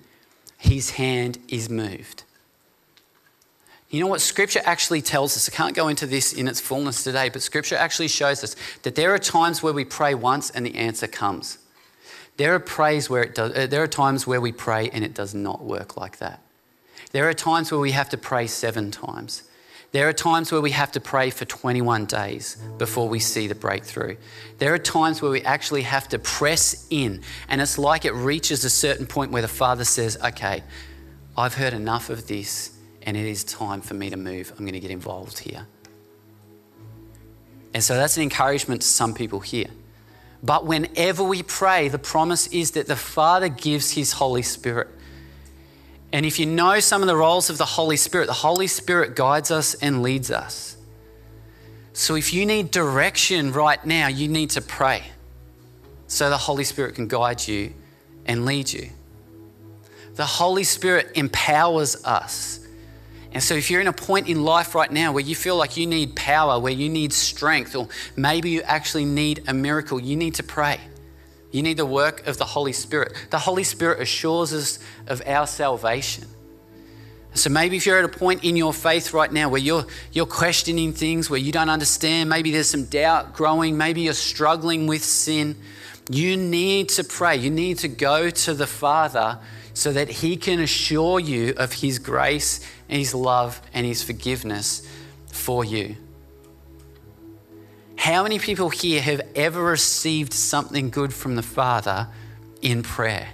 his 0.58 0.90
hand 0.90 1.38
is 1.48 1.70
moved. 1.70 2.24
You 3.90 4.02
know 4.02 4.08
what 4.08 4.20
Scripture 4.20 4.62
actually 4.66 5.02
tells 5.02 5.38
us? 5.38 5.48
I 5.48 5.56
can't 5.56 5.74
go 5.74 5.88
into 5.88 6.06
this 6.06 6.34
in 6.34 6.50
its 6.50 6.60
fullness 6.60 7.02
today, 7.02 7.30
but 7.30 7.42
Scripture 7.42 7.78
actually 7.78 8.10
shows 8.10 8.44
us 8.44 8.58
that 8.84 8.96
there 8.96 9.14
are 9.14 9.20
times 9.20 9.64
where 9.64 9.72
we 9.72 9.86
pray 9.86 10.14
once 10.16 10.50
and 10.50 10.66
the 10.66 10.76
answer 10.76 11.08
comes. 11.08 11.60
There 12.40 12.56
are 12.56 12.60
prays 12.60 13.10
where 13.10 13.22
it 13.22 13.36
does, 13.36 13.52
uh, 13.54 13.68
there 13.68 13.84
are 13.84 13.88
times 13.88 14.26
where 14.26 14.40
we 14.40 14.54
pray 14.54 14.90
and 14.94 15.04
it 15.04 15.14
does 15.14 15.36
not 15.36 15.62
work 15.62 15.98
like 15.98 16.20
that. 16.20 16.42
There 17.12 17.28
are 17.28 17.34
times 17.34 17.70
where 17.70 17.82
we 17.82 17.92
have 17.92 18.08
to 18.12 18.18
pray 18.18 18.48
seven 18.48 18.92
times. 18.92 19.44
There 19.92 20.08
are 20.08 20.14
times 20.14 20.50
where 20.50 20.62
we 20.62 20.72
have 20.72 20.90
to 20.94 21.02
pray 21.02 21.32
for 21.32 21.44
21 21.44 22.06
days 22.06 22.56
before 22.78 23.10
we 23.10 23.20
see 23.20 23.48
the 23.48 23.56
breakthrough. 23.56 24.16
There 24.58 24.74
are 24.74 24.78
times 24.78 25.22
where 25.22 25.32
we 25.32 25.42
actually 25.42 25.82
have 25.82 26.08
to 26.10 26.20
press 26.20 26.88
in, 26.90 27.24
and 27.50 27.60
it's 27.60 27.78
like 27.78 28.06
it 28.06 28.14
reaches 28.14 28.64
a 28.64 28.70
certain 28.70 29.06
point 29.06 29.32
where 29.32 29.42
the 29.42 29.50
Father 29.50 29.84
says, 29.84 30.18
Okay, 30.24 30.64
I've 31.38 31.56
heard 31.56 31.74
enough 31.74 32.10
of 32.10 32.28
this, 32.28 32.72
and 33.02 33.18
it 33.18 33.26
is 33.26 33.44
time 33.44 33.82
for 33.82 33.96
me 33.96 34.10
to 34.12 34.18
move. 34.18 34.52
I'm 34.52 34.64
going 34.64 34.76
to 34.76 34.80
get 34.80 34.92
involved 34.92 35.40
here. 35.40 35.68
And 37.74 37.84
so 37.84 37.96
that's 37.96 38.16
an 38.16 38.24
encouragement 38.24 38.84
to 38.84 38.88
some 38.88 39.14
people 39.14 39.42
here. 39.42 39.72
But 40.42 40.66
whenever 40.66 41.24
we 41.24 41.44
pray, 41.44 41.90
the 41.90 42.00
promise 42.00 42.48
is 42.48 42.72
that 42.72 42.88
the 42.88 42.96
Father 42.96 43.50
gives 43.50 43.92
His 43.92 44.14
Holy 44.14 44.42
Spirit. 44.42 44.88
And 46.12 46.26
if 46.26 46.40
you 46.40 46.46
know 46.46 46.80
some 46.80 47.02
of 47.02 47.08
the 47.08 47.16
roles 47.16 47.50
of 47.50 47.58
the 47.58 47.66
Holy 47.66 47.98
Spirit, 47.98 48.28
the 48.28 48.34
Holy 48.34 48.68
Spirit 48.68 49.16
guides 49.16 49.52
us 49.52 49.74
and 49.76 50.02
leads 50.02 50.32
us. 50.32 50.78
So 51.94 52.16
if 52.16 52.34
you 52.34 52.46
need 52.46 52.72
direction 52.72 53.52
right 53.52 53.84
now, 53.86 54.08
you 54.08 54.28
need 54.28 54.52
to 54.52 54.62
pray 54.62 55.04
so 56.08 56.30
the 56.30 56.38
Holy 56.38 56.64
Spirit 56.64 56.96
can 56.96 57.08
guide 57.08 57.48
you 57.48 57.74
and 58.26 58.46
lead 58.46 58.72
you. 58.72 58.90
The 60.16 60.26
Holy 60.26 60.64
Spirit 60.64 61.12
empowers 61.16 62.04
us 62.04 62.60
and 63.32 63.44
so, 63.44 63.54
if 63.54 63.70
you're 63.70 63.82
in 63.82 63.88
a 63.88 63.94
point 63.94 64.28
in 64.28 64.44
life 64.44 64.74
right 64.74 64.92
now 64.92 65.12
where 65.12 65.24
you 65.24 65.36
feel 65.36 65.56
like 65.56 65.78
you 65.78 65.86
need 65.86 66.16
power, 66.16 66.60
where 66.60 66.74
you 66.74 66.90
need 66.90 67.14
strength, 67.14 67.76
or 67.76 67.88
maybe 68.16 68.50
you 68.50 68.62
actually 68.64 69.06
need 69.06 69.44
a 69.48 69.54
miracle, 69.54 70.00
you 70.00 70.16
need 70.16 70.36
to 70.36 70.44
pray. 70.44 70.80
You 71.52 71.64
need 71.64 71.78
the 71.78 71.86
work 71.86 72.26
of 72.28 72.38
the 72.38 72.46
Holy 72.46 72.74
Spirit. 72.74 73.14
The 73.30 73.40
Holy 73.40 73.64
Spirit 73.64 74.02
assures 74.02 74.54
us 74.54 74.80
of 75.08 75.22
our 75.26 75.46
salvation. 75.48 76.26
So 77.34 77.50
maybe 77.50 77.78
if 77.78 77.86
you're 77.86 78.00
at 78.00 78.06
a 78.06 78.10
point 78.10 78.44
in 78.44 78.56
your 78.56 78.74
faith 78.74 79.14
right 79.14 79.32
now 79.32 79.50
where 79.50 79.62
you're, 79.62 79.86
you're 80.12 80.26
questioning 80.26 80.94
things, 80.94 81.30
where 81.30 81.40
you 81.40 81.52
don't 81.52 81.70
understand, 81.70 82.30
maybe 82.30 82.52
there's 82.52 82.70
some 82.70 82.86
doubt 82.86 83.34
growing, 83.34 83.78
maybe 83.78 84.02
you're 84.02 84.14
struggling 84.14 84.88
with 84.88 85.04
sin, 85.04 85.56
you 86.10 86.36
need 86.36 86.90
to 86.90 87.04
pray. 87.04 87.38
You 87.38 87.52
need 87.52 87.80
to 87.80 87.88
go 87.88 88.32
to 88.32 88.54
the 88.56 88.66
Father 88.66 89.38
so 89.80 89.94
that 89.94 90.10
He 90.10 90.36
can 90.36 90.60
assure 90.60 91.22
you 91.22 91.54
of 91.56 91.72
His 91.72 92.00
grace 92.00 92.60
and 92.90 93.00
His 93.00 93.16
love 93.16 93.62
and 93.74 93.86
His 93.86 94.04
forgiveness 94.04 94.86
for 95.32 95.64
you. 95.64 95.96
How 97.96 98.24
many 98.24 98.40
people 98.40 98.70
here 98.70 99.02
have 99.02 99.22
ever 99.36 99.64
received 99.64 100.34
something 100.34 100.90
good 100.90 101.14
from 101.14 101.38
the 101.38 101.42
Father 101.42 102.10
in 102.62 102.84
prayer? 102.84 103.30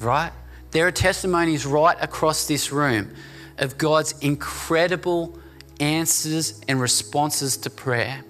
Right? 0.00 0.32
There 0.72 0.84
are 0.84 0.92
testimonies 0.92 1.64
right 1.64 1.96
across 2.00 2.48
this 2.48 2.72
room 2.72 3.14
of 3.58 3.78
God's 3.78 4.18
incredible 4.18 5.38
answers 5.78 6.60
and 6.66 6.80
responses 6.80 7.56
to 7.58 7.70
prayer. 7.70 8.24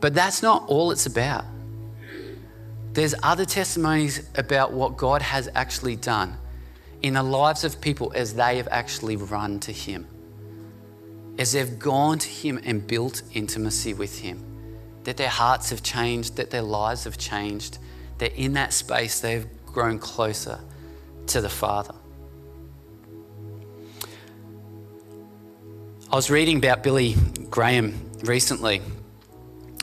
But 0.00 0.12
that's 0.12 0.42
not 0.42 0.68
all 0.68 0.90
it's 0.90 1.06
about. 1.06 1.46
There's 2.92 3.14
other 3.22 3.44
testimonies 3.44 4.28
about 4.34 4.72
what 4.72 4.96
God 4.96 5.22
has 5.22 5.48
actually 5.54 5.96
done 5.96 6.36
in 7.02 7.14
the 7.14 7.22
lives 7.22 7.64
of 7.64 7.80
people 7.80 8.12
as 8.14 8.34
they 8.34 8.56
have 8.56 8.68
actually 8.70 9.16
run 9.16 9.60
to 9.60 9.72
Him, 9.72 10.06
as 11.38 11.52
they've 11.52 11.78
gone 11.78 12.18
to 12.18 12.28
Him 12.28 12.60
and 12.64 12.86
built 12.86 13.22
intimacy 13.32 13.94
with 13.94 14.18
Him, 14.18 14.44
that 15.04 15.16
their 15.16 15.28
hearts 15.28 15.70
have 15.70 15.82
changed, 15.82 16.36
that 16.36 16.50
their 16.50 16.62
lives 16.62 17.04
have 17.04 17.16
changed, 17.16 17.78
that 18.18 18.34
in 18.34 18.54
that 18.54 18.72
space 18.72 19.20
they've 19.20 19.46
grown 19.66 19.98
closer 19.98 20.58
to 21.28 21.40
the 21.40 21.48
Father. 21.48 21.94
I 26.12 26.16
was 26.16 26.28
reading 26.28 26.56
about 26.56 26.82
Billy 26.82 27.14
Graham 27.50 28.10
recently. 28.24 28.82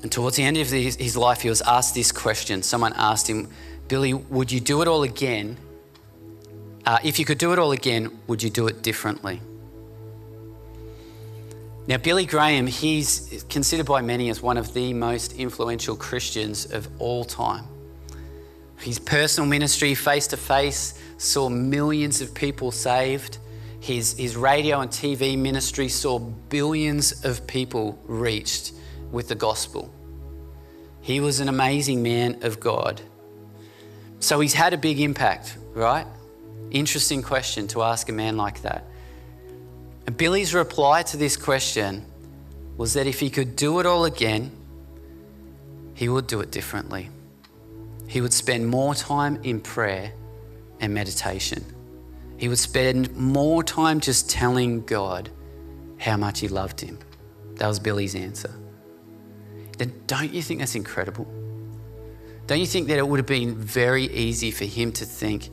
And 0.07 0.11
towards 0.13 0.37
the 0.37 0.43
end 0.43 0.55
of 0.55 0.69
his, 0.69 1.17
life, 1.17 1.41
he 1.41 1.49
was 1.49 1.61
asked 1.63 1.93
this 1.93 2.13
question. 2.13 2.63
Someone 2.63 2.93
asked 2.95 3.29
him, 3.29 3.49
Billy, 3.89 4.13
would 4.13 4.53
you 4.53 4.61
do 4.61 4.81
it 4.81 4.87
all 4.87 5.03
again? 5.03 5.57
Uh, 6.85 6.97
if 7.03 7.19
you 7.19 7.25
could 7.25 7.37
do 7.37 7.51
it 7.51 7.59
all 7.59 7.73
again, 7.73 8.17
would 8.25 8.41
you 8.41 8.49
do 8.49 8.67
it 8.67 8.81
differently? 8.81 9.41
Now, 11.87 11.97
Billy 11.97 12.25
Graham, 12.25 12.67
he's 12.67 13.43
considered 13.49 13.85
by 13.85 13.99
many 13.99 14.29
as 14.29 14.41
one 14.41 14.55
of 14.55 14.73
the 14.73 14.93
most 14.93 15.33
influential 15.33 15.97
Christians 15.97 16.71
of 16.71 16.87
all 16.99 17.25
time. 17.25 17.65
His 18.77 18.99
personal 18.99 19.49
ministry, 19.49 19.93
face 19.93 20.27
to 20.27 20.37
face, 20.37 20.97
saw 21.17 21.49
millions 21.49 22.21
of 22.21 22.33
people 22.33 22.71
saved. 22.71 23.39
His, 23.81 24.17
his 24.17 24.37
radio 24.37 24.79
and 24.79 24.89
TV 24.89 25.37
ministry 25.37 25.89
saw 25.89 26.17
billions 26.17 27.25
of 27.25 27.45
people 27.45 27.99
reached 28.05 28.71
with 29.11 29.27
the 29.27 29.35
gospel. 29.35 29.91
He 31.07 31.21
was 31.21 31.39
an 31.39 31.47
amazing 31.47 32.03
man 32.03 32.43
of 32.43 32.59
God. 32.59 32.99
So 34.19 34.41
he's 34.41 34.53
had 34.53 34.73
a 34.73 34.77
big 34.77 34.99
impact, 34.99 35.57
right? 35.73 36.05
Interesting 36.69 37.21
question 37.21 37.65
to 37.69 37.81
ask 37.81 38.09
a 38.09 38.11
man 38.11 38.35
like 38.35 38.63
that. 38.63 38.83
And 40.05 40.17
Billy's 40.17 40.53
reply 40.53 41.03
to 41.03 41.15
this 41.15 41.37
question 41.37 42.05
was 42.75 42.95
that 42.95 43.07
if 43.07 43.21
he 43.21 43.29
could 43.29 43.55
do 43.55 43.79
it 43.79 43.85
all 43.85 44.03
again, 44.03 44.51
he 45.93 46.09
would 46.09 46.27
do 46.27 46.41
it 46.41 46.51
differently. 46.51 47.09
He 48.09 48.19
would 48.19 48.33
spend 48.33 48.67
more 48.67 48.93
time 48.93 49.39
in 49.43 49.61
prayer 49.61 50.11
and 50.81 50.93
meditation. 50.93 51.63
He 52.35 52.49
would 52.49 52.59
spend 52.59 53.15
more 53.15 53.63
time 53.63 54.01
just 54.01 54.29
telling 54.29 54.83
God 54.83 55.29
how 55.99 56.17
much 56.17 56.41
he 56.41 56.49
loved 56.49 56.81
him. 56.81 56.99
That 57.53 57.67
was 57.69 57.79
Billy's 57.79 58.13
answer. 58.13 58.51
Then 59.77 59.93
don't 60.07 60.33
you 60.33 60.41
think 60.41 60.59
that's 60.59 60.75
incredible? 60.75 61.27
Don't 62.47 62.59
you 62.59 62.65
think 62.65 62.87
that 62.87 62.97
it 62.97 63.07
would 63.07 63.19
have 63.19 63.27
been 63.27 63.55
very 63.55 64.05
easy 64.05 64.51
for 64.51 64.65
him 64.65 64.91
to 64.93 65.05
think, 65.05 65.49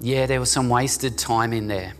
yeah, 0.00 0.26
there 0.26 0.40
was 0.40 0.50
some 0.50 0.68
wasted 0.68 1.16
time 1.16 1.52
in 1.52 1.68
there? 1.68 1.94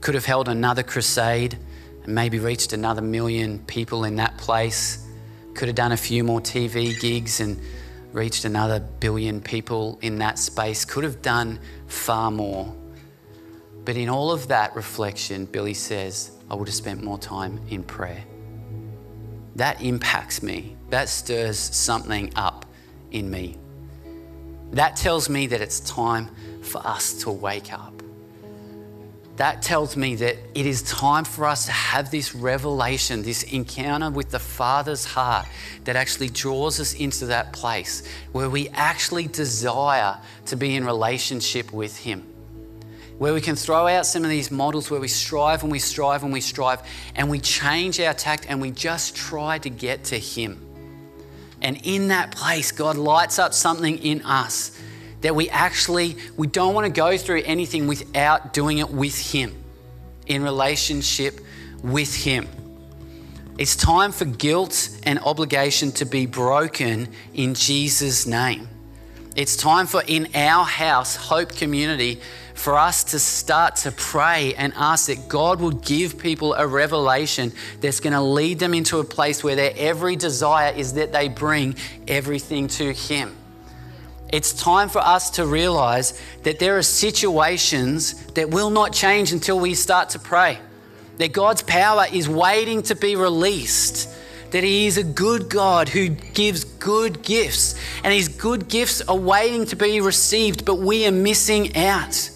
could 0.00 0.14
have 0.14 0.24
held 0.24 0.48
another 0.48 0.82
crusade 0.82 1.58
and 2.04 2.14
maybe 2.14 2.38
reached 2.38 2.72
another 2.72 3.02
million 3.02 3.58
people 3.60 4.04
in 4.04 4.16
that 4.16 4.36
place. 4.38 5.06
Could 5.54 5.68
have 5.68 5.74
done 5.74 5.92
a 5.92 5.96
few 5.96 6.24
more 6.24 6.40
TV 6.40 6.98
gigs 7.00 7.40
and 7.40 7.60
reached 8.12 8.44
another 8.44 8.80
billion 8.80 9.40
people 9.40 9.98
in 10.00 10.18
that 10.18 10.38
space. 10.38 10.84
Could 10.84 11.04
have 11.04 11.22
done 11.22 11.60
far 11.86 12.30
more. 12.30 12.74
But 13.84 13.96
in 13.96 14.08
all 14.08 14.30
of 14.30 14.48
that 14.48 14.74
reflection, 14.74 15.44
Billy 15.46 15.74
says, 15.74 16.30
I 16.50 16.54
would 16.54 16.68
have 16.68 16.74
spent 16.74 17.02
more 17.02 17.18
time 17.18 17.60
in 17.68 17.82
prayer. 17.82 18.24
That 19.60 19.82
impacts 19.82 20.42
me. 20.42 20.74
That 20.88 21.10
stirs 21.10 21.58
something 21.58 22.32
up 22.34 22.64
in 23.10 23.30
me. 23.30 23.58
That 24.70 24.96
tells 24.96 25.28
me 25.28 25.48
that 25.48 25.60
it's 25.60 25.80
time 25.80 26.30
for 26.62 26.78
us 26.78 27.12
to 27.24 27.30
wake 27.30 27.70
up 27.70 28.00
that 29.40 29.62
tells 29.62 29.96
me 29.96 30.16
that 30.16 30.36
it 30.54 30.66
is 30.66 30.82
time 30.82 31.24
for 31.24 31.46
us 31.46 31.64
to 31.64 31.72
have 31.72 32.10
this 32.10 32.34
revelation, 32.34 33.22
this 33.22 33.42
encounter 33.44 34.10
with 34.10 34.28
the 34.30 34.38
Father's 34.38 35.06
heart 35.06 35.46
that 35.84 35.96
actually 35.96 36.28
draws 36.28 36.78
us 36.78 36.92
into 36.92 37.24
that 37.24 37.50
place 37.50 38.06
where 38.32 38.50
we 38.50 38.68
actually 38.68 39.26
desire 39.28 40.18
to 40.44 40.56
be 40.56 40.76
in 40.76 40.84
relationship 40.84 41.72
with 41.72 41.96
Him. 41.96 42.29
Where 43.20 43.34
we 43.34 43.42
can 43.42 43.54
throw 43.54 43.86
out 43.86 44.06
some 44.06 44.24
of 44.24 44.30
these 44.30 44.50
models 44.50 44.90
where 44.90 44.98
we 44.98 45.06
strive 45.06 45.62
and 45.62 45.70
we 45.70 45.78
strive 45.78 46.22
and 46.22 46.32
we 46.32 46.40
strive 46.40 46.80
and 47.14 47.28
we 47.28 47.38
change 47.38 48.00
our 48.00 48.14
tact 48.14 48.46
and 48.48 48.62
we 48.62 48.70
just 48.70 49.14
try 49.14 49.58
to 49.58 49.68
get 49.68 50.04
to 50.04 50.18
Him. 50.18 50.66
And 51.60 51.78
in 51.84 52.08
that 52.08 52.34
place, 52.34 52.72
God 52.72 52.96
lights 52.96 53.38
up 53.38 53.52
something 53.52 53.98
in 53.98 54.22
us 54.22 54.74
that 55.20 55.34
we 55.34 55.48
actually 55.50 56.16
we 56.36 56.46
don't 56.46 56.74
want 56.74 56.86
to 56.86 56.92
go 56.92 57.16
through 57.16 57.42
anything 57.44 57.86
without 57.86 58.52
doing 58.52 58.78
it 58.78 58.90
with 58.90 59.18
him 59.18 59.54
in 60.26 60.42
relationship 60.42 61.40
with 61.82 62.14
him 62.14 62.48
it's 63.58 63.76
time 63.76 64.12
for 64.12 64.24
guilt 64.24 64.88
and 65.02 65.18
obligation 65.20 65.92
to 65.92 66.04
be 66.04 66.26
broken 66.26 67.08
in 67.34 67.54
Jesus 67.54 68.26
name 68.26 68.68
it's 69.36 69.56
time 69.56 69.86
for 69.86 70.02
in 70.06 70.28
our 70.34 70.64
house 70.64 71.16
hope 71.16 71.54
community 71.54 72.20
for 72.60 72.76
us 72.76 73.04
to 73.04 73.18
start 73.18 73.74
to 73.74 73.90
pray 73.90 74.54
and 74.54 74.74
ask 74.76 75.06
that 75.06 75.28
God 75.28 75.60
will 75.60 75.70
give 75.70 76.18
people 76.18 76.52
a 76.52 76.66
revelation 76.66 77.52
that's 77.80 78.00
going 78.00 78.12
to 78.12 78.20
lead 78.20 78.58
them 78.58 78.74
into 78.74 78.98
a 78.98 79.04
place 79.04 79.42
where 79.42 79.56
their 79.56 79.72
every 79.76 80.14
desire 80.14 80.72
is 80.72 80.92
that 80.92 81.10
they 81.10 81.28
bring 81.28 81.74
everything 82.06 82.68
to 82.68 82.92
Him. 82.92 83.34
It's 84.28 84.52
time 84.52 84.90
for 84.90 84.98
us 84.98 85.30
to 85.30 85.46
realize 85.46 86.20
that 86.42 86.58
there 86.58 86.76
are 86.76 86.82
situations 86.82 88.26
that 88.34 88.50
will 88.50 88.70
not 88.70 88.92
change 88.92 89.32
until 89.32 89.58
we 89.58 89.74
start 89.74 90.10
to 90.10 90.18
pray. 90.18 90.58
That 91.16 91.32
God's 91.32 91.62
power 91.62 92.04
is 92.12 92.28
waiting 92.28 92.82
to 92.84 92.94
be 92.94 93.16
released. 93.16 94.08
That 94.50 94.64
He 94.64 94.86
is 94.86 94.98
a 94.98 95.02
good 95.02 95.48
God 95.48 95.88
who 95.88 96.10
gives 96.10 96.64
good 96.64 97.22
gifts. 97.22 97.74
And 98.04 98.12
His 98.12 98.28
good 98.28 98.68
gifts 98.68 99.00
are 99.00 99.16
waiting 99.16 99.64
to 99.66 99.76
be 99.76 100.00
received, 100.02 100.66
but 100.66 100.76
we 100.76 101.06
are 101.06 101.12
missing 101.12 101.74
out. 101.74 102.30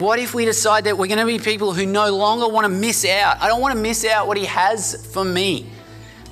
What 0.00 0.18
if 0.18 0.32
we 0.32 0.46
decide 0.46 0.84
that 0.84 0.96
we're 0.96 1.08
going 1.08 1.18
to 1.18 1.26
be 1.26 1.38
people 1.38 1.74
who 1.74 1.84
no 1.84 2.16
longer 2.16 2.48
want 2.48 2.64
to 2.64 2.70
miss 2.70 3.04
out? 3.04 3.36
I 3.38 3.48
don't 3.48 3.60
want 3.60 3.74
to 3.74 3.80
miss 3.80 4.06
out 4.06 4.26
what 4.26 4.38
He 4.38 4.46
has 4.46 5.06
for 5.12 5.26
me. 5.26 5.66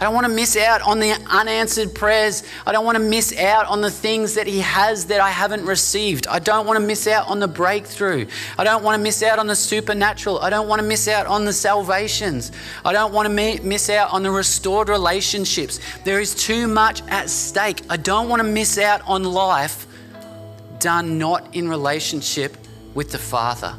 I 0.01 0.05
don't 0.05 0.15
want 0.15 0.27
to 0.27 0.33
miss 0.33 0.57
out 0.57 0.81
on 0.81 1.01
the 1.01 1.13
unanswered 1.29 1.95
prayers. 1.95 2.45
I 2.67 2.73
don't 2.73 2.87
want 2.87 2.97
to 2.97 3.05
miss 3.05 3.37
out 3.37 3.67
on 3.67 3.83
the 3.83 3.91
things 3.91 4.33
that 4.37 4.47
He 4.47 4.61
has 4.61 5.05
that 5.09 5.21
I 5.21 5.29
haven't 5.29 5.67
received. 5.67 6.27
I 6.29 6.39
don't 6.39 6.67
want 6.67 6.79
to 6.79 6.87
miss 6.87 7.07
out 7.07 7.29
on 7.29 7.41
the 7.41 7.47
breakthrough. 7.49 8.27
I 8.57 8.65
don't 8.65 8.83
want 8.83 8.97
to 8.97 9.03
miss 9.03 9.23
out 9.23 9.39
on 9.39 9.47
the 9.47 9.57
supernatural. 9.57 10.39
I 10.39 10.49
don't 10.49 10.67
want 10.67 10.81
to 10.81 10.89
miss 10.89 11.07
out 11.07 11.27
on 11.27 11.45
the 11.45 11.53
salvations. 11.53 12.53
I 12.87 12.95
don't 12.95 13.13
want 13.13 13.27
to 13.27 13.63
miss 13.63 13.91
out 13.91 14.11
on 14.15 14.23
the 14.23 14.31
restored 14.31 14.89
relationships. 14.89 15.79
There 16.05 16.21
is 16.21 16.35
too 16.35 16.69
much 16.69 17.03
at 17.09 17.29
stake. 17.29 17.83
I 17.91 17.99
don't 17.99 18.31
want 18.31 18.41
to 18.41 18.49
miss 18.49 18.79
out 18.79 19.03
on 19.07 19.25
life 19.25 19.87
done 20.79 21.19
not 21.19 21.55
in 21.55 21.69
relationship 21.69 22.57
with 22.99 23.13
the 23.13 23.19
Father. 23.19 23.77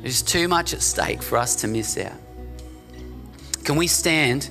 There's 0.00 0.22
too 0.22 0.48
much 0.48 0.74
at 0.74 0.82
stake 0.82 1.22
for 1.22 1.38
us 1.38 1.54
to 1.62 1.68
miss 1.68 1.96
out. 1.96 2.18
Can 3.62 3.76
we 3.76 3.86
stand? 3.86 4.50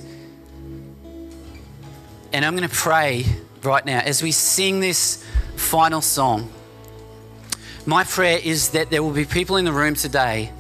And 2.32 2.46
I'm 2.46 2.56
going 2.56 2.70
to 2.70 2.74
pray 2.74 3.26
right 3.62 3.86
now 3.86 4.00
as 4.00 4.24
we 4.24 4.32
sing 4.32 4.80
this 4.80 5.22
final 5.58 6.00
song. 6.00 6.50
My 7.86 8.06
prayer 8.06 8.40
is 8.42 8.70
that 8.70 8.90
there 8.90 9.04
will 9.04 9.12
be 9.12 9.26
people 9.26 9.58
in 9.58 9.66
the 9.66 9.74
room 9.74 9.94
today 9.94 10.54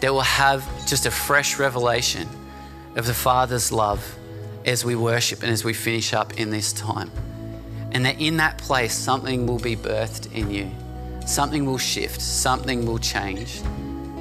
that 0.00 0.12
will 0.12 0.20
have 0.20 0.62
just 0.86 1.06
a 1.06 1.10
fresh 1.10 1.58
revelation 1.58 2.28
of 2.96 3.06
the 3.06 3.14
Father's 3.14 3.72
love 3.72 4.18
as 4.66 4.84
we 4.84 4.94
worship 4.94 5.42
and 5.42 5.50
as 5.50 5.64
we 5.64 5.72
finish 5.72 6.12
up 6.12 6.38
in 6.38 6.50
this 6.50 6.74
time. 6.74 7.10
And 7.92 8.04
that 8.04 8.20
in 8.20 8.36
that 8.36 8.58
place, 8.58 8.92
something 8.92 9.46
will 9.46 9.58
be 9.58 9.74
birthed 9.74 10.30
in 10.34 10.50
you, 10.50 10.70
something 11.26 11.66
will 11.66 11.78
shift, 11.78 12.20
something 12.20 12.86
will 12.86 12.98
change. 12.98 13.60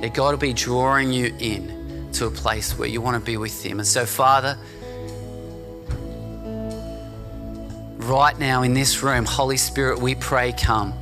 That 0.01 0.13
God 0.13 0.31
will 0.31 0.37
be 0.37 0.53
drawing 0.53 1.13
you 1.13 1.33
in 1.39 2.09
to 2.13 2.25
a 2.25 2.31
place 2.31 2.77
where 2.77 2.87
you 2.87 2.99
want 2.99 3.15
to 3.15 3.25
be 3.25 3.37
with 3.37 3.63
Him. 3.63 3.79
And 3.79 3.87
so, 3.87 4.05
Father, 4.05 4.57
right 7.97 8.37
now 8.37 8.63
in 8.63 8.73
this 8.73 9.01
room, 9.01 9.25
Holy 9.25 9.57
Spirit, 9.57 9.99
we 9.99 10.15
pray, 10.15 10.51
come 10.51 10.93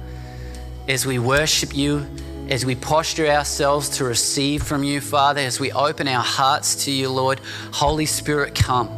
as 0.87 1.05
we 1.05 1.17
worship 1.17 1.75
you, 1.75 2.05
as 2.49 2.65
we 2.65 2.75
posture 2.75 3.27
ourselves 3.27 3.89
to 3.97 4.03
receive 4.03 4.63
from 4.63 4.83
you, 4.83 4.99
Father, 4.99 5.39
as 5.39 5.59
we 5.59 5.71
open 5.71 6.07
our 6.07 6.23
hearts 6.23 6.85
to 6.85 6.91
you, 6.91 7.09
Lord. 7.09 7.39
Holy 7.71 8.05
Spirit, 8.05 8.53
come. 8.53 8.89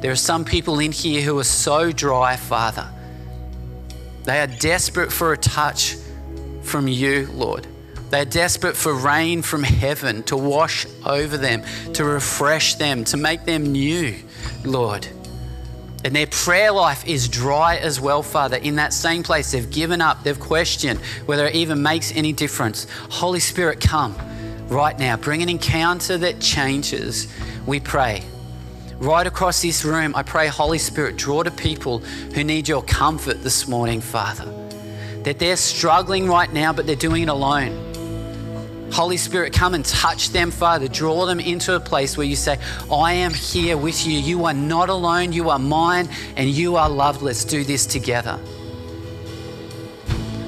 There 0.00 0.10
are 0.10 0.16
some 0.16 0.44
people 0.44 0.80
in 0.80 0.90
here 0.90 1.22
who 1.22 1.38
are 1.38 1.44
so 1.44 1.92
dry, 1.92 2.34
Father. 2.34 2.88
They 4.24 4.40
are 4.40 4.48
desperate 4.48 5.12
for 5.12 5.32
a 5.32 5.38
touch 5.38 5.96
from 6.72 6.88
you, 6.88 7.28
Lord. 7.34 7.66
They're 8.08 8.24
desperate 8.24 8.78
for 8.78 8.94
rain 8.94 9.42
from 9.42 9.62
heaven 9.62 10.22
to 10.22 10.38
wash 10.38 10.86
over 11.04 11.36
them, 11.36 11.62
to 11.92 12.02
refresh 12.02 12.76
them, 12.76 13.04
to 13.04 13.18
make 13.18 13.44
them 13.44 13.72
new, 13.72 14.16
Lord. 14.64 15.06
And 16.02 16.16
their 16.16 16.26
prayer 16.28 16.72
life 16.72 17.06
is 17.06 17.28
dry 17.28 17.76
as 17.76 18.00
well, 18.00 18.22
Father. 18.22 18.56
In 18.56 18.76
that 18.76 18.94
same 18.94 19.22
place, 19.22 19.52
they've 19.52 19.70
given 19.70 20.00
up, 20.00 20.22
they've 20.22 20.40
questioned 20.40 20.98
whether 21.26 21.46
it 21.46 21.54
even 21.54 21.82
makes 21.82 22.10
any 22.16 22.32
difference. 22.32 22.86
Holy 23.10 23.40
Spirit, 23.40 23.78
come 23.78 24.16
right 24.68 24.98
now. 24.98 25.18
Bring 25.18 25.42
an 25.42 25.50
encounter 25.50 26.16
that 26.16 26.40
changes, 26.40 27.30
we 27.66 27.80
pray. 27.80 28.22
Right 28.96 29.26
across 29.26 29.60
this 29.60 29.84
room, 29.84 30.14
I 30.16 30.22
pray, 30.22 30.48
Holy 30.48 30.78
Spirit, 30.78 31.18
draw 31.18 31.42
to 31.42 31.50
people 31.50 31.98
who 31.98 32.42
need 32.42 32.66
your 32.66 32.82
comfort 32.82 33.42
this 33.42 33.68
morning, 33.68 34.00
Father. 34.00 34.61
That 35.24 35.38
they're 35.38 35.56
struggling 35.56 36.26
right 36.26 36.52
now, 36.52 36.72
but 36.72 36.86
they're 36.86 36.96
doing 36.96 37.22
it 37.22 37.28
alone 37.28 37.92
Holy 38.92 39.16
Spirit, 39.16 39.54
come 39.54 39.72
and 39.72 39.84
touch 39.86 40.30
them, 40.30 40.50
Father. 40.50 40.86
Draw 40.86 41.24
them 41.24 41.40
into 41.40 41.74
a 41.74 41.80
place 41.80 42.18
where 42.18 42.26
you 42.26 42.36
say, 42.36 42.58
I 42.92 43.14
am 43.14 43.32
here 43.32 43.76
with 43.78 44.06
you. 44.06 44.18
You 44.18 44.44
are 44.44 44.52
not 44.52 44.90
alone. 44.90 45.32
You 45.32 45.48
are 45.48 45.58
mine 45.58 46.10
and 46.36 46.50
you 46.50 46.76
are 46.76 46.90
loved. 46.90 47.22
Let's 47.22 47.44
do 47.44 47.64
this 47.64 47.86
together. 47.86 48.38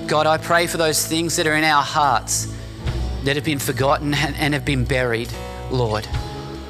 God, 0.06 0.26
I 0.26 0.36
pray 0.36 0.66
for 0.66 0.76
those 0.76 1.06
things 1.06 1.36
that 1.36 1.46
are 1.46 1.54
in 1.54 1.64
our 1.64 1.82
hearts 1.82 2.54
that 3.24 3.36
have 3.36 3.46
been 3.46 3.58
forgotten 3.58 4.12
and 4.12 4.52
have 4.52 4.66
been 4.66 4.84
buried, 4.84 5.32
Lord. 5.70 6.06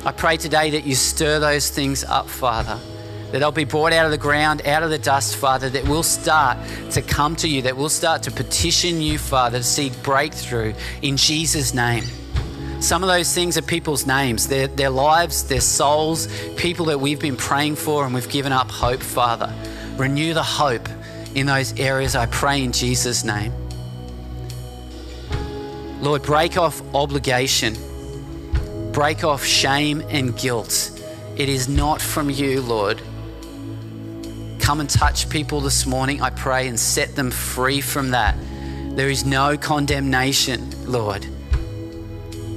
I 0.04 0.12
pray 0.12 0.36
today 0.36 0.70
that 0.70 0.84
you 0.84 0.94
stir 0.94 1.40
those 1.40 1.70
things 1.70 2.04
up, 2.04 2.28
Father 2.28 2.78
that 3.34 3.40
they'll 3.40 3.50
be 3.50 3.64
brought 3.64 3.92
out 3.92 4.04
of 4.04 4.12
the 4.12 4.16
ground, 4.16 4.64
out 4.64 4.84
of 4.84 4.90
the 4.90 4.98
dust, 4.98 5.34
Father, 5.34 5.68
that 5.68 5.82
we'll 5.88 6.04
start 6.04 6.56
to 6.92 7.02
come 7.02 7.34
to 7.34 7.48
you, 7.48 7.62
that 7.62 7.76
we'll 7.76 7.88
start 7.88 8.22
to 8.22 8.30
petition 8.30 9.00
you, 9.02 9.18
Father, 9.18 9.58
to 9.58 9.64
seek 9.64 9.92
breakthrough 10.04 10.72
in 11.02 11.16
Jesus' 11.16 11.74
name. 11.74 12.04
Some 12.78 13.02
of 13.02 13.08
those 13.08 13.34
things 13.34 13.58
are 13.58 13.62
people's 13.62 14.06
names, 14.06 14.46
their, 14.46 14.68
their 14.68 14.88
lives, 14.88 15.48
their 15.48 15.60
souls, 15.60 16.28
people 16.54 16.86
that 16.86 17.00
we've 17.00 17.18
been 17.18 17.36
praying 17.36 17.74
for 17.74 18.04
and 18.04 18.14
we've 18.14 18.28
given 18.28 18.52
up 18.52 18.70
hope, 18.70 19.02
Father. 19.02 19.52
Renew 19.96 20.32
the 20.32 20.44
hope 20.44 20.88
in 21.34 21.46
those 21.46 21.76
areas, 21.80 22.14
I 22.14 22.26
pray 22.26 22.62
in 22.62 22.70
Jesus' 22.70 23.24
name. 23.24 23.52
Lord, 26.00 26.22
break 26.22 26.56
off 26.56 26.80
obligation, 26.94 27.74
break 28.92 29.24
off 29.24 29.44
shame 29.44 30.04
and 30.08 30.38
guilt. 30.38 30.92
It 31.36 31.48
is 31.48 31.68
not 31.68 32.00
from 32.00 32.30
you, 32.30 32.60
Lord. 32.60 33.02
Come 34.64 34.80
and 34.80 34.88
touch 34.88 35.28
people 35.28 35.60
this 35.60 35.84
morning, 35.84 36.22
I 36.22 36.30
pray, 36.30 36.68
and 36.68 36.80
set 36.80 37.14
them 37.14 37.30
free 37.30 37.82
from 37.82 38.12
that. 38.12 38.34
There 38.96 39.10
is 39.10 39.26
no 39.26 39.58
condemnation, 39.58 40.70
Lord. 40.90 41.26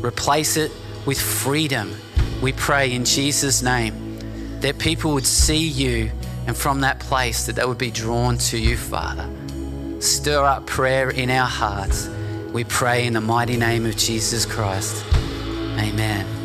Replace 0.02 0.56
it 0.56 0.72
with 1.06 1.20
freedom. 1.20 1.94
We 2.42 2.54
pray 2.54 2.94
in 2.94 3.04
Jesus' 3.04 3.62
name 3.62 4.20
that 4.62 4.80
people 4.80 5.16
would 5.16 5.26
see 5.26 5.68
you 5.68 6.10
and 6.48 6.56
from 6.56 6.80
that 6.80 7.02
place 7.02 7.46
that 7.46 7.58
they 7.58 7.66
would 7.66 7.78
be 7.78 7.92
drawn 7.92 8.38
to 8.38 8.58
you, 8.58 8.78
Father. 8.78 9.30
Stir 10.00 10.46
up 10.46 10.66
prayer 10.66 11.10
in 11.10 11.30
our 11.30 11.46
hearts. 11.46 12.08
We 12.54 12.64
pray 12.64 13.06
in 13.06 13.16
the 13.16 13.22
mighty 13.22 13.58
name 13.58 13.86
of 13.86 13.98
Jesus 13.98 14.46
Christ. 14.46 15.04
Amen. 15.78 16.37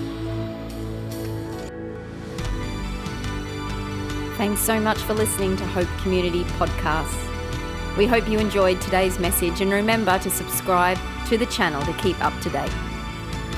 Thanks 4.43 4.61
so 4.61 4.81
much 4.81 4.99
for 4.99 5.15
listening 5.15 5.57
to 5.57 5.65
Hope 5.67 5.87
Community 6.03 6.43
Podcasts. 6.59 7.97
We 7.97 8.09
hope 8.09 8.29
you 8.29 8.41
enjoyed 8.41 8.81
today's 8.81 9.21
message 9.21 9.61
and 9.61 9.71
remember 9.71 10.19
to 10.19 10.31
subscribe 10.31 10.99
to 11.29 11.39
the 11.39 11.47
channel 11.47 11.81
to 11.83 11.93
keep 12.03 12.21
up 12.21 12.37
to 12.41 12.51
date. 12.51 12.73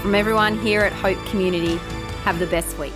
From 0.02 0.14
everyone 0.14 0.58
here 0.58 0.82
at 0.82 0.92
Hope 0.92 1.16
Community, 1.24 1.76
have 2.24 2.38
the 2.38 2.46
best 2.48 2.76
week. 2.76 2.92